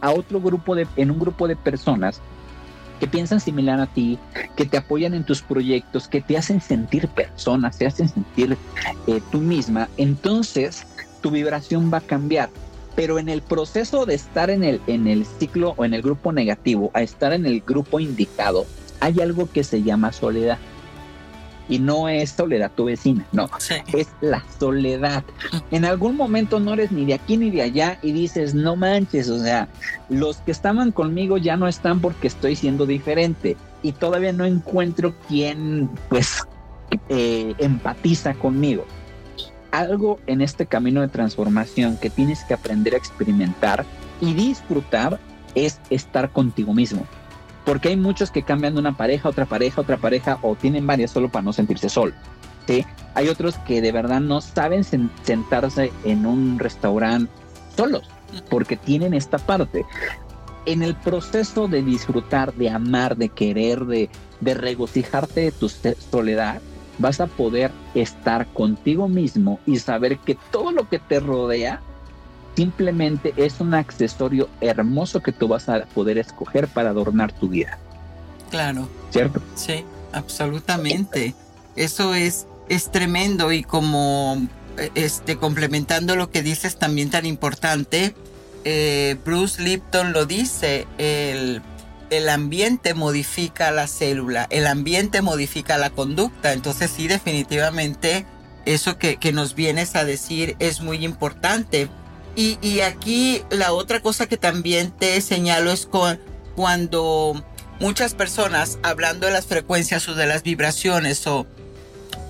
a 0.00 0.10
otro 0.10 0.40
grupo 0.40 0.74
de, 0.74 0.86
en 0.96 1.10
un 1.10 1.18
grupo 1.18 1.48
de 1.48 1.56
personas 1.56 2.20
que 3.00 3.06
piensan 3.06 3.40
similar 3.40 3.80
a 3.80 3.86
ti, 3.86 4.18
que 4.56 4.66
te 4.66 4.76
apoyan 4.76 5.14
en 5.14 5.24
tus 5.24 5.42
proyectos, 5.42 6.06
que 6.06 6.20
te 6.20 6.36
hacen 6.36 6.60
sentir 6.60 7.08
personas, 7.08 7.78
te 7.78 7.86
hacen 7.86 8.08
sentir 8.08 8.56
eh, 9.06 9.20
tú 9.32 9.38
misma, 9.38 9.88
entonces 9.96 10.86
tu 11.20 11.30
vibración 11.30 11.90
va 11.92 11.98
a 11.98 12.02
cambiar. 12.02 12.50
Pero 12.96 13.18
en 13.18 13.28
el 13.28 13.42
proceso 13.42 14.06
de 14.06 14.14
estar 14.14 14.50
en 14.50 14.62
el, 14.62 14.80
en 14.86 15.06
el 15.06 15.26
ciclo 15.26 15.74
o 15.76 15.84
en 15.84 15.94
el 15.94 16.02
grupo 16.02 16.32
negativo 16.32 16.90
a 16.94 17.02
estar 17.02 17.32
en 17.32 17.46
el 17.46 17.60
grupo 17.60 18.00
indicado, 18.00 18.66
hay 19.00 19.20
algo 19.20 19.50
que 19.50 19.64
se 19.64 19.82
llama 19.82 20.12
soledad. 20.12 20.58
Y 21.66 21.78
no 21.78 22.10
es 22.10 22.30
soledad 22.30 22.70
tu 22.76 22.84
vecina, 22.84 23.26
no, 23.32 23.48
es 23.94 24.08
la 24.20 24.44
soledad. 24.58 25.24
En 25.70 25.86
algún 25.86 26.14
momento 26.14 26.60
no 26.60 26.74
eres 26.74 26.92
ni 26.92 27.06
de 27.06 27.14
aquí 27.14 27.38
ni 27.38 27.50
de 27.50 27.62
allá 27.62 27.98
y 28.02 28.12
dices, 28.12 28.54
no 28.54 28.76
manches, 28.76 29.30
o 29.30 29.38
sea, 29.42 29.68
los 30.10 30.36
que 30.38 30.52
estaban 30.52 30.92
conmigo 30.92 31.38
ya 31.38 31.56
no 31.56 31.66
están 31.66 32.00
porque 32.00 32.26
estoy 32.26 32.54
siendo 32.54 32.84
diferente 32.84 33.56
y 33.82 33.92
todavía 33.92 34.32
no 34.34 34.44
encuentro 34.44 35.14
quien 35.26 35.88
pues 36.10 36.46
eh, 37.08 37.54
empatiza 37.58 38.34
conmigo 38.34 38.84
algo 39.74 40.20
en 40.26 40.40
este 40.40 40.66
camino 40.66 41.00
de 41.00 41.08
transformación 41.08 41.96
que 41.96 42.08
tienes 42.08 42.44
que 42.44 42.54
aprender 42.54 42.94
a 42.94 42.98
experimentar 42.98 43.84
y 44.20 44.32
disfrutar 44.32 45.18
es 45.54 45.80
estar 45.90 46.30
contigo 46.30 46.72
mismo. 46.72 47.04
Porque 47.64 47.88
hay 47.88 47.96
muchos 47.96 48.30
que 48.30 48.44
cambian 48.44 48.74
de 48.74 48.80
una 48.80 48.96
pareja, 48.96 49.28
otra 49.28 49.46
pareja, 49.46 49.80
otra 49.80 49.96
pareja 49.96 50.38
o 50.42 50.54
tienen 50.54 50.86
varias 50.86 51.10
solo 51.10 51.28
para 51.28 51.42
no 51.42 51.52
sentirse 51.52 51.88
solo. 51.88 52.12
¿sí? 52.68 52.86
Hay 53.14 53.28
otros 53.28 53.56
que 53.58 53.80
de 53.80 53.90
verdad 53.90 54.20
no 54.20 54.40
saben 54.40 54.84
sentarse 54.84 55.92
en 56.04 56.24
un 56.24 56.58
restaurante 56.58 57.32
solos 57.76 58.08
porque 58.48 58.76
tienen 58.76 59.12
esta 59.12 59.38
parte. 59.38 59.84
En 60.66 60.82
el 60.82 60.94
proceso 60.94 61.66
de 61.66 61.82
disfrutar, 61.82 62.54
de 62.54 62.70
amar, 62.70 63.16
de 63.16 63.28
querer, 63.28 63.84
de, 63.86 64.08
de 64.40 64.54
regocijarte 64.54 65.40
de 65.40 65.52
tu 65.52 65.68
soledad, 65.68 66.60
vas 66.98 67.20
a 67.20 67.26
poder 67.26 67.70
estar 67.94 68.46
contigo 68.48 69.08
mismo 69.08 69.60
y 69.66 69.78
saber 69.78 70.18
que 70.18 70.36
todo 70.50 70.72
lo 70.72 70.88
que 70.88 70.98
te 70.98 71.20
rodea 71.20 71.80
simplemente 72.56 73.34
es 73.36 73.60
un 73.60 73.74
accesorio 73.74 74.48
hermoso 74.60 75.20
que 75.20 75.32
tú 75.32 75.48
vas 75.48 75.68
a 75.68 75.84
poder 75.86 76.18
escoger 76.18 76.68
para 76.68 76.90
adornar 76.90 77.32
tu 77.32 77.48
vida. 77.48 77.78
Claro. 78.50 78.88
¿Cierto? 79.10 79.40
Sí, 79.56 79.84
absolutamente. 80.12 81.34
Eso 81.74 82.14
es, 82.14 82.46
es 82.68 82.90
tremendo 82.90 83.50
y 83.50 83.64
como 83.64 84.46
este, 84.94 85.36
complementando 85.36 86.16
lo 86.16 86.30
que 86.30 86.42
dices 86.42 86.76
también 86.76 87.10
tan 87.10 87.26
importante, 87.26 88.14
eh, 88.64 89.16
Bruce 89.24 89.62
Lipton 89.62 90.12
lo 90.12 90.26
dice, 90.26 90.86
el 90.98 91.62
el 92.10 92.28
ambiente 92.28 92.94
modifica 92.94 93.70
la 93.70 93.86
célula, 93.86 94.46
el 94.50 94.66
ambiente 94.66 95.22
modifica 95.22 95.78
la 95.78 95.90
conducta. 95.90 96.52
Entonces 96.52 96.90
sí, 96.94 97.08
definitivamente 97.08 98.26
eso 98.64 98.98
que, 98.98 99.18
nos 99.32 99.54
vienes 99.54 99.96
a 99.96 100.04
decir 100.04 100.56
es 100.58 100.80
muy 100.80 101.04
importante. 101.04 101.88
Y, 102.36 102.80
aquí 102.80 103.42
la 103.50 103.72
otra 103.72 104.00
cosa 104.00 104.26
que 104.26 104.36
también 104.36 104.90
te 104.90 105.20
señalo 105.20 105.70
es 105.70 105.86
con, 105.86 106.18
cuando 106.56 107.44
muchas 107.78 108.14
personas, 108.14 108.78
hablando 108.82 109.26
de 109.26 109.32
las 109.32 109.46
frecuencias 109.46 110.08
o 110.08 110.14
de 110.14 110.26
las 110.26 110.42
vibraciones 110.42 111.26
o 111.26 111.46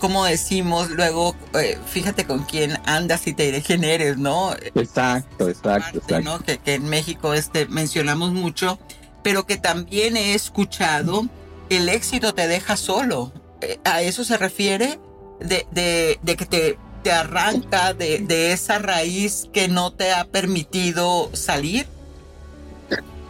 como 0.00 0.26
decimos, 0.26 0.90
luego 0.90 1.34
eh, 1.54 1.78
fíjate 1.86 2.26
con 2.26 2.44
quién 2.44 2.78
andas 2.84 3.26
y 3.26 3.32
te 3.32 3.44
diré 3.44 3.62
quién 3.62 3.84
eres, 3.84 4.18
¿no? 4.18 4.52
Exacto, 4.74 5.48
exacto, 5.48 5.98
exacto. 5.98 6.44
Que, 6.44 6.58
que, 6.58 6.74
en 6.74 6.84
México 6.90 7.32
este, 7.32 7.66
mencionamos 7.66 8.32
mucho 8.32 8.78
pero 9.24 9.46
que 9.46 9.56
también 9.56 10.16
he 10.16 10.34
escuchado, 10.34 11.26
el 11.70 11.88
éxito 11.88 12.34
te 12.34 12.46
deja 12.46 12.76
solo. 12.76 13.32
Eh, 13.62 13.80
¿A 13.82 14.02
eso 14.02 14.22
se 14.22 14.36
refiere? 14.36 15.00
De, 15.40 15.66
de, 16.22 16.36
que 16.36 16.46
te, 16.46 16.78
te 17.02 17.10
arranca 17.10 17.92
de, 17.94 18.18
de, 18.18 18.52
esa 18.52 18.78
raíz 18.78 19.48
que 19.52 19.66
no 19.66 19.92
te 19.92 20.12
ha 20.12 20.26
permitido 20.26 21.30
salir? 21.32 21.86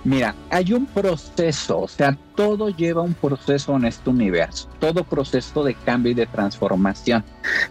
Mira, 0.03 0.35
hay 0.51 0.75
un 0.75 0.85
proceso, 0.85 1.81
o 1.81 1.89
sea, 1.89 2.19
todo 2.37 2.69
lleva 2.69 3.01
un 3.01 3.15
proceso 3.15 3.75
en 3.77 3.87
este 3.87 4.11
universo, 4.11 4.69
todo 4.79 5.03
proceso 5.03 5.65
de 5.65 5.75
cambio 5.75 6.13
y 6.13 6.15
de 6.15 6.27
transformación, 6.27 7.25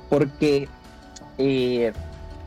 porque 0.09 0.67
eh, 1.38 1.93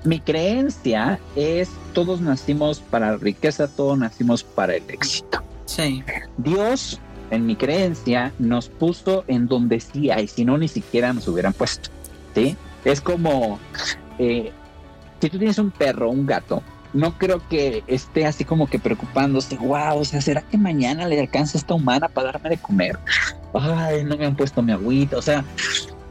mi 0.05 0.19
creencia 0.21 1.21
es 1.37 1.71
todos 1.93 2.21
nacimos 2.21 2.81
para 2.81 3.13
la 3.13 3.17
riqueza, 3.19 3.69
todos 3.69 3.97
nacimos 3.97 4.43
para 4.43 4.75
el 4.75 4.91
éxito. 4.91 5.46
Sí. 5.67 6.03
Dios, 6.39 7.01
en 7.31 7.47
mi 7.47 7.57
creencia, 7.57 8.33
nos 8.39 8.69
puso 8.69 9.25
en 9.29 9.47
donde 9.47 9.81
sí 9.81 10.11
hay, 10.11 10.29
si 10.29 10.45
no, 10.45 10.57
ni 10.59 10.69
siquiera 10.69 11.13
nos 11.13 11.29
hubieran 11.29 11.53
puesto. 11.53 11.91
¿Sí? 12.35 12.57
Es 12.85 13.01
como, 13.01 13.59
eh, 14.19 14.53
si 15.21 15.31
tú 15.31 15.39
tienes 15.39 15.59
un 15.59 15.71
perro, 15.71 16.11
un 16.11 16.27
gato, 16.27 16.63
no 16.93 17.19
creo 17.19 17.47
que 17.49 17.83
esté 17.87 18.27
así 18.27 18.45
como 18.45 18.69
que 18.69 18.79
preocupándose, 18.79 19.57
wow, 19.57 19.99
o 19.99 20.05
sea, 20.05 20.21
¿será 20.21 20.43
que 20.43 20.57
mañana 20.57 21.07
le 21.07 21.21
alcanza 21.21 21.59
esta 21.59 21.75
humana 21.75 22.09
para 22.09 22.33
darme 22.33 22.51
de 22.51 22.59
comer? 22.59 22.99
Ay, 23.55 24.05
no 24.05 24.17
me 24.17 24.27
han 24.27 24.37
puesto 24.37 24.63
mi 24.63 24.73
agüita, 24.73 25.19
o 25.19 25.23
sea, 25.23 25.45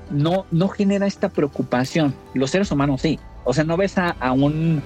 no, 0.09 0.45
no 0.51 0.67
genera 0.67 1.07
esta 1.07 1.29
preocupación. 1.29 2.13
Los 2.33 2.51
seres 2.51 2.71
humanos 2.71 3.01
sí. 3.01 3.19
O 3.43 3.53
sea, 3.53 3.63
no 3.63 3.77
ves 3.77 3.97
a, 3.97 4.09
a 4.19 4.31
un 4.31 4.81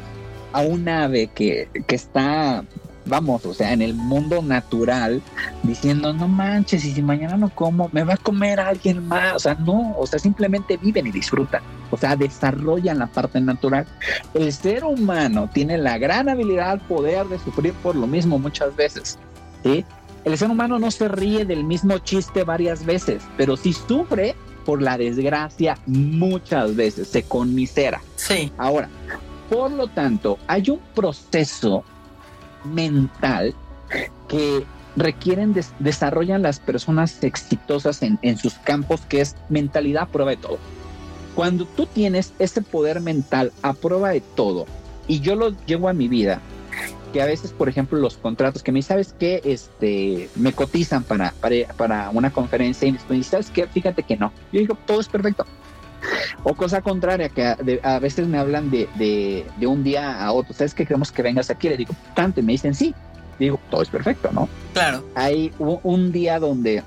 a 0.52 0.62
un 0.62 0.90
ave 0.90 1.28
que, 1.28 1.70
que 1.88 1.96
está 1.96 2.64
vamos, 3.10 3.46
o 3.46 3.54
sea, 3.54 3.74
en 3.74 3.82
el 3.82 3.94
mundo 3.94 4.42
natural, 4.42 5.22
diciendo, 5.64 6.14
no 6.14 6.28
manches, 6.28 6.86
y 6.86 6.94
si 6.94 7.02
mañana 7.02 7.36
no 7.36 7.50
como, 7.50 7.90
me 7.92 8.04
va 8.04 8.14
a 8.14 8.18
comer 8.18 8.60
alguien 8.60 9.08
más. 9.08 9.36
O 9.36 9.40
sea, 9.40 9.56
no, 9.56 9.96
o 9.98 10.08
sea, 10.08 10.20
simplemente 10.20 10.78
viven 10.78 11.08
y 11.08 11.12
disfrutan. 11.12 11.62
O 11.92 11.98
sea, 11.98 12.16
desarrollan 12.16 13.00
la 13.00 13.08
parte 13.08 13.42
natural. 13.42 13.86
El 14.34 14.54
ser 14.54 14.84
humano 14.84 15.50
tiene 15.54 15.78
la 15.78 15.98
gran 15.98 16.30
habilidad, 16.30 16.80
poder 16.88 17.28
de 17.28 17.40
sufrir 17.40 17.74
por 17.74 17.96
lo 17.96 18.08
mismo 18.08 18.40
muchas 18.40 18.76
veces. 18.76 19.18
¿sí? 19.64 19.84
El 20.24 20.38
ser 20.38 20.50
humano 20.50 20.80
no 20.80 20.92
se 20.92 21.08
ríe 21.08 21.46
del 21.46 21.64
mismo 21.64 21.98
chiste 22.00 22.44
varias 22.44 22.86
veces, 22.86 23.24
pero 23.38 23.58
sí 23.58 23.74
sufre 23.74 24.36
por 24.66 24.82
la 24.82 24.98
desgracia 24.98 25.78
muchas 25.88 26.76
veces, 26.76 27.08
se 27.08 27.24
conmisera. 27.24 28.02
Sí. 28.16 28.52
Ahora, 28.58 28.90
por 29.50 29.72
lo 29.72 29.88
tanto, 29.88 30.38
hay 30.48 30.70
un 30.70 30.80
proceso 30.94 31.84
mental 32.64 33.54
que 34.28 34.66
requieren, 34.96 35.56
desarrollan 35.80 36.42
las 36.42 36.60
personas 36.60 37.24
exitosas 37.24 38.02
en, 38.02 38.20
en 38.22 38.38
sus 38.38 38.54
campos, 38.56 39.02
que 39.02 39.22
es 39.22 39.36
mentalidad 39.50 40.04
a 40.04 40.08
prueba 40.08 40.32
de 40.32 40.38
todo. 40.38 40.58
Cuando 41.36 41.66
tú 41.66 41.86
tienes 41.86 42.34
ese 42.40 42.62
poder 42.62 43.00
mental 43.00 43.52
a 43.62 43.74
prueba 43.74 44.10
de 44.10 44.22
todo, 44.22 44.66
y 45.08 45.22
yo 45.22 45.36
lo 45.36 45.56
llevo 45.66 45.90
a 45.90 45.94
mi 45.94 46.08
vida, 46.08 46.42
que 47.12 47.22
a 47.22 47.26
veces, 47.26 47.52
por 47.52 47.70
ejemplo, 47.70 47.98
los 47.98 48.18
contratos 48.18 48.64
que 48.64 48.72
me 48.72 48.82
sabes 48.82 49.14
que 49.14 49.42
este, 49.44 50.30
me 50.36 50.54
cotizan 50.54 51.04
para, 51.04 51.32
para, 51.40 51.74
para, 51.76 52.10
una 52.12 52.32
conferencia 52.32 52.88
y 52.88 52.98
me 53.10 53.24
sabes 53.24 53.50
que 53.50 53.68
fíjate 53.68 54.04
que 54.04 54.18
no. 54.18 54.32
Yo 54.52 54.60
digo, 54.60 54.78
todo 54.86 55.00
es 55.00 55.08
perfecto. 55.08 55.46
O 56.44 56.54
cosa 56.54 56.82
contraria, 56.82 57.30
que 57.30 57.46
a, 57.84 58.00
veces 58.00 58.28
me 58.28 58.38
hablan 58.38 58.70
de, 58.70 58.88
de, 58.96 59.68
un 59.68 59.84
día 59.84 60.24
a 60.24 60.32
otro, 60.32 60.54
¿sabes 60.54 60.74
que 60.74 60.86
queremos 60.86 61.12
que 61.12 61.22
vengas 61.22 61.50
aquí? 61.50 61.70
Le 61.70 61.78
digo, 61.78 61.94
tanto, 62.14 62.40
y 62.40 62.44
me 62.44 62.54
dicen 62.54 62.74
sí. 62.74 62.94
Digo, 63.38 63.60
todo 63.70 63.82
es 63.82 63.90
perfecto, 63.90 64.30
¿no? 64.34 64.50
Claro. 64.74 65.04
Hay 65.16 65.52
un, 65.60 66.12
día 66.12 66.40
donde 66.40 66.84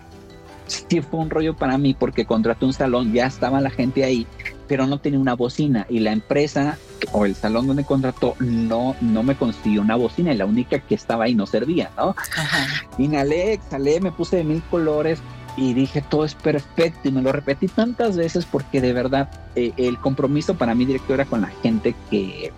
sí 0.66 1.00
fue 1.00 1.20
un 1.20 1.30
rollo 1.30 1.56
para 1.56 1.78
mí 1.78 1.94
porque 1.98 2.26
contraté 2.26 2.66
un 2.66 2.74
salón, 2.74 3.12
ya 3.12 3.26
estaba 3.26 3.60
la 3.60 3.70
gente 3.70 4.04
ahí, 4.04 4.26
pero 4.68 4.86
no 4.86 4.98
tenía 4.98 5.18
una 5.18 5.34
bocina 5.34 5.86
y 5.88 6.00
la 6.00 6.12
empresa 6.12 6.76
o 7.12 7.24
el 7.24 7.34
salón 7.34 7.66
donde 7.66 7.84
contrató 7.84 8.36
no, 8.38 8.94
no 9.00 9.22
me 9.22 9.34
consiguió 9.34 9.80
una 9.80 9.96
bocina 9.96 10.32
y 10.32 10.36
la 10.36 10.46
única 10.46 10.78
que 10.78 10.94
estaba 10.94 11.24
ahí 11.24 11.34
no 11.34 11.46
servía, 11.46 11.90
¿no? 11.96 12.14
Ajá. 12.18 12.66
Inhalé, 12.98 13.54
exhalé, 13.54 14.00
me 14.00 14.12
puse 14.12 14.36
de 14.36 14.44
mil 14.44 14.62
colores, 14.70 15.20
y 15.56 15.74
dije 15.74 16.02
todo 16.02 16.24
es 16.24 16.34
perfecto 16.34 17.08
y 17.08 17.12
me 17.12 17.22
lo 17.22 17.32
repetí 17.32 17.68
tantas 17.68 18.16
veces 18.16 18.46
porque 18.46 18.80
de 18.80 18.92
verdad 18.92 19.30
eh, 19.54 19.72
el 19.76 19.98
compromiso 19.98 20.54
para 20.54 20.74
mi 20.74 20.84
director 20.84 21.14
era 21.14 21.24
con 21.24 21.42
la 21.42 21.48
gente 21.62 21.94
que, 22.10 22.52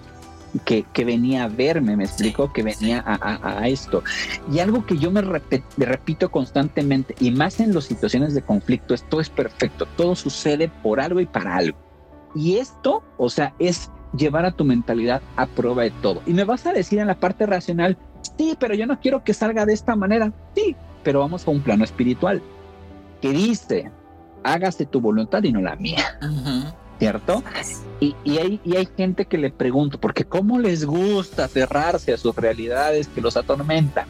que, 0.65 0.85
que 0.93 1.05
venía 1.05 1.45
a 1.45 1.49
verme, 1.49 1.97
me 1.97 2.05
explico, 2.05 2.53
que 2.53 2.63
venía 2.63 3.03
a, 3.05 3.61
a, 3.61 3.69
esto. 3.69 4.05
Y 4.53 4.61
algo 4.61 4.87
que 4.87 4.99
yo 4.99 5.11
me, 5.11 5.23
repito 5.23 6.31
constantemente, 6.31 7.15
y 7.19 7.31
más 7.31 7.61
en 7.61 7.75
las 7.75 7.85
situaciones 7.85 8.35
de 8.35 8.43
conflicto, 8.43 8.95
esto 8.95 9.21
es 9.21 9.29
perfecto, 9.29 9.87
todo 9.97 10.15
sucede 10.15 10.69
por 10.83 11.01
algo 11.01 11.21
y 11.21 11.27
para 11.27 11.57
algo. 11.57 11.79
Y 12.35 12.57
esto, 12.57 13.03
o 13.17 13.29
sea, 13.31 13.55
es 13.59 13.91
llevar 14.17 14.45
a 14.45 14.53
tu 14.53 14.65
mentalidad 14.65 15.23
a 15.37 15.47
prueba 15.47 15.83
de 15.83 15.91
todo. 15.91 16.23
Y 16.27 16.33
me 16.33 16.45
vas 16.45 16.67
a 16.67 16.73
decir 16.73 17.01
en 17.01 17.09
la 17.09 17.19
parte 17.19 17.47
racional, 17.47 17.97
sí, 18.39 18.57
pero 18.59 18.75
yo 18.75 18.87
no 18.87 19.01
quiero 19.01 19.25
que 19.25 19.35
salga 19.35 19.67
de 19.67 19.73
esta 19.73 19.97
manera. 19.97 20.33
Sí, 20.55 20.77
pero 21.03 21.21
vamos 21.21 21.47
a 21.47 21.51
un 21.51 21.61
plano 21.61 21.85
espiritual 21.85 22.43
que 23.25 23.33
dice, 23.33 23.91
hágase 24.43 24.85
tu 24.85 25.01
voluntad 25.01 25.43
y 25.45 25.51
no 25.51 25.63
la 25.63 25.77
mía. 25.77 26.19
¿Cierto? 26.99 27.43
Y, 27.99 28.15
hay, 28.37 28.61
y 28.63 28.77
hay 28.77 28.87
gente 28.99 29.25
que 29.25 29.39
le 29.39 29.51
pregunto, 29.51 29.99
porque 29.99 30.27
¿cómo 30.27 30.59
les 30.59 30.85
gusta 30.85 31.49
cerrarse 31.49 32.13
a 32.13 32.19
sus 32.19 32.37
realidades 32.37 33.09
que 33.09 33.23
los 33.23 33.39
atormentan? 33.39 34.05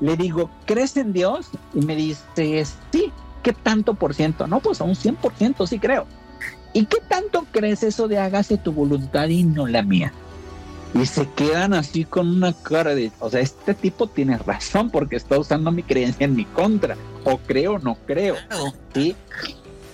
Le 0.00 0.16
digo, 0.16 0.52
¿crees 0.66 0.96
en 0.96 1.12
Dios? 1.12 1.48
Y 1.74 1.80
me 1.80 1.96
dice, 1.96 2.64
sí, 2.92 3.12
¿qué 3.42 3.52
tanto 3.52 3.94
por 3.94 4.14
ciento? 4.14 4.46
No, 4.46 4.60
pues 4.60 4.80
a 4.80 4.84
un 4.84 4.94
100% 4.94 5.66
sí 5.66 5.80
creo. 5.80 6.06
¿Y 6.72 6.84
qué 6.84 6.98
tanto 7.08 7.46
crees 7.50 7.82
eso 7.82 8.06
de 8.06 8.18
hágase 8.18 8.56
tu 8.56 8.70
voluntad 8.70 9.26
y 9.26 9.42
no 9.42 9.66
la 9.66 9.82
mía? 9.82 10.12
Y 10.94 11.06
se 11.06 11.28
quedan 11.30 11.72
así 11.72 12.04
con 12.04 12.28
una 12.28 12.52
cara 12.52 12.94
de, 12.94 13.12
o 13.20 13.30
sea, 13.30 13.40
este 13.40 13.74
tipo 13.74 14.08
tiene 14.08 14.38
razón 14.38 14.90
porque 14.90 15.16
está 15.16 15.38
usando 15.38 15.70
mi 15.70 15.82
creencia 15.82 16.24
en 16.24 16.34
mi 16.34 16.44
contra. 16.44 16.96
O 17.24 17.38
creo 17.38 17.74
o 17.74 17.78
no 17.78 17.96
creo. 18.06 18.36
¿sí? 18.94 19.14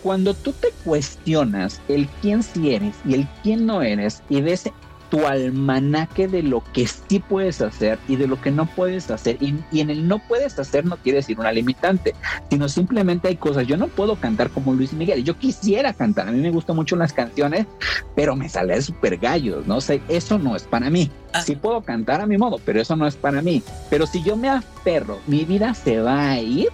Cuando 0.03 0.35
tú 0.35 0.53
te 0.53 0.69
cuestionas 0.85 1.81
el 1.89 2.09
quién 2.23 2.43
sí 2.43 2.75
eres 2.75 2.95
y 3.05 3.15
el 3.15 3.29
quién 3.43 3.67
no 3.67 3.83
eres 3.83 4.23
y 4.29 4.41
ves 4.41 4.71
tu 5.09 5.27
almanaque 5.27 6.29
de 6.29 6.43
lo 6.43 6.63
que 6.73 6.87
sí 6.87 7.21
puedes 7.21 7.61
hacer 7.61 7.99
y 8.09 8.17
de 8.17 8.27
lo 8.27 8.41
que 8.41 8.51
no 8.51 8.67
puedes 8.67 9.11
hacer. 9.11 9.39
Y, 9.41 9.81
en 9.81 9.91
el 9.91 10.07
no 10.09 10.19
puedes 10.19 10.59
hacer 10.59 10.85
no 10.85 10.97
quiere 10.97 11.19
decir 11.19 11.39
una 11.39 11.53
limitante, 11.53 12.15
sino 12.51 12.69
simplemente 12.69 13.29
hay 13.29 13.37
cosas. 13.37 13.67
Yo 13.67 13.77
no 13.77 13.89
puedo 13.89 14.17
cantar 14.17 14.51
como 14.51 14.75
Luis 14.75 14.93
Miguel. 14.93 15.25
Yo 15.25 15.39
quisiera 15.39 15.93
cantar. 15.93 16.29
A 16.29 16.33
mí 16.33 16.41
me 16.41 16.51
gustan 16.51 16.77
mucho 16.77 16.97
las 16.97 17.13
canciones, 17.13 17.67
pero 18.15 18.37
me 18.37 18.49
sale 18.49 18.81
súper 18.83 19.19
gallos, 19.19 19.67
¿no? 19.67 19.81
sé, 19.81 20.03
eso 20.09 20.39
no 20.39 20.57
es 20.57 20.65
para 20.65 20.91
mí. 20.91 21.11
Ah. 21.33 21.43
Sí 21.43 21.57
puedo 21.57 21.83
cantar 21.83 22.21
a 22.21 22.27
mi 22.27 22.37
modo, 22.37 22.61
pero 22.65 22.81
eso 22.81 22.97
no 22.97 23.07
es 23.07 23.17
para 23.17 23.43
mí. 23.43 23.63
Pero 23.91 24.07
si 24.07 24.23
yo 24.23 24.37
me 24.37 24.49
aferro, 24.49 25.21
mi 25.27 25.45
vida 25.45 25.75
se 25.75 26.01
va 26.01 26.31
a 26.31 26.41
ir 26.41 26.69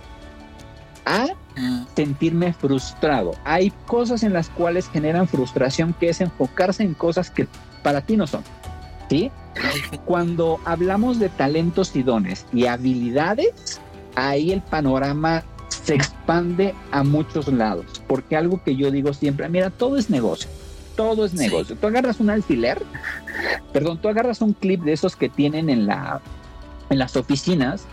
a 1.05 1.27
mm. 1.57 1.87
sentirme 1.95 2.53
frustrado. 2.53 3.33
Hay 3.45 3.73
cosas 3.87 4.23
en 4.23 4.33
las 4.33 4.49
cuales 4.49 4.89
generan 4.89 5.29
frustración 5.29 5.95
que 5.95 6.09
es 6.09 6.21
enfocarse 6.21 6.83
en 6.83 6.95
cosas 6.95 7.31
que 7.31 7.47
para 7.83 8.01
ti 8.01 8.17
no 8.17 8.27
son. 8.27 8.43
¿Sí? 9.09 9.31
Cuando 10.07 10.59
hablamos 10.65 11.19
de 11.19 11.29
talentos 11.29 11.95
y 11.95 12.03
dones 12.03 12.47
y 12.53 12.67
habilidades, 12.67 13.81
ahí 14.15 14.53
el 14.53 14.63
panorama 14.63 15.45
se 15.69 15.95
expande 15.95 16.75
a 16.91 17.03
muchos 17.03 17.49
lados, 17.49 18.03
porque 18.07 18.37
algo 18.37 18.63
que 18.63 18.77
yo 18.77 18.91
digo 18.91 19.13
siempre, 19.13 19.49
mira, 19.49 19.71
todo 19.71 19.97
es 19.97 20.09
negocio, 20.11 20.49
todo 20.97 21.25
es 21.25 21.35
negocio. 21.35 21.77
Tú 21.77 21.87
agarras 21.87 22.21
un 22.21 22.31
alfiler, 22.31 22.81
perdón, 23.73 23.99
tú 24.01 24.09
agarras 24.09 24.41
un 24.41 24.53
clip 24.53 24.83
de 24.83 24.93
esos 24.93 25.17
que 25.17 25.29
tienen 25.29 25.69
en 25.69 25.87
la 25.87 26.21
en 26.91 26.99
las 26.99 27.17
oficinas 27.17 27.87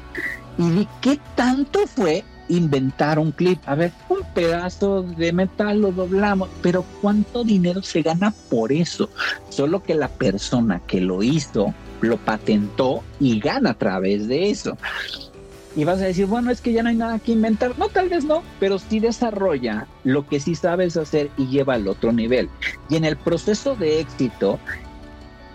y 0.57 0.69
vi 0.69 0.87
qué 1.01 1.19
tanto 1.35 1.87
fue 1.87 2.23
inventar 2.49 3.17
un 3.19 3.31
clip. 3.31 3.59
A 3.65 3.75
ver, 3.75 3.91
un 4.09 4.19
pedazo 4.33 5.03
de 5.03 5.31
metal 5.31 5.81
lo 5.81 5.91
doblamos, 5.91 6.49
pero 6.61 6.83
¿cuánto 7.01 7.43
dinero 7.43 7.81
se 7.81 8.01
gana 8.01 8.33
por 8.49 8.71
eso? 8.71 9.09
Solo 9.49 9.81
que 9.81 9.95
la 9.95 10.09
persona 10.09 10.81
que 10.85 10.99
lo 10.99 11.23
hizo 11.23 11.73
lo 12.01 12.17
patentó 12.17 13.03
y 13.19 13.39
gana 13.39 13.71
a 13.71 13.77
través 13.77 14.27
de 14.27 14.49
eso. 14.49 14.77
Y 15.75 15.83
vas 15.83 16.01
a 16.01 16.05
decir, 16.05 16.25
bueno, 16.25 16.51
es 16.51 16.61
que 16.61 16.73
ya 16.73 16.81
no 16.83 16.89
hay 16.89 16.95
nada 16.95 17.19
que 17.19 17.31
inventar. 17.31 17.77
No, 17.77 17.89
tal 17.89 18.09
vez 18.09 18.25
no, 18.25 18.43
pero 18.59 18.79
sí 18.79 18.99
desarrolla 18.99 19.87
lo 20.03 20.27
que 20.27 20.39
sí 20.39 20.55
sabes 20.55 20.97
hacer 20.97 21.29
y 21.37 21.47
lleva 21.47 21.75
al 21.75 21.87
otro 21.87 22.11
nivel. 22.11 22.49
Y 22.89 22.95
en 22.95 23.05
el 23.05 23.15
proceso 23.17 23.75
de 23.75 23.99
éxito 23.99 24.59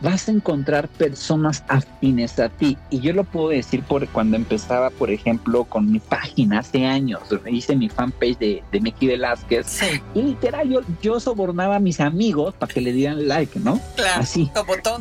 vas 0.04 0.28
a 0.28 0.32
encontrar 0.32 0.86
personas 0.86 1.64
afines 1.66 2.38
a 2.38 2.50
ti. 2.50 2.76
Y 2.90 3.00
yo 3.00 3.14
lo 3.14 3.24
puedo 3.24 3.48
decir 3.48 3.82
por 3.82 4.06
cuando 4.08 4.36
empezaba, 4.36 4.90
por 4.90 5.10
ejemplo, 5.10 5.64
con 5.64 5.90
mi 5.90 5.98
página 5.98 6.60
hace 6.60 6.84
años. 6.84 7.22
Hice 7.50 7.74
mi 7.74 7.88
fanpage 7.88 8.38
de, 8.38 8.62
de 8.70 8.80
Mickey 8.80 9.08
Velázquez. 9.08 9.80
Y 10.14 10.22
literal, 10.22 10.68
yo, 10.68 10.80
yo 11.02 11.18
sobornaba 11.18 11.76
a 11.76 11.80
mis 11.80 12.00
amigos 12.00 12.54
para 12.54 12.72
que 12.72 12.82
le 12.82 12.92
dieran 12.92 13.26
like, 13.26 13.58
¿no? 13.58 13.80
Claro. 13.96 14.20
Así. 14.20 14.50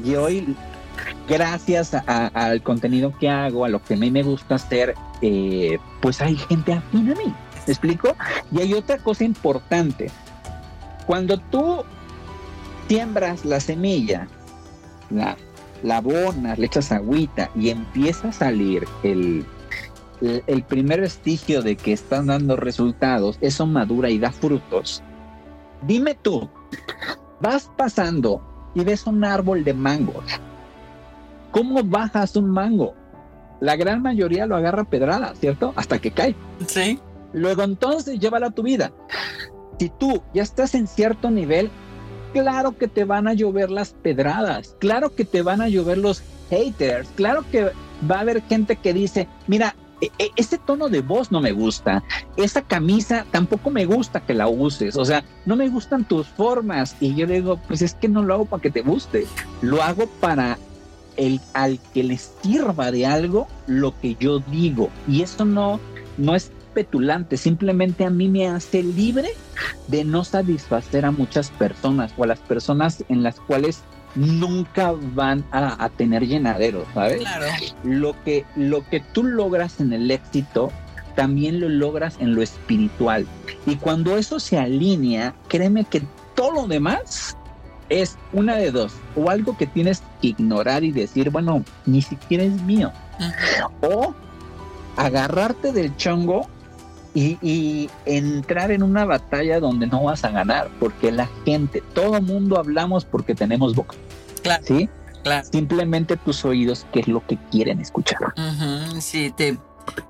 Y 0.05 0.15
hoy, 0.15 0.55
gracias 1.27 1.93
al 1.93 2.63
contenido 2.63 3.13
que 3.19 3.29
hago, 3.29 3.65
a 3.65 3.69
lo 3.69 3.83
que 3.83 3.95
a 3.95 3.97
mí 3.97 4.09
me 4.09 4.23
gusta 4.23 4.55
hacer, 4.55 4.95
eh, 5.21 5.77
pues 6.01 6.21
hay 6.21 6.37
gente 6.37 6.73
afín 6.73 7.11
a 7.11 7.15
mí. 7.15 7.33
¿Me 7.67 7.73
explico? 7.73 8.15
Y 8.51 8.61
hay 8.61 8.73
otra 8.73 8.97
cosa 8.97 9.25
importante. 9.25 10.09
Cuando 11.05 11.37
tú 11.37 11.83
siembras 12.87 13.43
la 13.43 13.59
semilla 13.59 14.27
la, 15.13 15.37
la 15.83 15.97
abonas, 15.97 16.57
le 16.57 16.65
echas 16.65 16.91
agüita 16.91 17.49
y 17.55 17.69
empieza 17.69 18.29
a 18.29 18.33
salir 18.33 18.85
el, 19.03 19.45
el, 20.21 20.63
primer 20.63 21.01
vestigio 21.01 21.61
de 21.61 21.75
que 21.75 21.93
están 21.93 22.27
dando 22.27 22.55
resultados, 22.55 23.37
eso 23.41 23.65
madura 23.65 24.09
y 24.09 24.19
da 24.19 24.31
frutos. 24.31 25.03
Dime 25.85 26.15
tú, 26.15 26.49
vas 27.41 27.69
pasando 27.77 28.41
y 28.73 28.83
ves 28.83 29.05
un 29.05 29.23
árbol 29.25 29.63
de 29.63 29.73
mangos. 29.73 30.25
¿Cómo 31.51 31.83
bajas 31.83 32.35
un 32.35 32.49
mango? 32.49 32.95
La 33.59 33.75
gran 33.75 34.01
mayoría 34.01 34.45
lo 34.45 34.55
agarra 34.55 34.85
pedrada, 34.85 35.35
¿cierto? 35.35 35.73
Hasta 35.75 35.99
que 35.99 36.11
cae. 36.11 36.35
Sí. 36.67 36.99
Luego 37.33 37.63
entonces 37.63 38.19
llévala 38.19 38.47
a 38.47 38.51
tu 38.51 38.63
vida. 38.63 38.91
Si 39.79 39.89
tú 39.89 40.21
ya 40.33 40.43
estás 40.43 40.75
en 40.75 40.87
cierto 40.87 41.29
nivel, 41.29 41.69
claro 42.33 42.77
que 42.77 42.87
te 42.87 43.05
van 43.05 43.27
a 43.27 43.33
llover 43.33 43.71
las 43.71 43.91
pedradas, 43.91 44.75
claro 44.79 45.15
que 45.15 45.23
te 45.23 45.41
van 45.41 45.61
a 45.61 45.69
llover 45.69 45.97
los 45.97 46.23
haters, 46.49 47.07
claro 47.15 47.45
que 47.49 47.71
va 48.09 48.17
a 48.17 48.21
haber 48.21 48.41
gente 48.43 48.75
que 48.75 48.93
dice, 48.93 49.27
mira, 49.47 49.75
e, 50.01 50.11
e, 50.19 50.31
ese 50.35 50.57
tono 50.57 50.89
de 50.89 51.01
voz 51.01 51.31
no 51.31 51.39
me 51.39 51.51
gusta, 51.51 52.03
esa 52.35 52.63
camisa 52.63 53.25
tampoco 53.31 53.69
me 53.69 53.85
gusta 53.85 54.19
que 54.19 54.33
la 54.33 54.47
uses, 54.47 54.97
o 54.97 55.05
sea, 55.05 55.23
no 55.45 55.55
me 55.55 55.69
gustan 55.69 56.05
tus 56.05 56.27
formas 56.27 56.97
y 56.99 57.15
yo 57.15 57.27
digo, 57.27 57.59
pues 57.67 57.81
es 57.81 57.93
que 57.93 58.09
no 58.09 58.23
lo 58.23 58.33
hago 58.33 58.45
para 58.45 58.61
que 58.61 58.71
te 58.71 58.81
guste, 58.81 59.25
lo 59.61 59.81
hago 59.81 60.07
para 60.19 60.57
el 61.15 61.39
al 61.53 61.79
que 61.93 62.03
le 62.03 62.17
sirva 62.17 62.91
de 62.91 63.05
algo 63.05 63.47
lo 63.67 63.97
que 63.99 64.15
yo 64.15 64.39
digo 64.39 64.89
y 65.07 65.21
eso 65.21 65.45
no 65.45 65.79
no 66.17 66.33
es 66.33 66.51
petulante, 66.73 67.37
simplemente 67.37 68.05
a 68.05 68.09
mí 68.09 68.27
me 68.29 68.47
hace 68.47 68.83
libre 68.83 69.29
de 69.87 70.03
no 70.03 70.23
satisfacer 70.23 71.05
a 71.05 71.11
muchas 71.11 71.49
personas 71.51 72.13
o 72.17 72.23
a 72.23 72.27
las 72.27 72.39
personas 72.39 73.03
en 73.09 73.23
las 73.23 73.39
cuales 73.39 73.83
nunca 74.15 74.93
van 75.13 75.43
a, 75.51 75.89
tener 75.89 76.27
llenadero, 76.27 76.85
¿sabes? 76.93 77.23
Lo 77.83 78.15
que, 78.23 78.45
lo 78.55 78.87
que 78.87 78.99
tú 78.99 79.23
logras 79.23 79.79
en 79.79 79.91
el 79.93 80.11
éxito, 80.11 80.71
también 81.15 81.59
lo 81.59 81.69
logras 81.69 82.15
en 82.19 82.35
lo 82.35 82.41
espiritual. 82.41 83.25
Y 83.65 83.75
cuando 83.77 84.17
eso 84.17 84.39
se 84.39 84.57
alinea, 84.57 85.33
créeme 85.47 85.85
que 85.85 86.03
todo 86.35 86.51
lo 86.51 86.67
demás 86.67 87.37
es 87.89 88.17
una 88.31 88.55
de 88.55 88.71
dos, 88.71 88.93
o 89.15 89.29
algo 89.29 89.57
que 89.57 89.67
tienes 89.67 90.01
que 90.21 90.29
ignorar 90.29 90.83
y 90.83 90.91
decir, 90.91 91.29
bueno, 91.29 91.63
ni 91.85 92.01
siquiera 92.01 92.43
es 92.43 92.61
mío. 92.61 92.91
O 93.81 94.13
agarrarte 94.95 95.71
del 95.71 95.95
chongo 95.97 96.47
y, 97.13 97.89
entrar 98.05 98.71
en 98.71 98.83
una 98.83 99.05
batalla 99.05 99.59
donde 99.59 99.87
no 99.87 100.03
vas 100.03 100.23
a 100.23 100.29
ganar, 100.29 100.69
porque 100.79 101.11
la 101.11 101.29
gente, 101.45 101.83
todo 101.93 102.21
mundo 102.21 102.57
hablamos 102.57 103.05
porque 103.05 103.35
tenemos 103.35 103.75
boca. 103.75 103.95
Claro. 104.41 104.63
¿Sí? 104.65 104.89
Claro. 105.23 105.47
Simplemente 105.49 106.17
tus 106.17 106.43
oídos, 106.43 106.85
qué 106.91 107.01
es 107.01 107.07
lo 107.07 107.25
que 107.25 107.37
quieren 107.51 107.79
escuchar. 107.79 108.33
si 108.99 109.31
te 109.31 109.57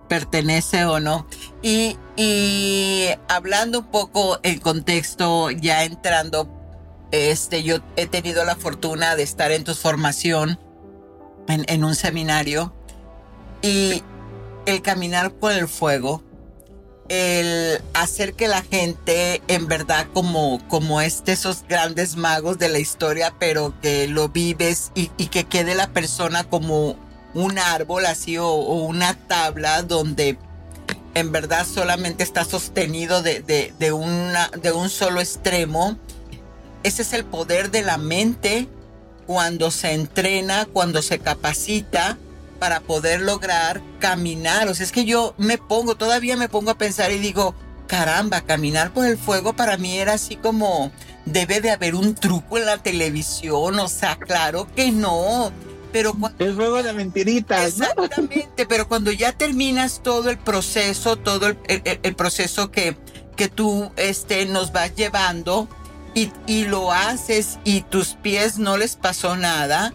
pertenece 0.07 0.85
o 0.85 0.99
no. 0.99 1.27
Y, 1.61 1.97
y 2.15 3.07
hablando 3.27 3.79
un 3.79 3.85
poco 3.85 4.39
el 4.43 4.59
contexto, 4.59 5.51
ya 5.51 5.83
entrando, 5.83 6.49
este, 7.11 7.63
yo 7.63 7.77
he 7.95 8.07
tenido 8.07 8.43
la 8.45 8.55
fortuna 8.55 9.15
de 9.15 9.23
estar 9.23 9.51
en 9.51 9.63
tu 9.63 9.75
formación, 9.75 10.59
en, 11.47 11.65
en 11.67 11.83
un 11.83 11.95
seminario, 11.95 12.73
y 13.61 14.03
el 14.65 14.81
caminar 14.81 15.31
por 15.33 15.51
el 15.51 15.67
fuego 15.67 16.23
el 17.13 17.79
hacer 17.93 18.33
que 18.33 18.47
la 18.47 18.63
gente 18.63 19.43
en 19.47 19.67
verdad 19.67 20.07
como, 20.13 20.59
como 20.67 20.99
este, 20.99 21.33
esos 21.33 21.63
grandes 21.67 22.15
magos 22.15 22.57
de 22.57 22.69
la 22.69 22.79
historia, 22.79 23.35
pero 23.37 23.73
que 23.81 24.07
lo 24.07 24.29
vives 24.29 24.91
y, 24.95 25.07
que 25.27 25.43
quede 25.43 25.75
la 25.75 25.91
persona 25.91 26.43
como 26.43 26.97
un 27.35 27.59
árbol 27.59 28.07
así 28.07 28.37
o, 28.39 28.51
una 28.53 29.13
tabla 29.13 29.83
donde 29.83 30.39
en 31.13 31.31
verdad 31.31 31.67
solamente 31.67 32.23
está 32.23 32.45
sostenido 32.45 33.21
de, 33.21 33.41
de, 33.77 33.91
una, 33.91 34.49
de 34.49 34.71
un 34.71 34.89
solo 34.89 35.21
extremo. 35.21 35.97
Ese 36.81 37.03
es 37.03 37.13
el 37.13 37.25
poder 37.25 37.69
de 37.69 37.83
la 37.83 37.97
mente 37.97 38.67
cuando 39.27 39.69
se 39.69 39.93
entrena, 39.93 40.65
cuando 40.65 41.03
se 41.03 41.19
capacita 41.19 42.17
para 42.63 42.79
poder 42.79 43.19
lograr 43.19 43.81
caminar. 43.99 44.69
O 44.69 44.73
sea, 44.73 44.85
es 44.85 44.93
que 44.93 45.03
yo 45.03 45.35
me 45.37 45.57
pongo, 45.57 45.95
todavía 45.95 46.37
me 46.37 46.47
pongo 46.47 46.71
a 46.71 46.77
pensar 46.77 47.11
y 47.11 47.17
digo, 47.17 47.53
caramba, 47.87 48.39
caminar 48.39 48.93
por 48.93 49.05
el 49.05 49.17
fuego 49.17 49.51
para 49.51 49.75
mí 49.75 49.97
era 49.97 50.13
así 50.13 50.37
como, 50.37 50.89
debe 51.25 51.59
de 51.59 51.71
haber 51.71 51.93
un 51.93 52.15
truco 52.15 52.57
en 52.57 52.65
la 52.65 52.77
televisión. 52.77 53.77
O 53.79 53.89
sea, 53.89 54.15
claro 54.15 54.65
que 54.77 54.93
no. 54.93 55.51
Pero 55.91 56.13
cuando, 56.13 56.45
es 56.45 56.55
fuego 56.55 56.81
de 56.81 56.93
mentiritas. 56.93 57.81
Exactamente, 57.81 58.65
pero 58.69 58.87
cuando 58.87 59.11
ya 59.11 59.33
terminas 59.33 59.99
todo 60.01 60.29
el 60.29 60.37
proceso, 60.37 61.17
todo 61.17 61.47
el, 61.47 62.15
proceso 62.15 62.71
que, 62.71 62.95
que 63.35 63.49
tú 63.49 63.91
este, 63.97 64.45
nos 64.45 64.71
vas 64.71 64.95
llevando, 64.95 65.67
y, 66.13 66.65
lo 66.65 66.91
haces 66.91 67.59
y 67.63 67.81
tus 67.81 68.13
pies 68.13 68.57
no 68.57 68.77
les 68.77 68.95
pasó 68.95 69.35
nada, 69.35 69.93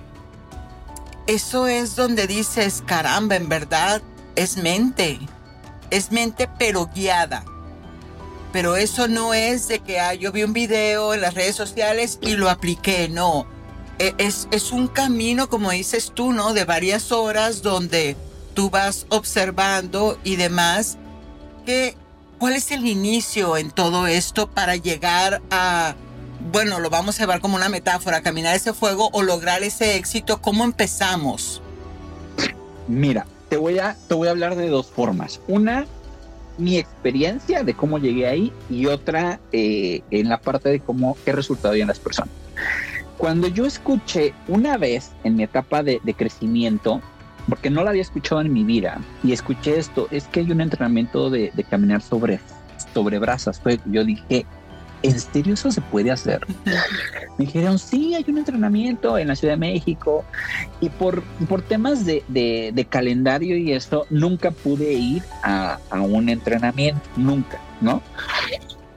eso 1.29 1.69
es 1.69 1.95
donde 1.95 2.27
dices, 2.27 2.83
caramba, 2.87 3.37
en 3.37 3.51
verdad 3.51 4.01
es 4.35 4.57
mente, 4.57 5.21
es 5.91 6.11
mente 6.11 6.49
pero 6.59 6.87
guiada. 6.93 7.45
Pero 8.51 8.77
eso 8.77 9.09
no 9.09 9.35
es 9.35 9.69
de 9.69 9.81
que 9.81 10.01
ah, 10.01 10.15
yo 10.15 10.33
vi 10.33 10.43
un 10.43 10.55
video 10.55 11.13
en 11.13 11.21
las 11.21 11.35
redes 11.35 11.55
sociales 11.55 12.19
y 12.23 12.37
lo 12.37 12.49
apliqué, 12.49 13.11
no. 13.11 13.47
E, 13.99 14.15
es, 14.17 14.49
es 14.53 14.73
un 14.73 14.89
camino, 14.89 15.51
como 15.51 15.71
dices 15.71 16.13
tú, 16.15 16.33
¿no? 16.33 16.55
De 16.55 16.65
varias 16.65 17.13
horas 17.13 17.61
donde 17.61 18.17
tú 18.55 18.71
vas 18.71 19.05
observando 19.11 20.19
y 20.25 20.37
demás. 20.37 20.97
Que, 21.67 21.95
¿Cuál 22.39 22.55
es 22.55 22.71
el 22.71 22.87
inicio 22.87 23.59
en 23.59 23.71
todo 23.71 24.07
esto 24.07 24.49
para 24.49 24.77
llegar 24.77 25.43
a 25.51 25.95
bueno, 26.51 26.81
lo 26.81 26.91
vamos 26.91 27.19
a 27.19 27.23
llevar 27.23 27.41
como 27.41 27.57
una 27.57 27.69
metáfora, 27.69 28.23
caminar 28.23 28.57
ese 28.57 28.73
fuego 28.73 29.11
o 29.13 29.23
lograr 29.23 29.63
ese 29.63 29.97
éxito, 29.97 30.41
¿cómo 30.41 30.65
empezamos? 30.65 31.63
Mira, 32.87 33.27
te 33.49 33.57
voy 33.57 33.79
a, 33.79 33.97
te 34.09 34.15
voy 34.15 34.29
a 34.29 34.31
hablar 34.31 34.57
de 34.57 34.69
dos 34.69 34.87
formas. 34.87 35.41
Una, 35.47 35.87
mi 36.57 36.79
experiencia 36.79 37.63
de 37.65 37.75
cómo 37.75 37.99
llegué 37.99 38.27
ahí 38.27 38.53
y 38.71 38.87
otra 38.87 39.41
eh, 39.53 40.03
en 40.11 40.29
la 40.29 40.41
parte 40.41 40.71
de 40.71 40.81
cómo 40.81 41.17
he 41.27 41.33
resultado 41.33 41.75
en 41.75 41.89
las 41.89 41.99
personas. 41.99 42.33
Cuando 43.19 43.49
yo 43.49 43.67
escuché 43.67 44.33
una 44.47 44.79
vez 44.79 45.11
en 45.25 45.37
mi 45.37 45.43
etapa 45.43 45.83
de, 45.83 46.01
crecimiento, 46.17 47.03
porque 47.49 47.69
no 47.69 47.83
lo 47.83 47.91
había 47.91 48.03
escuchado 48.03 48.41
en 48.41 48.53
mi 48.53 48.65
vida, 48.65 49.01
y 49.25 49.33
escuché 49.33 49.79
esto, 49.79 50.07
es 50.11 50.25
que 50.29 50.41
hay 50.41 50.51
un 50.51 50.61
entrenamiento 50.61 51.29
de, 51.29 51.51
de 51.53 51.65
caminar 51.65 52.01
sobre, 52.01 52.41
sobre 52.95 53.19
brasas. 53.19 53.61
yo 53.87 54.05
dije, 54.05 54.47
¿en 55.03 55.19
serio 55.19 55.55
eso 55.55 55.71
se 55.71 55.81
puede 55.81 56.11
hacer? 56.11 56.47
Me 57.39 57.45
dijeron, 57.45 57.79
sí, 57.79 58.15
hay 58.15 58.25
un 58.29 58.39
entrenamiento 58.39 59.19
en 59.19 59.29
la 59.29 59.37
Ciudad 59.37 59.55
de 59.55 59.59
México 59.59 60.25
y 60.81 60.89
por, 60.89 61.23
por 61.49 61.63
temas 61.63 62.05
de, 62.05 62.25
de, 62.29 62.85
calendario 62.87 63.57
y 63.57 63.73
eso, 63.73 64.07
nunca 64.11 64.51
pude 64.51 64.93
ir 64.93 65.23
a, 65.43 65.79
a, 65.91 66.01
un 66.01 66.29
entrenamiento, 66.29 67.03
nunca, 67.17 67.61
¿no? 67.81 68.03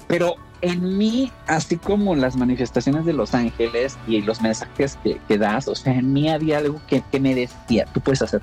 Pero 0.07 0.35
en 0.61 0.97
mí, 0.97 1.31
así 1.47 1.77
como 1.77 2.15
las 2.15 2.35
manifestaciones 2.35 3.05
de 3.05 3.13
los 3.13 3.33
ángeles 3.33 3.97
y 4.07 4.21
los 4.21 4.41
mensajes 4.41 4.97
que, 5.03 5.19
que 5.27 5.37
das, 5.37 5.67
o 5.67 5.75
sea, 5.75 5.93
en 5.93 6.11
mí 6.11 6.29
había 6.29 6.59
algo 6.59 6.81
que, 6.87 7.03
que 7.11 7.19
me 7.19 7.35
decía, 7.35 7.85
tú 7.93 8.01
puedes 8.01 8.21
hacer, 8.21 8.41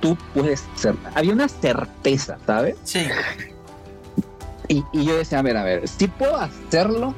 tú 0.00 0.16
puedes 0.34 0.64
hacer. 0.74 0.94
Había 1.14 1.32
una 1.32 1.48
certeza, 1.48 2.38
¿sabes? 2.46 2.76
Sí 2.84 3.00
y, 4.68 4.84
yo 4.92 5.16
decía, 5.16 5.38
a 5.38 5.42
ver, 5.42 5.56
a 5.56 5.64
ver, 5.64 5.88
sí 5.88 6.06
puedo 6.08 6.36
hacerlo, 6.36 7.14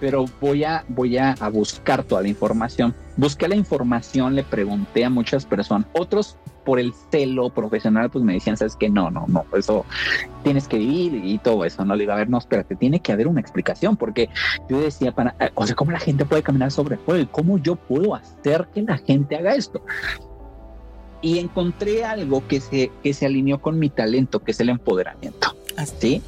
pero 0.00 0.24
voy 0.40 0.64
a, 0.64 0.84
voy 0.88 1.18
a, 1.18 1.34
buscar 1.52 2.02
toda 2.02 2.22
la 2.22 2.28
información. 2.28 2.94
Busqué 3.16 3.48
la 3.48 3.56
información, 3.56 4.34
le 4.34 4.44
pregunté 4.44 5.04
a 5.04 5.10
muchas 5.10 5.44
personas, 5.44 5.86
otros 5.92 6.36
por 6.64 6.78
el 6.78 6.92
celo 7.10 7.50
profesional, 7.50 8.10
pues 8.10 8.24
me 8.24 8.34
decían, 8.34 8.56
sabes 8.56 8.76
que 8.76 8.90
no, 8.90 9.10
no, 9.10 9.24
no, 9.26 9.46
eso 9.56 9.86
tienes 10.42 10.68
que 10.68 10.78
vivir 10.78 11.24
y 11.24 11.38
todo 11.38 11.64
eso. 11.64 11.84
No 11.84 11.94
le 11.94 12.02
digo, 12.02 12.12
a 12.12 12.16
ver, 12.16 12.28
no, 12.28 12.38
espérate, 12.38 12.76
tiene 12.76 13.00
que 13.00 13.12
haber 13.12 13.26
una 13.26 13.40
explicación, 13.40 13.96
porque 13.96 14.28
yo 14.68 14.80
decía, 14.80 15.12
para, 15.12 15.34
o 15.54 15.66
sea, 15.66 15.74
¿cómo 15.74 15.92
la 15.92 15.98
gente 15.98 16.24
puede 16.26 16.42
caminar 16.42 16.70
sobre 16.70 16.96
el 16.96 17.00
fuego? 17.00 17.28
¿Cómo 17.30 17.58
yo 17.58 17.76
puedo 17.76 18.14
hacer 18.14 18.68
que 18.74 18.82
la 18.82 18.98
gente 18.98 19.36
haga 19.36 19.54
esto? 19.54 19.82
Y 21.20 21.38
encontré 21.38 22.04
algo 22.04 22.46
que 22.46 22.60
se, 22.60 22.92
que 23.02 23.12
se 23.12 23.26
alineó 23.26 23.60
con 23.60 23.78
mi 23.78 23.90
talento, 23.90 24.40
que 24.40 24.52
es 24.52 24.60
el 24.60 24.68
empoderamiento. 24.68 25.57
¿Sí? 25.86 26.22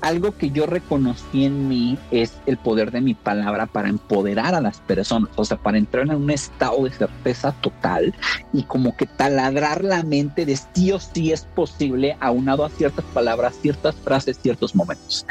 Algo 0.00 0.32
que 0.36 0.50
yo 0.50 0.66
reconocí 0.66 1.44
en 1.44 1.68
mí 1.68 1.98
es 2.10 2.34
el 2.46 2.56
poder 2.56 2.90
de 2.90 3.00
mi 3.00 3.14
palabra 3.14 3.66
para 3.66 3.88
empoderar 3.88 4.54
a 4.54 4.60
las 4.60 4.78
personas, 4.80 5.30
o 5.36 5.44
sea, 5.44 5.56
para 5.56 5.78
entrar 5.78 6.04
en 6.04 6.14
un 6.14 6.30
estado 6.30 6.84
de 6.84 6.90
certeza 6.90 7.52
total 7.60 8.14
y 8.52 8.64
como 8.64 8.96
que 8.96 9.06
taladrar 9.06 9.84
la 9.84 10.02
mente 10.02 10.46
de 10.46 10.56
sí 10.56 10.92
o 10.92 11.00
sí 11.00 11.32
es 11.32 11.44
posible 11.44 12.16
aunado 12.20 12.64
a 12.64 12.70
ciertas 12.70 13.04
palabras, 13.06 13.54
ciertas 13.60 13.94
frases, 13.96 14.38
ciertos 14.40 14.74
momentos. 14.74 15.26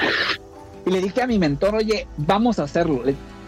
Y 0.86 0.90
le 0.90 1.02
dije 1.02 1.22
a 1.22 1.28
mi 1.28 1.40
mentor, 1.40 1.76
oye, 1.76 2.08
vamos 2.18 2.60
a 2.60 2.64
hacerlo. 2.64 3.04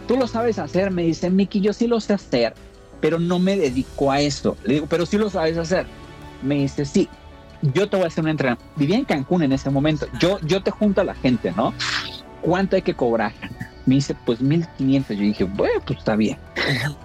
Tú 0.07 0.18
lo 0.18 0.28
sabes 0.28 0.59
hacer, 0.59 0.91
me 0.91 1.03
dice, 1.03 1.30
Miki, 1.30 1.59
yo 1.59 1.74
sí 1.74 1.88
lo 1.88 1.99
sé 1.99 2.13
hacer, 2.13 2.53
pero 3.01 3.20
no 3.20 3.39
me 3.39 3.57
dedico 3.57 4.11
a 4.11 4.22
eso. 4.22 4.55
Le 4.63 4.76
digo, 4.76 4.88
pero 4.88 5.05
sí 5.05 5.18
lo 5.18 5.30
sabes 5.30 5.57
hacer. 5.57 5.86
Me 6.43 6.55
dice, 6.55 6.86
sí, 6.86 7.09
yo 7.74 7.89
te 7.89 7.97
voy 7.97 8.05
a 8.05 8.07
hacer 8.07 8.24
un 8.24 8.30
entrenamiento. 8.30 8.74
Vivía 8.76 8.97
en 8.97 9.05
Cancún 9.05 9.43
en 9.43 9.51
ese 9.51 9.70
momento. 9.70 10.07
Yo, 10.20 10.39
yo 10.41 10.61
te 10.61 10.72
junto 10.72 11.01
a 11.01 11.03
la 11.03 11.16
gente, 11.16 11.51
¿no? 11.55 11.74
¿Cuánto 12.41 12.76
hay 12.76 12.82
que 12.82 12.93
cobrar? 12.93 13.34
Me 13.86 13.95
dice, 13.95 14.16
pues 14.26 14.41
1500. 14.41 15.16
Yo 15.16 15.24
dije, 15.24 15.43
bueno, 15.43 15.82
pues 15.86 15.99
está 15.99 16.16
bien. 16.16 16.38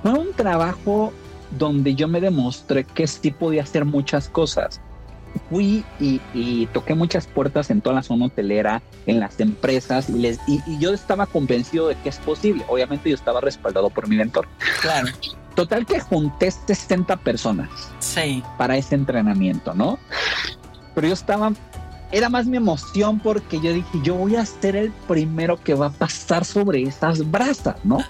Fue 0.03 0.13
un 0.13 0.33
trabajo 0.33 1.13
donde 1.59 1.95
yo 1.95 2.09
me 2.09 2.21
demostré 2.21 2.85
que 2.85 3.07
sí 3.07 3.31
podía 3.31 3.63
hacer 3.63 3.85
muchas 3.85 4.29
cosas. 4.29 4.81
Fui 5.49 5.85
y, 6.01 6.67
toqué 6.73 6.95
muchas 6.95 7.27
puertas 7.27 7.71
en 7.71 7.81
toda 7.81 7.97
la 7.97 8.03
zona 8.03 8.27
hotelera, 8.27 8.83
en 9.07 9.21
las 9.21 9.39
empresas, 9.39 10.11
y, 10.11 10.15
les, 10.15 10.41
y, 10.49 10.61
y 10.67 10.79
yo 10.79 10.93
estaba 10.93 11.27
convencido 11.27 11.89
de 11.89 11.95
que 11.97 12.09
es 12.09 12.19
posible. 12.19 12.65
Obviamente 12.69 13.11
yo 13.11 13.15
estaba 13.15 13.41
respaldado 13.41 13.91
por 13.91 14.09
mi 14.09 14.17
mentor. 14.17 14.49
Claro. 14.83 15.09
Total 15.55 15.85
que 15.85 16.01
junté 16.01 16.51
60 16.51 17.17
personas 17.19 17.69
sí. 17.99 18.43
para 18.57 18.77
ese 18.77 18.95
entrenamiento, 18.95 19.75
¿no? 19.75 19.99
Pero 21.01 21.09
yo 21.09 21.15
estaba, 21.15 21.51
era 22.13 22.29
más 22.29 22.45
mi 22.45 22.59
emoción 22.59 23.21
porque 23.21 23.59
yo 23.59 23.73
dije, 23.73 23.89
yo 24.03 24.17
voy 24.17 24.37
a 24.37 24.45
ser 24.45 24.77
el 24.77 24.93
primero 25.09 25.59
que 25.59 25.73
va 25.73 25.87
a 25.87 25.91
pasar 25.91 26.45
sobre 26.45 26.83
esas 26.83 27.31
brasas, 27.31 27.77
¿no? 27.85 28.05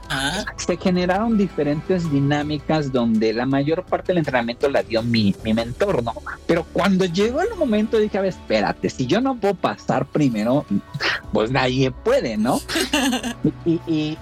Se 0.57 0.77
generaron 0.77 1.39
diferentes 1.39 2.11
dinámicas 2.11 2.91
donde 2.91 3.33
la 3.33 3.47
mayor 3.47 3.85
parte 3.85 4.09
del 4.09 4.19
entrenamiento 4.19 4.69
la 4.69 4.83
dio 4.83 5.05
mi, 5.05 5.37
mi 5.45 5.55
mentor, 5.55 6.03
¿no? 6.03 6.15
Pero 6.49 6.65
cuando 6.73 7.05
llegó 7.05 7.43
el 7.43 7.55
momento 7.57 7.97
dije, 7.97 8.19
a 8.19 8.23
ver, 8.23 8.31
espérate, 8.31 8.91
si 8.91 9.07
yo 9.07 9.21
no 9.21 9.37
puedo 9.37 9.55
pasar 9.55 10.05
primero, 10.07 10.67
pues 11.33 11.53
nadie 11.53 11.93
puede, 11.93 12.37
¿no? 12.37 12.61
y, 13.65 13.81
y 13.87 14.19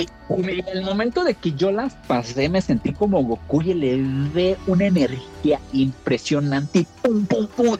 en 0.00 0.68
el 0.72 0.82
momento 0.82 1.24
de 1.24 1.34
que 1.34 1.52
yo 1.52 1.72
las 1.72 1.94
pasé, 2.06 2.48
me 2.48 2.60
sentí 2.60 2.92
como 2.92 3.22
Goku 3.22 3.62
y 3.62 3.74
le 3.74 3.96
di 3.96 4.56
una 4.66 4.86
energía 4.86 5.60
impresionante. 5.72 6.86
pum, 7.02 7.26
pum, 7.26 7.46
pum. 7.48 7.76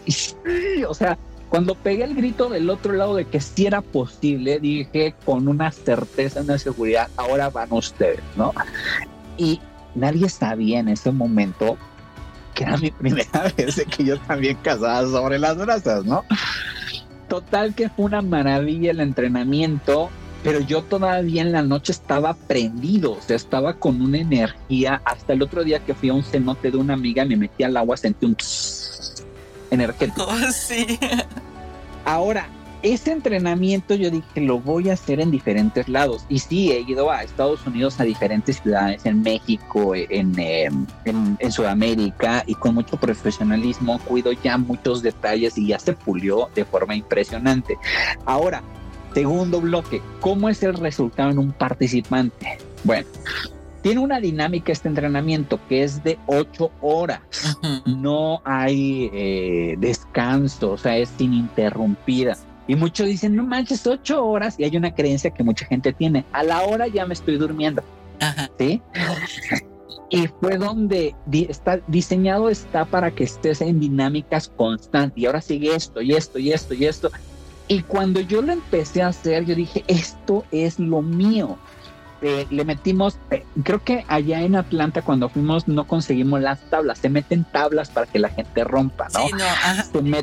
o 0.88 0.94
sea, 0.94 1.18
cuando 1.48 1.74
pegué 1.74 2.04
el 2.04 2.14
grito 2.14 2.48
del 2.48 2.70
otro 2.70 2.92
lado 2.92 3.14
de 3.14 3.26
que 3.26 3.40
si 3.40 3.66
era 3.66 3.80
posible, 3.80 4.58
dije 4.58 5.14
con 5.24 5.48
una 5.48 5.70
certeza, 5.70 6.40
una 6.40 6.58
seguridad, 6.58 7.08
ahora 7.16 7.50
van 7.50 7.72
ustedes, 7.72 8.20
¿no? 8.36 8.52
Y 9.36 9.60
nadie 9.94 10.28
sabía 10.28 10.80
en 10.80 10.88
ese 10.88 11.12
momento 11.12 11.76
que 12.54 12.64
era 12.64 12.76
mi 12.76 12.90
primera 12.90 13.52
vez 13.56 13.76
de 13.76 13.84
que 13.86 14.04
yo 14.04 14.18
también 14.20 14.56
casaba 14.62 15.02
sobre 15.02 15.38
las 15.38 15.56
brasas, 15.56 16.04
¿no? 16.04 16.24
Total 17.28 17.74
que 17.74 17.88
fue 17.88 18.06
una 18.06 18.20
maravilla 18.20 18.90
el 18.90 19.00
entrenamiento 19.00 20.10
pero 20.42 20.60
yo 20.60 20.82
todavía 20.82 21.42
en 21.42 21.52
la 21.52 21.62
noche 21.62 21.92
estaba 21.92 22.34
prendido, 22.34 23.12
o 23.12 23.20
sea, 23.20 23.36
estaba 23.36 23.74
con 23.74 24.00
una 24.00 24.18
energía. 24.18 25.00
Hasta 25.04 25.32
el 25.32 25.42
otro 25.42 25.62
día 25.62 25.80
que 25.80 25.94
fui 25.94 26.08
a 26.08 26.14
un 26.14 26.24
cenote 26.24 26.70
de 26.70 26.76
una 26.76 26.94
amiga, 26.94 27.24
me 27.24 27.36
metí 27.36 27.62
al 27.62 27.76
agua, 27.76 27.96
sentí 27.96 28.26
un 28.26 28.36
energético. 29.70 30.26
Oh, 30.32 30.52
sí. 30.52 30.98
Ahora, 32.04 32.48
ese 32.82 33.12
entrenamiento 33.12 33.94
yo 33.94 34.10
dije, 34.10 34.40
lo 34.40 34.58
voy 34.58 34.90
a 34.90 34.94
hacer 34.94 35.20
en 35.20 35.30
diferentes 35.30 35.88
lados. 35.88 36.24
Y 36.28 36.40
sí, 36.40 36.72
he 36.72 36.80
ido 36.80 37.10
a 37.12 37.22
Estados 37.22 37.64
Unidos, 37.64 38.00
a 38.00 38.04
diferentes 38.04 38.60
ciudades, 38.60 39.06
en 39.06 39.22
México, 39.22 39.94
en, 39.94 40.36
em, 40.38 40.86
en, 41.04 41.36
en, 41.38 41.52
Sudamérica, 41.52 42.42
y 42.46 42.54
con 42.54 42.74
mucho 42.74 42.96
profesionalismo 42.96 44.00
cuido 44.00 44.32
ya 44.32 44.58
muchos 44.58 45.02
detalles 45.02 45.56
y 45.56 45.68
ya 45.68 45.78
se 45.78 45.92
pulió 45.92 46.50
de 46.54 46.64
forma 46.64 46.96
impresionante. 46.96 47.78
Ahora, 48.24 48.62
Segundo 49.14 49.60
bloque, 49.60 50.00
¿cómo 50.20 50.48
es 50.48 50.62
el 50.62 50.74
resultado 50.74 51.30
en 51.30 51.38
un 51.38 51.52
participante? 51.52 52.58
Bueno, 52.84 53.06
tiene 53.82 54.00
una 54.00 54.20
dinámica 54.20 54.72
este 54.72 54.88
entrenamiento 54.88 55.60
que 55.68 55.82
es 55.82 56.02
de 56.02 56.18
ocho 56.26 56.70
horas. 56.80 57.20
No 57.84 58.40
hay 58.44 59.10
eh, 59.12 59.76
descanso, 59.78 60.72
o 60.72 60.78
sea, 60.78 60.96
es 60.96 61.10
ininterrumpida. 61.18 62.36
Y 62.68 62.76
muchos 62.76 63.06
dicen, 63.06 63.34
no 63.34 63.44
manches, 63.44 63.86
ocho 63.86 64.24
horas. 64.24 64.54
Y 64.58 64.64
hay 64.64 64.76
una 64.76 64.94
creencia 64.94 65.30
que 65.30 65.42
mucha 65.42 65.66
gente 65.66 65.92
tiene. 65.92 66.24
A 66.32 66.44
la 66.44 66.62
hora 66.62 66.86
ya 66.86 67.04
me 67.06 67.14
estoy 67.14 67.36
durmiendo. 67.36 67.82
¿Sí? 68.58 68.80
Y 70.10 70.28
fue 70.40 70.58
donde 70.58 71.14
está 71.32 71.80
diseñado 71.88 72.50
está 72.50 72.84
para 72.84 73.10
que 73.10 73.24
estés 73.24 73.60
en 73.60 73.80
dinámicas 73.80 74.48
constantes. 74.56 75.18
Y 75.18 75.26
ahora 75.26 75.40
sigue 75.40 75.74
esto 75.74 76.00
y 76.00 76.12
esto 76.12 76.38
y 76.38 76.52
esto 76.52 76.74
y 76.74 76.84
esto. 76.84 77.10
Y 77.72 77.82
cuando 77.84 78.20
yo 78.20 78.42
lo 78.42 78.52
empecé 78.52 79.00
a 79.00 79.08
hacer, 79.08 79.46
yo 79.46 79.54
dije, 79.54 79.82
esto 79.86 80.44
es 80.52 80.78
lo 80.78 81.00
mío. 81.00 81.56
Eh, 82.20 82.46
le 82.50 82.66
metimos, 82.66 83.16
eh, 83.30 83.44
creo 83.64 83.82
que 83.82 84.04
allá 84.08 84.42
en 84.42 84.56
Atlanta 84.56 85.00
cuando 85.00 85.30
fuimos 85.30 85.66
no 85.66 85.86
conseguimos 85.86 86.42
las 86.42 86.60
tablas, 86.68 86.98
se 86.98 87.08
meten 87.08 87.44
tablas 87.44 87.88
para 87.88 88.06
que 88.06 88.18
la 88.18 88.28
gente 88.28 88.62
rompa, 88.62 89.08
¿no? 89.14 89.26
Sí, 89.26 89.32
no, 90.02 90.18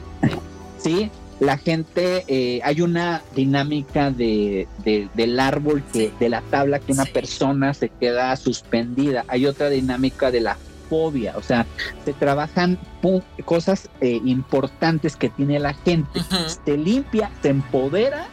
sí 0.78 1.12
la 1.40 1.58
gente, 1.58 2.26
eh, 2.28 2.60
hay 2.64 2.82
una 2.82 3.22
dinámica 3.34 4.12
de, 4.12 4.68
del 4.84 5.40
árbol, 5.40 5.84
que, 5.92 6.12
de 6.20 6.30
la 6.30 6.42
tabla 6.42 6.80
que 6.80 6.92
una 6.92 7.06
persona 7.06 7.74
se 7.74 7.90
queda 7.90 8.36
suspendida, 8.36 9.24
hay 9.28 9.46
otra 9.46 9.70
dinámica 9.70 10.32
de 10.32 10.42
la 10.42 10.58
fobia, 10.90 11.38
o 11.38 11.42
sea, 11.42 11.66
se 12.04 12.14
trabajan 12.14 12.80
cosas 13.46 13.90
importantes 14.02 15.16
que 15.16 15.30
tiene 15.30 15.60
la 15.60 15.74
gente, 15.74 16.20
se 16.66 16.78
limpia, 16.78 17.32
se 17.42 17.50
empodera 17.50 18.28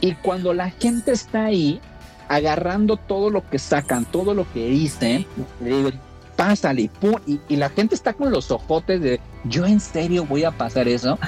y 0.00 0.14
cuando 0.14 0.52
la 0.54 0.70
gente 0.70 1.12
está 1.12 1.44
ahí, 1.46 1.80
agarrando 2.28 2.96
todo 2.96 3.30
lo 3.30 3.48
que 3.48 3.58
sacan, 3.58 4.04
todo 4.04 4.34
lo 4.34 4.50
que 4.52 4.66
dicen, 4.68 5.26
le 5.60 5.76
digo, 5.76 5.90
pásale, 6.36 6.90
y, 7.26 7.40
y, 7.48 7.56
la 7.56 7.68
gente 7.68 7.94
está 7.94 8.14
con 8.14 8.30
los 8.30 8.50
ojotes 8.50 9.00
de, 9.00 9.20
yo 9.44 9.66
en 9.66 9.80
serio 9.80 10.24
voy 10.24 10.44
a 10.44 10.50
pasar 10.50 10.88
eso. 10.88 11.18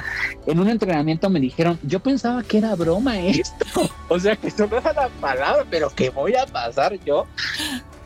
En 0.47 0.59
un 0.59 0.69
entrenamiento 0.69 1.31
me 1.31 1.41
dijeron, 1.41 1.79
yo 1.83 2.01
pensaba 2.01 2.43
que 2.43 2.59
era 2.59 2.75
broma 2.75 3.19
esto, 3.19 3.67
o 4.09 4.19
sea, 4.19 4.37
que 4.37 4.49
eso 4.49 4.67
no 4.67 4.79
era 4.79 4.93
la 4.93 5.09
palabra, 5.21 5.65
pero 5.71 5.91
que 5.91 6.11
voy 6.11 6.35
a 6.35 6.47
pasar 6.47 6.99
yo. 7.05 7.27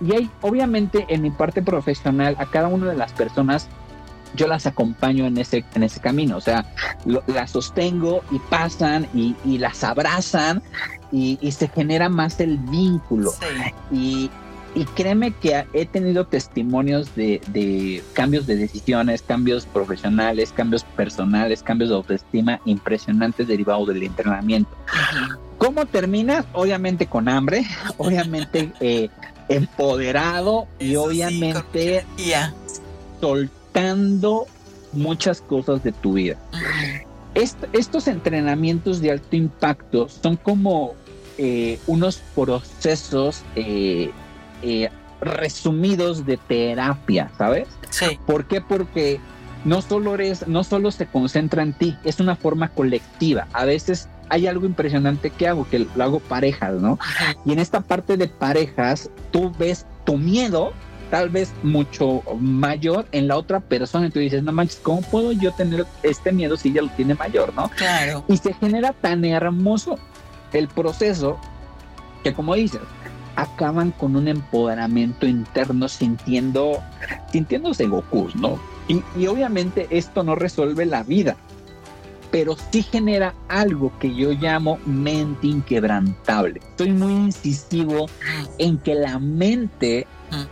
Y 0.01 0.15
hay, 0.15 0.31
obviamente, 0.41 1.07
en 1.09 1.23
mi 1.23 1.31
parte 1.31 1.63
profesional, 1.63 2.37
a 2.39 2.47
cada 2.47 2.69
una 2.69 2.91
de 2.91 2.97
las 2.97 3.13
personas 3.13 3.69
yo 4.35 4.47
las 4.47 4.67
acompaño 4.67 5.27
en 5.27 5.39
ese, 5.39 5.65
en 5.75 5.83
ese 5.83 6.01
camino, 6.01 6.37
o 6.37 6.41
sea, 6.41 6.67
las 7.27 7.51
sostengo 7.51 8.23
y 8.31 8.39
pasan 8.39 9.09
y, 9.15 9.35
y 9.45 9.59
las 9.59 9.83
abrazan 9.85 10.63
y, 11.11 11.39
y, 11.41 11.53
se 11.53 11.69
genera 11.69 12.09
más 12.11 12.39
el 12.41 12.59
vínculo. 12.59 13.33
Y, 13.91 14.31
y, 14.79 14.85
créeme 14.85 15.33
que 15.33 15.65
he 15.73 15.87
tenido 15.87 16.27
testimonios 16.27 17.15
de, 17.15 17.41
de, 17.49 18.03
cambios 18.13 18.47
de 18.47 18.57
decisiones, 18.57 19.23
cambios 19.23 19.67
profesionales, 19.67 20.53
cambios 20.53 20.85
personales, 20.85 21.63
cambios 21.63 21.91
de 21.91 21.97
autoestima 21.97 22.61
impresionantes 22.65 23.49
derivados 23.49 23.89
del 23.89 24.03
entrenamiento. 24.03 24.71
¿Cómo 25.59 25.87
terminas? 25.87 26.47
Obviamente 26.53 27.07
con 27.07 27.29
hambre, 27.29 27.67
obviamente 27.97 28.73
eh, 28.81 29.09
empoderado 29.49 30.67
y 30.79 30.97
obviamente 30.97 32.05
soltando 33.21 34.47
muchas 34.93 35.41
cosas 35.41 35.83
de 35.83 35.93
tu 35.93 36.15
vida. 36.15 36.37
estos 37.35 38.09
entrenamientos 38.09 39.01
de 39.01 39.11
alto 39.11 39.37
impacto 39.37 40.09
son 40.09 40.37
como 40.37 40.95
eh, 41.37 41.79
unos 41.87 42.19
procesos 42.35 43.43
eh, 43.55 44.11
eh, 44.63 44.91
resumidos 45.21 46.25
de 46.27 46.37
terapia, 46.37 47.31
¿sabes? 47.37 47.69
Sí. 47.91 48.19
¿Por 48.27 48.47
qué? 48.47 48.61
Porque 48.61 49.21
no 49.65 49.83
solo 49.83 50.15
eres, 50.15 50.47
no 50.47 50.65
solo 50.65 50.91
se 50.91 51.07
concentra 51.07 51.63
en 51.63 51.73
ti, 51.73 51.97
es 52.05 52.21
una 52.21 52.37
forma 52.37 52.69
colectiva. 52.69 53.49
A 53.53 53.65
veces 53.65 54.09
hay 54.31 54.47
algo 54.47 54.67
impresionante 54.67 55.31
que 55.31 55.49
hago, 55.49 55.69
que 55.69 55.87
lo 55.95 56.05
hago 56.05 56.21
parejas, 56.21 56.75
¿no? 56.75 56.99
Y 57.45 57.53
en 57.53 57.59
esta 57.59 57.81
parte 57.81 58.17
de 58.17 58.29
parejas, 58.29 59.11
tú 59.31 59.53
ves 59.59 59.87
tu 60.05 60.17
miedo 60.17 60.73
tal 61.11 61.31
vez 61.31 61.53
mucho 61.63 62.23
mayor 62.39 63.07
en 63.13 63.29
la 63.29 63.37
otra 63.37 63.61
persona 63.61 64.09
y 64.09 64.11
tú 64.11 64.19
dices, 64.19 64.43
no 64.43 64.53
manches, 64.53 64.79
¿cómo 64.83 65.01
puedo 65.01 65.33
yo 65.33 65.53
tener 65.53 65.87
este 66.03 66.33
miedo 66.33 66.57
si 66.57 66.69
ella 66.69 66.83
lo 66.83 66.91
tiene 66.91 67.15
mayor, 67.15 67.55
no? 67.55 67.71
Claro. 67.71 68.25
Y 68.29 68.37
se 68.37 68.53
genera 68.53 68.93
tan 68.93 69.25
hermoso 69.25 69.99
el 70.53 70.69
proceso 70.69 71.39
que 72.23 72.35
como 72.35 72.55
dices, 72.55 72.81
acaban 73.39 73.93
con 73.93 74.17
un 74.17 74.27
empoderamiento 74.27 75.25
interno 75.25 75.89
sintiendo, 75.89 76.83
sintiéndose 77.31 77.87
Goku, 77.87 78.29
¿no? 78.35 78.59
Y, 78.89 79.01
y 79.17 79.29
obviamente 79.29 79.87
esto 79.91 80.25
no 80.25 80.35
resuelve 80.35 80.85
la 80.87 81.05
vida, 81.05 81.37
pero 82.33 82.57
sí 82.73 82.83
genera 82.83 83.35
algo 83.49 83.93
que 84.01 84.13
yo 84.13 84.33
llamo 84.33 84.79
mente 84.87 85.47
inquebrantable. 85.47 86.61
Estoy 86.71 86.91
muy 86.93 87.13
incisivo 87.13 88.07
en 88.59 88.79
que 88.79 88.97
la 88.97 89.21
mente 89.21 90.07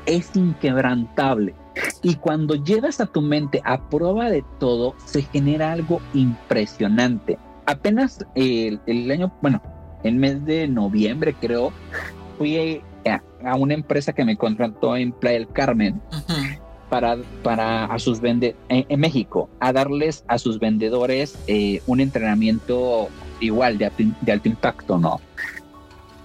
es 0.07 0.31
inquebrantable. 0.37 1.55
Y 2.03 2.15
cuando 2.15 2.55
llegas 2.55 3.01
a 3.01 3.07
tu 3.07 3.21
mente 3.21 3.61
a 3.65 3.89
prueba 3.89 4.31
de 4.31 4.45
todo, 4.61 4.95
se 5.05 5.23
genera 5.23 5.73
algo 5.73 6.01
impresionante. 6.15 7.37
Apenas 7.67 8.25
el, 8.37 8.81
año, 9.11 9.33
bueno, 9.43 9.61
el 10.05 10.15
mes 10.15 10.45
de 10.45 10.69
noviembre 10.69 11.35
creo, 11.35 11.73
fui 12.37 12.83
a, 13.07 13.55
una 13.55 13.75
empresa 13.75 14.13
que 14.13 14.25
me 14.25 14.37
contrató 14.37 14.97
en 14.97 15.13
Playa 15.13 15.39
del 15.39 15.49
Carmen 15.49 16.01
para, 16.91 17.17
para 17.43 17.85
a 17.85 17.99
sus 17.99 18.21
vende 18.21 18.57
en, 18.69 19.01
México, 19.01 19.49
a 19.61 19.73
darles 19.73 20.25
a 20.29 20.39
sus 20.39 20.59
vendedores 20.59 21.39
eh, 21.47 21.81
un 21.87 22.01
entrenamiento 22.01 23.09
igual 23.41 23.79
de, 23.79 23.91
de 24.21 24.33
alto 24.33 24.49
impacto, 24.49 24.99
¿no? 24.99 25.21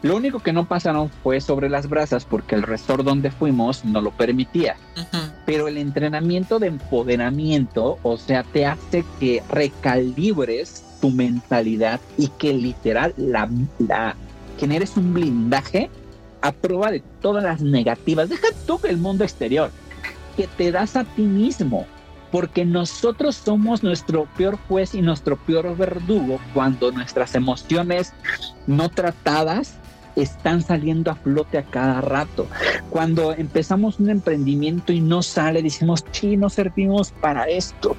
Lo 0.01 0.15
único 0.15 0.39
que 0.39 0.51
no 0.51 0.67
pasaron 0.67 1.11
fue 1.21 1.39
sobre 1.41 1.69
las 1.69 1.87
brasas 1.87 2.25
porque 2.25 2.55
el 2.55 2.63
resort 2.63 3.03
donde 3.03 3.29
fuimos 3.29 3.85
no 3.85 4.01
lo 4.01 4.09
permitía. 4.09 4.75
Pero 5.45 5.67
el 5.67 5.77
entrenamiento 5.77 6.57
de 6.57 6.67
empoderamiento, 6.67 7.99
o 8.01 8.17
sea, 8.17 8.43
te 8.43 8.65
hace 8.65 9.05
que 9.19 9.43
recalibres 9.49 10.83
tu 11.01 11.11
mentalidad 11.11 11.99
y 12.17 12.29
que 12.29 12.53
literal 12.53 13.13
la, 13.15 13.47
la 13.77 14.15
generes 14.57 14.97
un 14.97 15.13
blindaje 15.13 15.89
a 16.41 16.51
prueba 16.51 16.91
de 16.91 17.01
todas 17.21 17.43
las 17.43 17.61
negativas. 17.61 18.29
Deja 18.29 18.47
tú 18.65 18.79
el 18.83 18.97
mundo 18.97 19.23
exterior, 19.23 19.71
que 20.35 20.47
te 20.47 20.71
das 20.71 20.95
a 20.95 21.03
ti 21.03 21.23
mismo. 21.23 21.85
Porque 22.31 22.63
nosotros 22.63 23.35
somos 23.35 23.83
nuestro 23.83 24.25
peor 24.37 24.57
juez 24.69 24.95
y 24.95 25.01
nuestro 25.01 25.35
peor 25.35 25.75
verdugo 25.75 26.39
cuando 26.53 26.89
nuestras 26.91 27.35
emociones 27.35 28.13
no 28.67 28.87
tratadas 28.87 29.73
están 30.15 30.61
saliendo 30.61 31.11
a 31.11 31.15
flote 31.15 31.57
a 31.57 31.63
cada 31.63 31.99
rato. 31.99 32.47
Cuando 32.89 33.33
empezamos 33.33 33.99
un 33.99 34.09
emprendimiento 34.09 34.93
y 34.93 35.01
no 35.01 35.23
sale, 35.23 35.61
decimos, 35.61 36.05
sí, 36.11 36.37
no 36.37 36.49
servimos 36.49 37.11
para 37.11 37.45
esto. 37.45 37.95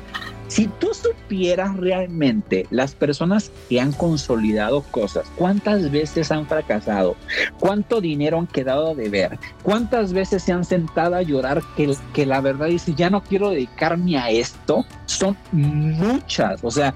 Si 0.53 0.67
tú 0.67 0.89
supieras 0.93 1.75
realmente 1.79 2.67
las 2.69 2.95
personas 2.95 3.51
que 3.71 3.81
han 3.81 3.91
consolidado 3.91 4.83
cosas, 4.83 5.25
cuántas 5.37 5.91
veces 5.91 6.31
han 6.31 6.47
fracasado, 6.47 7.17
cuánto 7.59 8.03
dinero 8.03 8.39
han 8.39 8.47
quedado 8.47 8.95
de 8.95 9.09
ver, 9.09 9.39
cuántas 9.63 10.13
veces 10.13 10.43
se 10.43 10.53
han 10.53 10.67
sentado 10.67 11.15
a 11.15 11.23
llorar 11.23 11.63
que, 11.75 12.27
la 12.27 12.43
verdad 12.43 12.67
dice, 12.67 12.93
ya 12.95 13.09
no 13.09 13.23
quiero 13.23 13.49
dedicarme 13.49 14.19
a 14.19 14.29
esto, 14.29 14.85
son 15.07 15.39
muchas. 15.53 16.63
O 16.63 16.71
sea, 16.71 16.95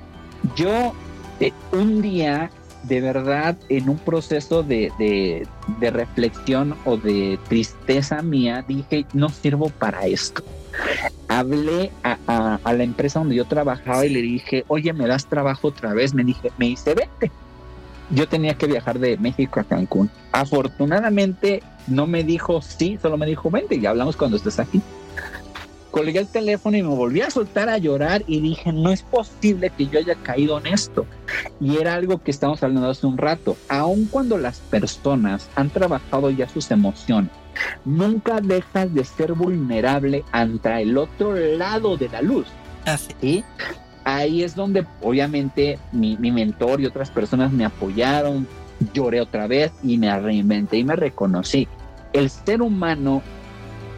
yo 0.55 0.93
eh, 1.41 1.51
un 1.73 2.03
día 2.03 2.51
de 2.83 3.01
verdad 3.01 3.57
en 3.71 3.89
un 3.89 3.97
proceso 3.97 4.65
de, 4.65 5.49
reflexión 5.81 6.77
o 6.85 6.99
de 6.99 7.39
tristeza 7.49 8.21
mía, 8.21 8.63
dije, 8.69 9.07
no 9.15 9.31
sirvo 9.31 9.71
para 9.71 10.05
esto. 10.05 10.45
Hablé 11.29 11.91
a, 12.03 12.59
a, 12.63 12.73
la 12.73 12.85
empresa 12.85 13.19
donde 13.19 13.35
yo 13.35 13.45
trabajaba 13.45 14.07
y 14.07 14.11
le 14.11 14.23
dije, 14.23 14.65
oye, 14.69 14.93
¿me 14.93 15.07
das 15.07 15.27
trabajo 15.27 15.69
otra 15.69 15.93
vez? 15.93 16.15
Me, 16.15 16.25
dije, 16.25 16.51
me 16.59 16.67
dice, 16.67 16.95
vete. 16.95 17.31
Yo 18.11 18.29
tenía 18.29 18.55
que 18.55 18.67
viajar 18.67 18.99
de 18.99 19.17
México 19.19 19.59
a 19.59 19.65
Cancún. 19.65 20.11
Afortunadamente 20.33 21.63
no 21.89 22.07
me 22.07 22.23
dijo 22.23 22.63
sí, 22.63 22.99
solo 23.03 23.17
me 23.17 23.27
dijo, 23.27 23.51
vente 23.51 23.77
y 23.77 23.87
hablamos 23.87 24.17
cuando 24.17 24.37
estés 24.37 24.61
aquí 24.61 24.81
colgué 25.97 26.19
el 26.19 26.27
teléfono 26.27 26.77
y 26.77 26.83
me 26.83 26.95
volví 26.95 27.23
a 27.23 27.31
soltar 27.31 27.71
a 27.71 27.79
llorar 27.79 28.23
y 28.27 28.41
dije, 28.41 28.71
no 28.71 28.93
es 28.93 29.01
posible 29.01 29.71
que 29.71 29.87
yo 29.87 29.99
haya 29.99 30.15
caído 30.17 30.59
en 30.59 30.67
esto. 30.67 31.07
Y 31.59 31.79
era 31.79 31.95
algo 31.95 32.23
que 32.23 32.31
estamos 32.31 32.63
hablando 32.63 32.91
hace 32.91 33.07
un 33.07 33.17
rato. 33.17 33.57
Aun 33.71 34.05
cuando 34.05 34.37
las 34.37 34.59
personas 34.59 35.49
han 35.55 35.71
trabajado 35.71 36.29
ya 36.29 36.51
sus 36.51 36.71
emociones, 36.71 37.31
nunca 37.85 38.41
dejas 38.41 38.93
de 38.93 39.05
ser 39.05 39.33
vulnerable 39.33 40.25
ante 40.33 40.83
el 40.83 40.97
otro 40.99 41.35
lado 41.35 41.97
de 41.97 42.09
la 42.09 42.23
luz. 42.23 42.47
Así. 42.85 43.45
Ahí 44.05 44.43
es 44.43 44.55
donde 44.55 44.87
obviamente 45.03 45.79
mi, 45.93 46.17
mi 46.17 46.31
mentor 46.31 46.81
y 46.81 46.87
otras 46.87 47.11
personas 47.11 47.53
me 47.53 47.65
apoyaron, 47.65 48.47
lloré 48.93 49.21
otra 49.21 49.47
vez 49.47 49.73
y 49.83 49.99
me 49.99 50.17
reinventé 50.19 50.79
y 50.79 50.85
me 50.85 50.95
reconocí. 50.95 51.67
El 52.13 52.31
ser 52.31 52.63
humano 52.63 53.23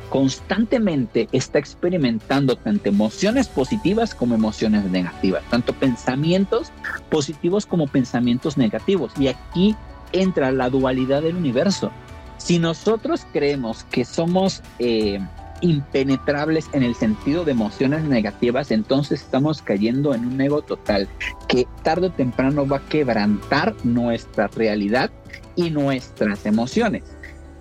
constantemente 0.09 1.29
está 1.33 1.59
experimentando 1.59 2.57
tanto 2.57 2.89
emociones 2.89 3.49
positivas 3.49 4.15
como 4.15 4.35
emociones 4.35 4.85
negativas, 4.85 5.43
tanto 5.51 5.75
pensamientos 5.75 6.73
positivos 7.11 7.67
como 7.67 7.87
pensamientos 7.87 8.57
negativos. 8.57 9.13
Y 9.19 9.29
aquí 9.29 9.77
entra 10.13 10.53
la 10.53 10.71
dualidad 10.71 11.23
del 11.23 11.37
universo. 11.37 11.91
Si 12.39 12.59
nosotros 12.59 13.27
creemos 13.33 13.85
que 13.85 14.05
somos, 14.05 14.63
eh, 14.79 15.21
impenetrables 15.61 16.67
en 16.73 16.83
el 16.83 16.95
sentido 16.95 17.45
de 17.45 17.53
emociones 17.53 18.05
negativas, 18.05 18.71
entonces 18.71 19.23
estamos 19.23 19.63
cayendo 19.63 20.15
en 20.15 20.27
un 20.27 20.41
ego 20.41 20.63
total 20.63 21.09
que 21.47 21.67
tarde 21.83 22.09
o 22.09 22.13
temprano 22.13 22.67
va 22.67 22.79
a 22.79 22.89
quebrantar 22.89 23.75
nuestra 23.85 24.49
realidad 24.49 25.11
y 25.57 25.71
nuestras 25.71 26.47
emociones. 26.47 27.05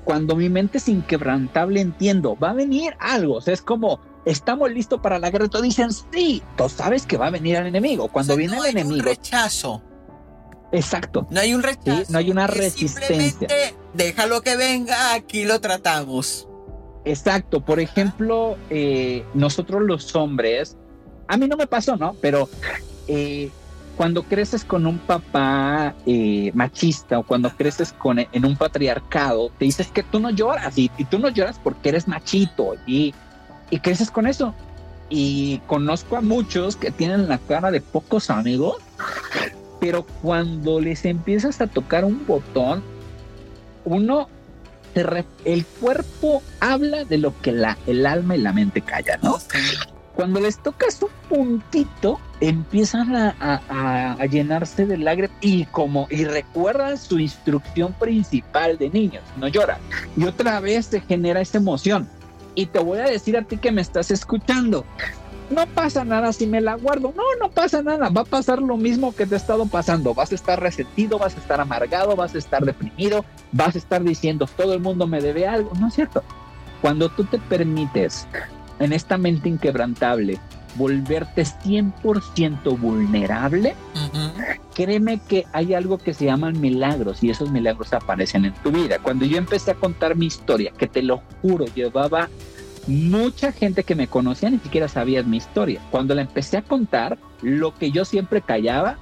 Cuando 0.03 0.35
mi 0.35 0.49
mente 0.49 0.77
es 0.77 0.87
inquebrantable, 0.87 1.81
entiendo, 1.81 2.37
va 2.37 2.51
a 2.51 2.53
venir 2.53 2.93
algo, 2.99 3.35
o 3.35 3.41
sea, 3.41 3.53
es 3.53 3.61
como, 3.61 3.99
estamos 4.25 4.71
listos 4.71 5.01
para 5.01 5.19
la 5.19 5.29
guerra, 5.29 5.47
todos 5.47 5.63
dicen, 5.63 5.89
sí, 5.91 6.41
tú 6.55 6.69
sabes 6.69 7.05
que 7.05 7.17
va 7.17 7.27
a 7.27 7.31
venir 7.31 7.57
el 7.57 7.67
enemigo. 7.67 8.07
Cuando 8.07 8.35
viene 8.35 8.57
el 8.57 8.67
enemigo... 8.67 9.01
Un 9.01 9.05
rechazo. 9.05 9.83
Exacto. 10.71 11.27
No 11.29 11.39
hay 11.39 11.53
un 11.53 11.63
rechazo. 11.63 12.11
no 12.11 12.19
hay 12.19 12.31
una 12.31 12.47
resistencia. 12.47 13.47
Déjalo 13.97 14.41
que 14.41 14.55
venga, 14.55 15.15
aquí 15.15 15.43
lo 15.43 15.59
tratamos. 15.59 16.47
Exacto. 17.03 17.61
Por 17.61 17.79
ejemplo, 17.79 18.55
eh, 18.69 19.25
nosotros 19.33 19.81
los 19.81 20.15
hombres, 20.15 20.77
a 21.27 21.35
mí 21.35 21.47
no 21.47 21.57
me 21.57 21.65
pasó, 21.65 21.97
¿no? 21.97 22.15
Pero 22.21 22.47
eh, 23.07 23.49
cuando 23.95 24.21
creces 24.21 24.63
con 24.63 24.85
un 24.85 24.99
papá 24.99 25.95
eh, 26.05 26.51
machista 26.53 27.17
o 27.17 27.23
cuando 27.23 27.49
creces 27.49 27.91
con, 27.91 28.19
en 28.19 28.45
un 28.45 28.55
patriarcado, 28.55 29.49
te 29.57 29.65
dices 29.65 29.87
que 29.87 30.03
tú 30.03 30.19
no 30.19 30.29
lloras 30.29 30.77
y, 30.77 30.89
tú 31.09 31.17
no 31.17 31.29
lloras 31.29 31.59
porque 31.63 31.89
eres 31.89 32.07
machito 32.07 32.75
y, 32.85 33.15
y 33.71 33.79
creces 33.79 34.11
con 34.11 34.27
eso. 34.27 34.53
Y 35.09 35.59
conozco 35.65 36.17
a 36.17 36.21
muchos 36.21 36.75
que 36.75 36.91
tienen 36.91 37.27
la 37.27 37.39
cara 37.39 37.71
de 37.71 37.81
pocos 37.81 38.29
amigos 38.29 38.77
pero 39.79 40.05
cuando 40.21 40.79
les 40.79 41.05
empiezas 41.05 41.61
a 41.61 41.67
tocar 41.67 42.03
un 42.03 42.25
botón, 42.25 42.83
uno, 43.87 44.27
el 44.93 45.65
cuerpo 45.79 46.41
habla 46.59 47.05
de 47.05 47.17
lo 47.17 47.39
que 47.41 47.51
la, 47.51 47.77
el 47.87 48.05
alma 48.05 48.35
y 48.35 48.41
la 48.41 48.51
mente 48.51 48.81
callan, 48.81 49.19
¿no? 49.21 49.37
Cuando 50.13 50.39
les 50.39 50.57
tocas 50.57 50.99
un 51.03 51.09
puntito, 51.29 52.19
empiezan 52.41 53.15
a, 53.15 54.17
llenarse 54.29 54.85
de 54.85 54.97
lágrimas 54.97 55.37
y 55.41 55.65
como 55.65 56.07
y 56.09 56.25
recuerdan 56.25 56.97
su 56.97 57.19
instrucción 57.19 57.93
principal 57.93 58.77
de 58.77 58.89
niños, 58.89 59.23
no 59.37 59.47
lloran. 59.47 59.77
Y 60.17 60.25
otra 60.25 60.59
vez 60.59 60.87
se 60.87 61.01
genera 61.01 61.39
esa 61.39 61.59
emoción. 61.59 62.09
Y 62.55 62.65
te 62.65 62.79
voy 62.79 62.99
a 62.99 63.03
decir 63.03 63.37
a 63.37 63.43
ti 63.43 63.57
que 63.57 63.71
me 63.71 63.81
estás 63.81 64.09
escuchando, 64.09 64.85
no 65.49 65.65
pasa 65.67 66.03
nada 66.03 66.33
si 66.33 66.47
me 66.47 66.61
la 66.61 66.75
guardo. 66.75 67.13
No, 67.15 67.23
no 67.39 67.49
pasa 67.49 67.81
nada. 67.81 68.09
Va 68.09 68.21
a 68.21 68.25
pasar 68.25 68.61
lo 68.61 68.77
mismo 68.77 69.15
que 69.15 69.25
te 69.25 69.35
ha 69.35 69.37
estado 69.37 69.65
pasando. 69.65 70.13
Vas 70.13 70.31
a 70.31 70.35
estar 70.35 70.59
resentido, 70.61 71.17
vas 71.17 71.35
a 71.35 71.39
estar 71.39 71.61
amargado, 71.61 72.15
vas 72.15 72.35
a 72.35 72.37
estar 72.37 72.65
deprimido, 72.65 73.25
vas 73.51 73.75
a 73.75 73.77
estar 73.77 74.03
diciendo 74.03 74.47
todo 74.57 74.73
el 74.73 74.79
mundo 74.79 75.07
me 75.07 75.21
debe 75.21 75.47
algo. 75.47 75.71
No 75.79 75.87
es 75.87 75.93
cierto. 75.93 76.23
Cuando 76.81 77.09
tú 77.09 77.23
te 77.23 77.39
permites 77.39 78.27
en 78.79 78.93
esta 78.93 79.17
mente 79.17 79.49
inquebrantable 79.49 80.39
volverte 80.75 81.43
100% 81.43 82.77
vulnerable, 82.77 83.75
créeme 84.75 85.19
que 85.27 85.45
hay 85.51 85.73
algo 85.73 85.97
que 85.97 86.13
se 86.13 86.25
llaman 86.25 86.61
milagros 86.61 87.23
y 87.23 87.31
esos 87.31 87.49
milagros 87.49 87.93
aparecen 87.93 88.45
en 88.45 88.53
tu 88.53 88.71
vida. 88.71 88.99
Cuando 88.99 89.25
yo 89.25 89.37
empecé 89.37 89.71
a 89.71 89.75
contar 89.75 90.15
mi 90.15 90.27
historia, 90.27 90.71
que 90.77 90.87
te 90.87 91.01
lo 91.01 91.23
juro, 91.41 91.65
llevaba 91.73 92.29
mucha 92.87 93.51
gente 93.51 93.83
que 93.83 93.95
me 93.95 94.07
conocía 94.07 94.49
ni 94.49 94.59
siquiera 94.59 94.87
sabía 94.87 95.21
mi 95.23 95.37
historia. 95.37 95.81
Cuando 95.91 96.15
la 96.15 96.21
empecé 96.21 96.57
a 96.57 96.61
contar, 96.61 97.17
lo 97.41 97.75
que 97.75 97.91
yo 97.91 98.05
siempre 98.05 98.41
callaba, 98.41 98.97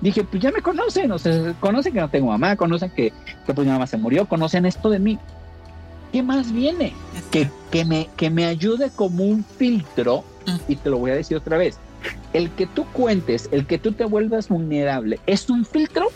dije, 0.00 0.24
pues 0.24 0.42
ya 0.42 0.52
me 0.52 0.60
conocen, 0.60 1.10
o 1.10 1.18
sea, 1.18 1.54
conocen 1.58 1.94
que 1.94 2.00
no 2.00 2.10
tengo 2.10 2.28
mamá, 2.28 2.56
conocen 2.56 2.90
que, 2.90 3.12
que 3.46 3.54
pues 3.54 3.66
mi 3.66 3.72
mamá 3.72 3.86
se 3.86 3.96
murió, 3.96 4.26
conocen 4.26 4.66
esto 4.66 4.90
de 4.90 4.98
mí. 4.98 5.18
¿Qué 6.12 6.22
más 6.22 6.52
viene? 6.52 6.94
Que, 7.30 7.50
que, 7.70 7.84
me, 7.84 8.08
que 8.16 8.30
me 8.30 8.46
ayude 8.46 8.90
como 8.90 9.24
un 9.24 9.44
filtro, 9.44 10.24
y 10.66 10.76
te 10.76 10.90
lo 10.90 10.98
voy 10.98 11.10
a 11.10 11.14
decir 11.14 11.36
otra 11.36 11.58
vez, 11.58 11.78
el 12.32 12.50
que 12.50 12.66
tú 12.66 12.86
cuentes, 12.92 13.48
el 13.52 13.66
que 13.66 13.78
tú 13.78 13.92
te 13.92 14.04
vuelvas 14.04 14.48
vulnerable, 14.48 15.18
es 15.26 15.50
un 15.50 15.64
filtro 15.64 16.08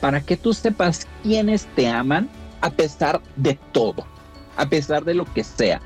para 0.00 0.20
que 0.20 0.36
tú 0.36 0.52
sepas 0.52 1.06
quiénes 1.22 1.66
te 1.74 1.88
aman 1.88 2.28
a 2.60 2.70
pesar 2.70 3.20
de 3.36 3.58
todo, 3.72 4.06
a 4.56 4.66
pesar 4.66 5.04
de 5.04 5.14
lo 5.14 5.24
que 5.24 5.44
sea 5.44 5.80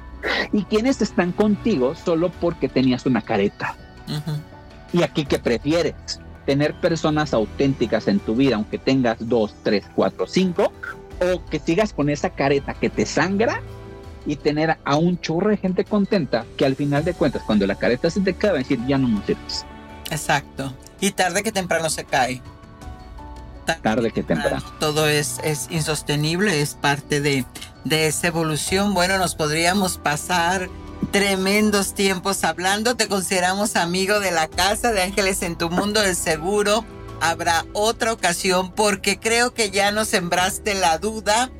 y 0.52 0.64
quienes 0.64 1.00
están 1.02 1.32
contigo 1.32 1.94
solo 1.94 2.30
porque 2.30 2.68
tenías 2.68 3.06
una 3.06 3.22
careta. 3.22 3.76
Y 4.92 5.02
aquí, 5.02 5.24
¿qué 5.24 5.38
prefieres? 5.38 5.94
Tener 6.46 6.74
personas 6.74 7.34
auténticas 7.34 8.08
en 8.08 8.20
tu 8.20 8.34
vida, 8.34 8.56
aunque 8.56 8.78
tengas 8.78 9.16
dos, 9.20 9.54
tres, 9.62 9.84
cuatro, 9.94 10.26
cinco, 10.26 10.72
o 11.20 11.44
que 11.44 11.58
sigas 11.58 11.92
con 11.92 12.08
esa 12.08 12.30
careta 12.30 12.74
que 12.74 12.88
te 12.88 13.04
sangra 13.04 13.60
y 14.26 14.36
tener 14.36 14.78
a 14.84 14.96
un 14.96 15.20
chorro 15.20 15.50
de 15.50 15.56
gente 15.56 15.84
contenta 15.84 16.44
que 16.56 16.64
al 16.64 16.76
final 16.76 17.04
de 17.04 17.14
cuentas, 17.14 17.42
cuando 17.44 17.66
la 17.66 17.74
careta 17.74 18.10
se 18.10 18.20
te 18.20 18.34
cae, 18.34 18.50
va 18.50 18.56
a 18.56 18.58
decir, 18.58 18.78
ya 18.86 18.98
no 18.98 19.08
me 19.08 19.24
sirves. 19.24 19.64
Exacto. 20.10 20.72
Y 21.00 21.10
tarde 21.12 21.42
que 21.42 21.52
temprano 21.52 21.90
se 21.90 22.04
cae. 22.04 22.42
Tarde, 23.76 24.10
que 24.10 24.22
temprano. 24.22 24.64
Todo 24.80 25.08
es, 25.08 25.38
es 25.44 25.68
insostenible, 25.70 26.60
es 26.60 26.74
parte 26.74 27.20
de, 27.20 27.44
de 27.84 28.06
esa 28.06 28.28
evolución. 28.28 28.94
Bueno, 28.94 29.18
nos 29.18 29.34
podríamos 29.34 29.98
pasar 29.98 30.68
tremendos 31.10 31.94
tiempos 31.94 32.44
hablando. 32.44 32.96
Te 32.96 33.08
consideramos 33.08 33.76
amigo 33.76 34.20
de 34.20 34.30
la 34.30 34.48
casa 34.48 34.92
de 34.92 35.02
Ángeles 35.02 35.42
en 35.42 35.56
tu 35.56 35.70
mundo 35.70 36.00
del 36.00 36.16
seguro. 36.16 36.84
Habrá 37.20 37.64
otra 37.72 38.12
ocasión 38.12 38.72
porque 38.72 39.18
creo 39.18 39.52
que 39.52 39.70
ya 39.70 39.90
nos 39.90 40.08
sembraste 40.08 40.74
la 40.74 40.98
duda 40.98 41.50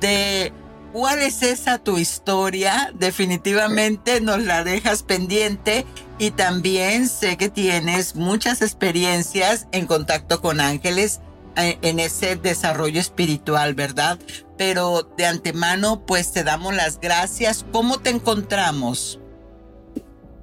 de 0.00 0.52
cuál 0.92 1.20
es 1.20 1.42
esa 1.42 1.78
tu 1.78 1.98
historia. 1.98 2.92
Definitivamente 2.94 4.20
nos 4.20 4.42
la 4.42 4.64
dejas 4.64 5.02
pendiente 5.02 5.86
y 6.18 6.32
también 6.32 7.08
sé 7.08 7.36
que 7.36 7.48
tienes 7.48 8.16
muchas 8.16 8.60
experiencias 8.60 9.66
en 9.72 9.86
contacto 9.86 10.40
con 10.40 10.60
ángeles 10.60 11.20
en 11.58 12.00
ese 12.00 12.36
desarrollo 12.36 13.00
espiritual, 13.00 13.74
¿verdad? 13.74 14.18
pero 14.58 15.08
de 15.16 15.24
antemano 15.24 16.04
pues 16.04 16.32
te 16.32 16.44
damos 16.44 16.74
las 16.74 17.00
gracias. 17.00 17.64
¿Cómo 17.72 17.98
te 17.98 18.10
encontramos? 18.10 19.18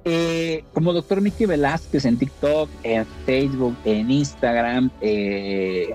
Eh, 0.04 0.64
como 0.72 0.92
doctor 0.92 1.20
Miki 1.20 1.46
Velázquez 1.46 2.04
en 2.04 2.16
TikTok, 2.16 2.70
en 2.82 3.06
Facebook, 3.26 3.76
en 3.84 4.10
Instagram, 4.10 4.90
eh, 5.00 5.94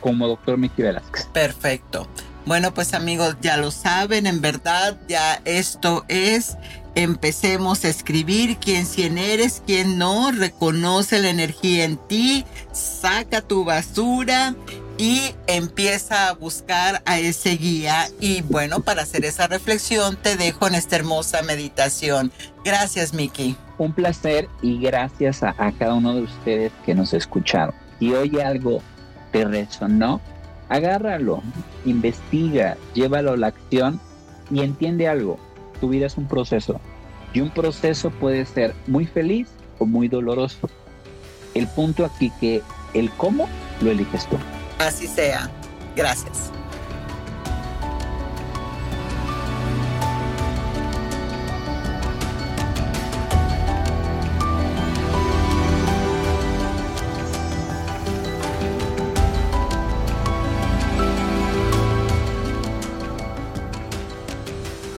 como 0.00 0.28
doctor 0.28 0.56
Miki 0.56 0.82
Velázquez. 0.82 1.26
Perfecto. 1.26 2.06
Bueno, 2.46 2.72
pues 2.72 2.94
amigos, 2.94 3.36
ya 3.42 3.56
lo 3.56 3.72
saben, 3.72 4.28
en 4.28 4.40
verdad, 4.40 4.96
ya 5.08 5.40
esto 5.44 6.04
es. 6.06 6.56
Empecemos 6.94 7.84
a 7.84 7.88
escribir 7.88 8.56
quién, 8.58 8.86
eres, 9.18 9.62
quién 9.66 9.98
no, 9.98 10.30
reconoce 10.30 11.20
la 11.20 11.28
energía 11.28 11.84
en 11.84 11.96
ti, 11.96 12.44
saca 12.72 13.42
tu 13.42 13.64
basura 13.64 14.54
y 14.96 15.34
empieza 15.48 16.28
a 16.28 16.34
buscar 16.34 17.02
a 17.04 17.18
ese 17.18 17.56
guía. 17.56 18.06
Y 18.20 18.42
bueno, 18.42 18.78
para 18.78 19.02
hacer 19.02 19.24
esa 19.24 19.48
reflexión 19.48 20.16
te 20.16 20.36
dejo 20.36 20.68
en 20.68 20.76
esta 20.76 20.94
hermosa 20.94 21.42
meditación. 21.42 22.30
Gracias, 22.64 23.12
Miki. 23.12 23.56
Un 23.76 23.92
placer 23.92 24.48
y 24.62 24.78
gracias 24.78 25.42
a, 25.42 25.52
cada 25.78 25.94
uno 25.94 26.14
de 26.14 26.22
ustedes 26.22 26.72
que 26.84 26.94
nos 26.94 27.12
escucharon. 27.12 27.74
Si 27.98 28.14
hoy 28.14 28.38
algo 28.38 28.80
te 29.32 29.44
resonó, 29.44 30.20
agárralo, 30.68 31.42
investiga, 31.84 32.76
llévalo 32.94 33.32
a 33.32 33.36
la 33.36 33.48
acción 33.48 34.00
y 34.50 34.62
entiende 34.62 35.08
algo. 35.08 35.38
Tu 35.80 35.88
vida 35.88 36.06
es 36.06 36.16
un 36.16 36.26
proceso 36.26 36.80
y 37.32 37.40
un 37.40 37.50
proceso 37.50 38.10
puede 38.10 38.46
ser 38.46 38.74
muy 38.86 39.06
feliz 39.06 39.48
o 39.78 39.86
muy 39.86 40.08
doloroso. 40.08 40.70
El 41.54 41.66
punto 41.68 42.04
aquí 42.04 42.32
que 42.40 42.62
el 42.94 43.10
cómo 43.12 43.48
lo 43.82 43.90
eliges 43.90 44.26
tú. 44.26 44.36
Así 44.78 45.06
sea. 45.06 45.50
Gracias. 45.94 46.52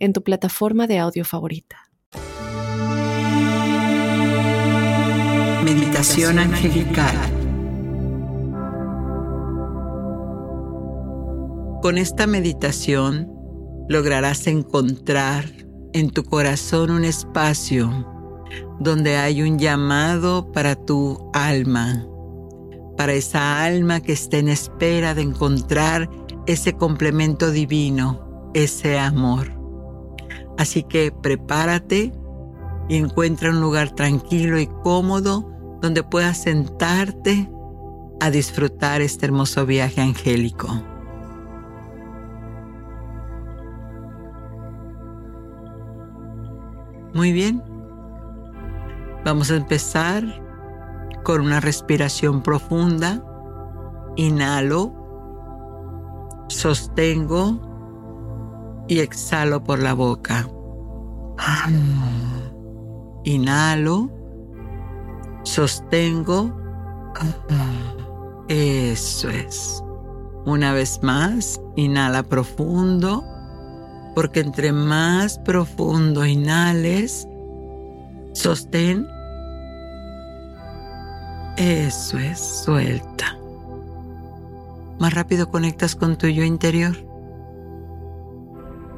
en 0.00 0.14
tu 0.14 0.24
plataforma 0.24 0.86
de 0.86 0.98
audio 0.98 1.24
favorita. 1.24 1.76
Meditación 5.62 6.38
angelical. 6.38 7.16
Con 11.82 11.98
esta 11.98 12.26
meditación 12.26 13.30
lograrás 13.88 14.46
encontrar 14.46 15.44
en 15.92 16.10
tu 16.10 16.24
corazón 16.24 16.90
un 16.90 17.04
espacio 17.04 18.06
donde 18.80 19.16
hay 19.16 19.42
un 19.42 19.58
llamado 19.58 20.50
para 20.52 20.74
tu 20.76 21.30
alma, 21.34 22.06
para 22.96 23.12
esa 23.12 23.62
alma 23.64 24.00
que 24.00 24.12
está 24.12 24.38
en 24.38 24.48
espera 24.48 25.14
de 25.14 25.22
encontrar 25.22 26.08
ese 26.46 26.72
complemento 26.72 27.50
divino, 27.50 28.50
ese 28.54 28.98
amor 28.98 29.59
Así 30.58 30.82
que 30.82 31.12
prepárate 31.12 32.12
y 32.88 32.96
encuentra 32.96 33.50
un 33.50 33.60
lugar 33.60 33.94
tranquilo 33.94 34.58
y 34.58 34.66
cómodo 34.66 35.50
donde 35.80 36.02
puedas 36.02 36.42
sentarte 36.42 37.50
a 38.20 38.30
disfrutar 38.30 39.00
este 39.00 39.26
hermoso 39.26 39.64
viaje 39.64 40.00
angélico. 40.00 40.68
Muy 47.14 47.32
bien. 47.32 47.62
Vamos 49.24 49.50
a 49.50 49.56
empezar 49.56 50.24
con 51.24 51.40
una 51.42 51.60
respiración 51.60 52.42
profunda. 52.42 53.24
Inhalo, 54.16 54.92
sostengo 56.48 57.69
y 58.90 58.98
exhalo 58.98 59.62
por 59.62 59.78
la 59.78 59.94
boca. 59.94 60.48
Inhalo, 63.22 64.10
sostengo. 65.44 66.52
Eso 68.48 69.30
es. 69.30 69.80
Una 70.44 70.72
vez 70.72 70.98
más, 71.04 71.60
inhala 71.76 72.24
profundo, 72.24 73.24
porque 74.16 74.40
entre 74.40 74.72
más 74.72 75.38
profundo 75.38 76.26
inhales, 76.26 77.28
sostén. 78.32 79.06
Eso 81.56 82.18
es, 82.18 82.40
suelta. 82.64 83.38
Más 84.98 85.14
rápido 85.14 85.48
conectas 85.48 85.94
con 85.94 86.18
tu 86.18 86.26
yo 86.26 86.42
interior. 86.42 87.09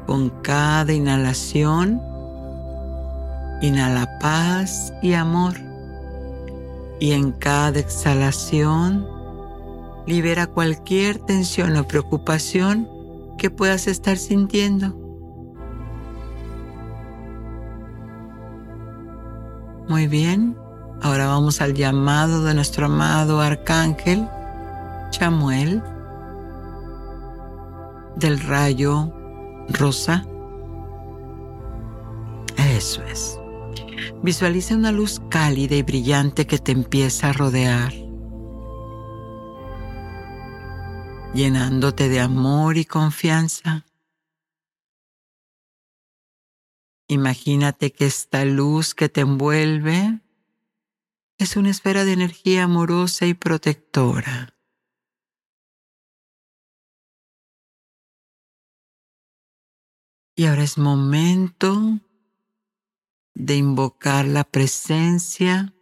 Con 0.07 0.31
cada 0.43 0.93
inhalación, 0.93 2.01
Inhala 3.63 4.19
paz 4.19 4.93
y 5.03 5.13
amor. 5.13 5.55
Y 6.99 7.13
en 7.13 7.31
cada 7.31 7.79
exhalación, 7.79 9.07
libera 10.05 10.49
cualquier 10.49 11.21
tensión 11.21 11.77
o 11.77 11.87
preocupación 11.87 12.89
que 13.39 13.51
puedas 13.51 13.87
estar 13.87 14.19
sintiendo. 14.19 14.99
Muy 19.89 20.09
bien, 20.09 20.57
ahora 21.01 21.29
vamos 21.29 21.61
al 21.61 21.75
llamado 21.75 22.43
de 22.43 22.55
nuestro 22.55 22.87
amado 22.87 23.41
arcángel 23.41 24.27
Chamuel 25.11 25.81
del 28.17 28.41
rayo 28.41 29.13
rosa. 29.69 30.27
Eso 32.57 33.03
es. 33.05 33.39
Visualiza 34.23 34.75
una 34.75 34.93
luz 34.93 35.21
cálida 35.29 35.75
y 35.75 35.83
brillante 35.83 36.47
que 36.47 36.59
te 36.59 36.73
empieza 36.73 37.31
a 37.31 37.33
rodear, 37.33 37.93
llenándote 41.35 42.09
de 42.09 42.21
amor 42.21 42.77
y 42.77 42.85
confianza. 42.85 43.85
Imagínate 47.09 47.93
que 47.93 48.07
esta 48.07 48.45
luz 48.45 48.95
que 48.95 49.09
te 49.09 49.23
envuelve 49.23 50.21
es 51.39 51.57
una 51.57 51.71
esfera 51.71 52.05
de 52.05 52.13
energía 52.13 52.65
amorosa 52.65 53.27
y 53.27 53.35
protectora. 53.35 54.55
Y 60.35 60.47
ahora 60.47 60.63
es 60.63 60.79
momento 60.79 62.01
de 63.35 63.57
invocar 63.57 64.27
la 64.27 64.45
presencia 64.45 65.75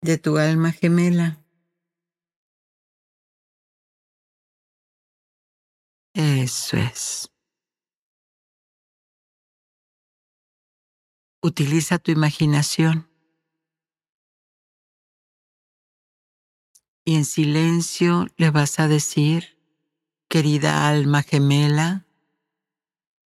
de 0.00 0.18
tu 0.18 0.38
alma 0.38 0.72
gemela. 0.72 1.44
Eso 6.14 6.76
es. 6.76 7.30
Utiliza 11.42 11.98
tu 11.98 12.10
imaginación 12.10 13.08
y 17.04 17.14
en 17.14 17.24
silencio 17.24 18.26
le 18.36 18.50
vas 18.50 18.80
a 18.80 18.88
decir, 18.88 19.56
querida 20.28 20.88
alma 20.88 21.22
gemela, 21.22 22.07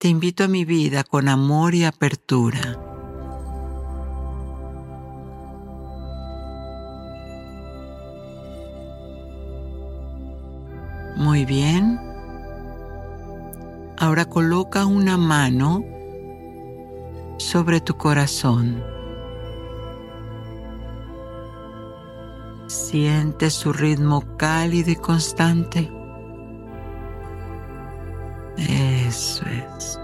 te 0.02 0.08
invito 0.08 0.42
a 0.42 0.48
mi 0.48 0.64
vida 0.64 1.04
con 1.04 1.28
amor 1.28 1.76
y 1.76 1.84
apertura. 1.84 2.76
Muy 11.14 11.44
bien. 11.44 12.00
Ahora 13.96 14.24
coloca 14.24 14.86
una 14.86 15.16
mano 15.16 15.84
sobre 17.36 17.80
tu 17.80 17.96
corazón. 17.96 18.82
Siente 22.66 23.50
su 23.50 23.72
ritmo 23.72 24.36
cálido 24.36 24.90
y 24.90 24.96
constante. 24.96 25.88
Eso 29.12 29.44
es. 29.44 30.00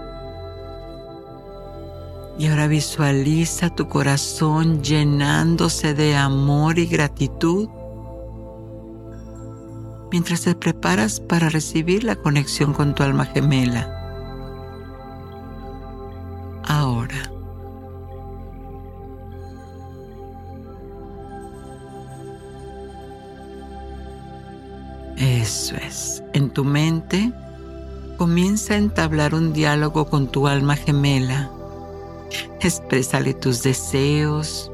Y 2.37 2.45
ahora 2.45 2.67
visualiza 2.67 3.71
tu 3.71 3.87
corazón 3.87 4.83
llenándose 4.83 5.95
de 5.95 6.15
amor 6.15 6.77
y 6.77 6.85
gratitud 6.85 7.67
mientras 10.11 10.43
te 10.43 10.53
preparas 10.53 11.19
para 11.19 11.49
recibir 11.49 12.03
la 12.03 12.17
conexión 12.17 12.71
con 12.71 12.93
tu 12.93 13.01
alma 13.01 13.25
gemela. 13.25 13.89
Ahora. 16.67 17.31
Eso 25.17 25.75
es. 25.77 26.23
En 26.33 26.51
tu 26.51 26.63
mente 26.63 27.33
comienza 28.19 28.73
a 28.73 28.77
entablar 28.77 29.33
un 29.33 29.53
diálogo 29.53 30.09
con 30.09 30.27
tu 30.27 30.49
alma 30.49 30.75
gemela. 30.75 31.49
Exprésale 32.59 33.33
tus 33.33 33.63
deseos, 33.63 34.69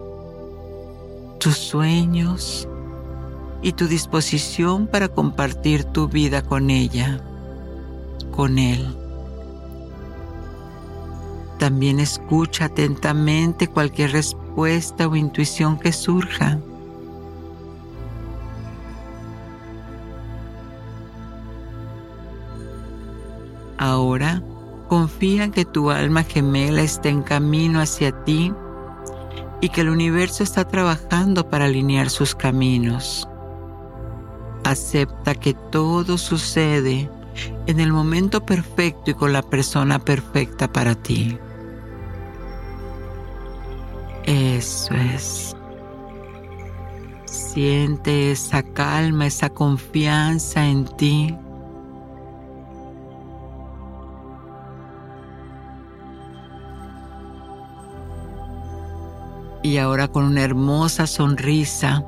tus 1.38 1.56
sueños 1.56 2.68
y 3.62 3.74
tu 3.74 3.86
disposición 3.86 4.88
para 4.88 5.10
compartir 5.10 5.84
tu 5.84 6.08
vida 6.08 6.42
con 6.42 6.72
ella, 6.72 7.22
con 8.36 8.58
él. 8.58 8.98
También 11.60 12.00
escucha 12.00 12.66
atentamente 12.66 13.68
cualquier 13.68 14.14
respuesta 14.14 15.08
o 15.08 15.16
intuición 15.16 15.78
que 15.78 15.94
surja. 15.94 16.58
Confía 25.06 25.52
que 25.52 25.66
tu 25.66 25.92
alma 25.92 26.24
gemela 26.24 26.82
está 26.82 27.10
en 27.10 27.22
camino 27.22 27.80
hacia 27.80 28.12
ti 28.24 28.52
y 29.62 29.70
que 29.70 29.82
el 29.82 29.90
universo 29.90 30.42
está 30.42 30.68
trabajando 30.68 31.48
para 31.48 31.66
alinear 31.66 32.10
sus 32.10 32.34
caminos. 32.34 33.30
Acepta 34.64 35.36
que 35.36 35.54
todo 35.54 36.18
sucede 36.18 37.08
en 37.68 37.80
el 37.80 37.94
momento 37.94 38.44
perfecto 38.44 39.12
y 39.12 39.14
con 39.14 39.32
la 39.32 39.44
persona 39.44 40.00
perfecta 40.00 40.74
para 40.74 40.96
ti. 40.96 41.38
Eso 44.24 44.96
es. 44.96 45.56
Siente 47.26 48.32
esa 48.32 48.64
calma, 48.64 49.28
esa 49.28 49.52
confianza 49.52 50.66
en 50.66 50.86
ti 50.98 51.38
Y 59.66 59.80
ahora 59.80 60.08
con 60.08 60.26
una 60.26 60.44
hermosa 60.44 61.08
sonrisa 61.08 62.06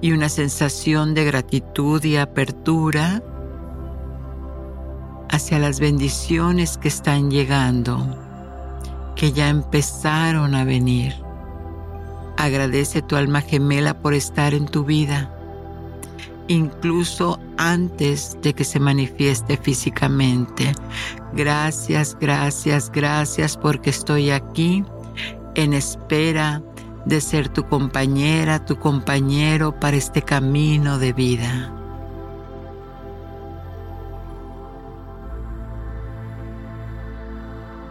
y 0.00 0.12
una 0.12 0.30
sensación 0.30 1.12
de 1.12 1.26
gratitud 1.26 2.02
y 2.02 2.16
apertura 2.16 3.22
hacia 5.28 5.58
las 5.58 5.78
bendiciones 5.78 6.78
que 6.78 6.88
están 6.88 7.30
llegando, 7.30 8.16
que 9.14 9.30
ya 9.30 9.50
empezaron 9.50 10.54
a 10.54 10.64
venir. 10.64 11.14
Agradece 12.38 13.02
tu 13.02 13.16
alma 13.16 13.42
gemela 13.42 14.00
por 14.00 14.14
estar 14.14 14.54
en 14.54 14.64
tu 14.64 14.82
vida, 14.82 15.30
incluso 16.48 17.38
antes 17.58 18.38
de 18.40 18.54
que 18.54 18.64
se 18.64 18.80
manifieste 18.80 19.58
físicamente. 19.58 20.72
Gracias, 21.34 22.16
gracias, 22.18 22.90
gracias 22.90 23.58
porque 23.58 23.90
estoy 23.90 24.30
aquí 24.30 24.82
en 25.56 25.74
espera 25.74 26.62
de 27.06 27.20
ser 27.20 27.48
tu 27.48 27.64
compañera, 27.64 28.64
tu 28.64 28.78
compañero 28.78 29.78
para 29.78 29.96
este 29.96 30.22
camino 30.22 30.98
de 30.98 31.12
vida. 31.12 31.72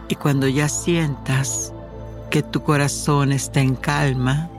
Y 0.08 0.14
cuando 0.14 0.46
ya 0.46 0.68
sientas 0.68 1.72
que 2.30 2.42
tu 2.42 2.62
corazón 2.62 3.32
está 3.32 3.60
en 3.60 3.74
calma, 3.74 4.50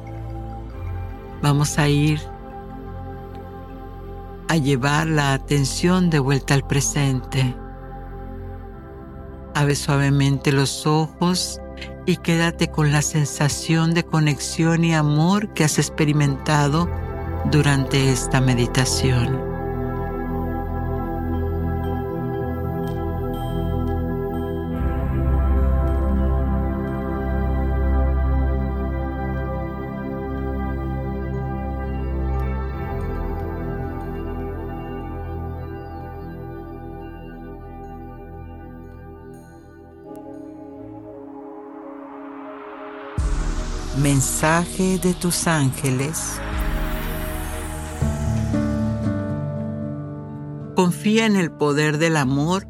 vamos 1.41 1.77
a 1.77 1.88
ir 1.88 2.19
a 4.49 4.55
llevar 4.55 5.07
la 5.07 5.34
atención 5.34 6.09
de 6.09 6.19
vuelta 6.19 6.55
al 6.55 6.65
presente. 6.65 7.55
Abre 9.53 9.75
suavemente 9.75 10.51
los 10.51 10.88
ojos 10.88 11.61
y 12.07 12.15
quédate 12.17 12.69
con 12.69 12.93
la 12.93 13.01
sensación 13.01 13.93
de 13.93 14.05
conexión 14.05 14.85
y 14.85 14.95
amor 14.95 15.53
que 15.53 15.65
has 15.65 15.77
experimentado 15.77 16.89
durante 17.51 18.11
esta 18.11 18.39
meditación. 18.39 19.56
Mensaje 44.01 44.99
de 44.99 45.15
tus 45.15 45.47
ángeles. 45.47 46.39
Confía 50.75 51.25
en 51.25 51.35
el 51.35 51.51
poder 51.51 51.97
del 51.97 52.17
amor 52.17 52.67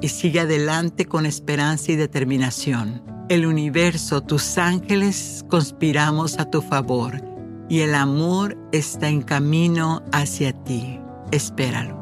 y 0.00 0.10
sigue 0.10 0.38
adelante 0.38 1.06
con 1.06 1.26
esperanza 1.26 1.90
y 1.90 1.96
determinación. 1.96 3.02
El 3.28 3.46
universo, 3.46 4.20
tus 4.20 4.58
ángeles, 4.58 5.44
conspiramos 5.48 6.38
a 6.38 6.48
tu 6.48 6.62
favor 6.62 7.20
y 7.68 7.80
el 7.80 7.96
amor 7.96 8.56
está 8.70 9.08
en 9.08 9.22
camino 9.22 10.04
hacia 10.12 10.52
ti. 10.52 11.00
Espéralo. 11.32 11.98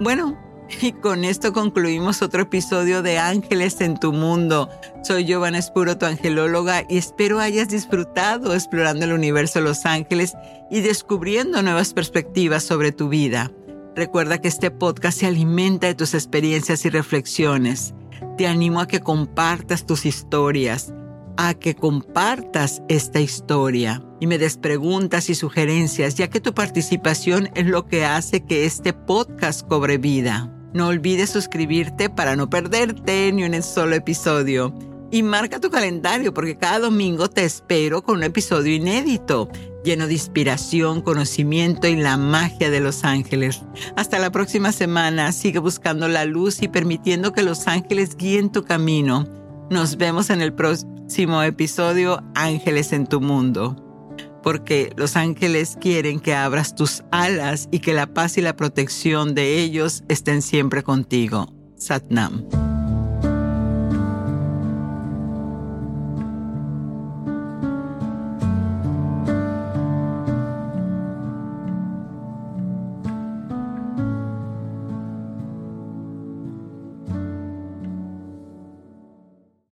Bueno, 0.00 0.38
y 0.80 0.92
con 0.92 1.24
esto 1.24 1.52
concluimos 1.52 2.22
otro 2.22 2.42
episodio 2.42 3.02
de 3.02 3.18
Ángeles 3.18 3.80
en 3.80 3.98
tu 3.98 4.12
Mundo. 4.12 4.70
Soy 5.04 5.26
Giovanna 5.26 5.58
Espuro, 5.58 5.98
tu 5.98 6.06
angelóloga, 6.06 6.86
y 6.88 6.96
espero 6.96 7.38
hayas 7.38 7.68
disfrutado 7.68 8.54
explorando 8.54 9.04
el 9.04 9.12
universo 9.12 9.58
de 9.58 9.66
los 9.66 9.84
ángeles 9.84 10.32
y 10.70 10.80
descubriendo 10.80 11.60
nuevas 11.60 11.92
perspectivas 11.92 12.62
sobre 12.64 12.90
tu 12.90 13.10
vida. 13.10 13.50
Recuerda 13.94 14.38
que 14.38 14.48
este 14.48 14.70
podcast 14.70 15.18
se 15.20 15.26
alimenta 15.26 15.88
de 15.88 15.94
tus 15.94 16.14
experiencias 16.14 16.86
y 16.86 16.88
reflexiones. 16.88 17.92
Te 18.38 18.46
animo 18.46 18.80
a 18.80 18.88
que 18.88 19.00
compartas 19.00 19.84
tus 19.84 20.06
historias, 20.06 20.94
a 21.36 21.52
que 21.52 21.74
compartas 21.74 22.80
esta 22.88 23.20
historia 23.20 24.02
y 24.20 24.26
me 24.26 24.38
des 24.38 24.56
preguntas 24.56 25.28
y 25.28 25.34
sugerencias, 25.34 26.14
ya 26.14 26.30
que 26.30 26.40
tu 26.40 26.54
participación 26.54 27.50
es 27.54 27.66
lo 27.66 27.86
que 27.86 28.06
hace 28.06 28.40
que 28.40 28.64
este 28.64 28.94
podcast 28.94 29.68
cobre 29.68 29.98
vida. 29.98 30.50
No 30.72 30.88
olvides 30.88 31.28
suscribirte 31.28 32.08
para 32.08 32.36
no 32.36 32.48
perderte 32.48 33.30
ni 33.32 33.44
un 33.44 33.62
solo 33.62 33.96
episodio. 33.96 34.74
Y 35.14 35.22
marca 35.22 35.60
tu 35.60 35.70
calendario 35.70 36.34
porque 36.34 36.58
cada 36.58 36.80
domingo 36.80 37.30
te 37.30 37.44
espero 37.44 38.02
con 38.02 38.16
un 38.16 38.24
episodio 38.24 38.74
inédito, 38.74 39.48
lleno 39.84 40.08
de 40.08 40.14
inspiración, 40.14 41.02
conocimiento 41.02 41.86
y 41.86 41.94
la 41.94 42.16
magia 42.16 42.68
de 42.68 42.80
los 42.80 43.04
ángeles. 43.04 43.62
Hasta 43.94 44.18
la 44.18 44.32
próxima 44.32 44.72
semana, 44.72 45.30
sigue 45.30 45.60
buscando 45.60 46.08
la 46.08 46.24
luz 46.24 46.62
y 46.62 46.66
permitiendo 46.66 47.32
que 47.32 47.44
los 47.44 47.68
ángeles 47.68 48.16
guíen 48.16 48.50
tu 48.50 48.64
camino. 48.64 49.28
Nos 49.70 49.98
vemos 49.98 50.30
en 50.30 50.40
el 50.40 50.52
próximo 50.52 51.44
episodio 51.44 52.20
Ángeles 52.34 52.92
en 52.92 53.06
tu 53.06 53.20
Mundo 53.20 53.76
porque 54.42 54.92
los 54.96 55.14
ángeles 55.14 55.78
quieren 55.80 56.18
que 56.18 56.34
abras 56.34 56.74
tus 56.74 57.04
alas 57.12 57.68
y 57.70 57.78
que 57.78 57.94
la 57.94 58.08
paz 58.08 58.36
y 58.36 58.40
la 58.40 58.56
protección 58.56 59.36
de 59.36 59.60
ellos 59.60 60.02
estén 60.08 60.42
siempre 60.42 60.82
contigo. 60.82 61.54
Satnam. 61.76 62.73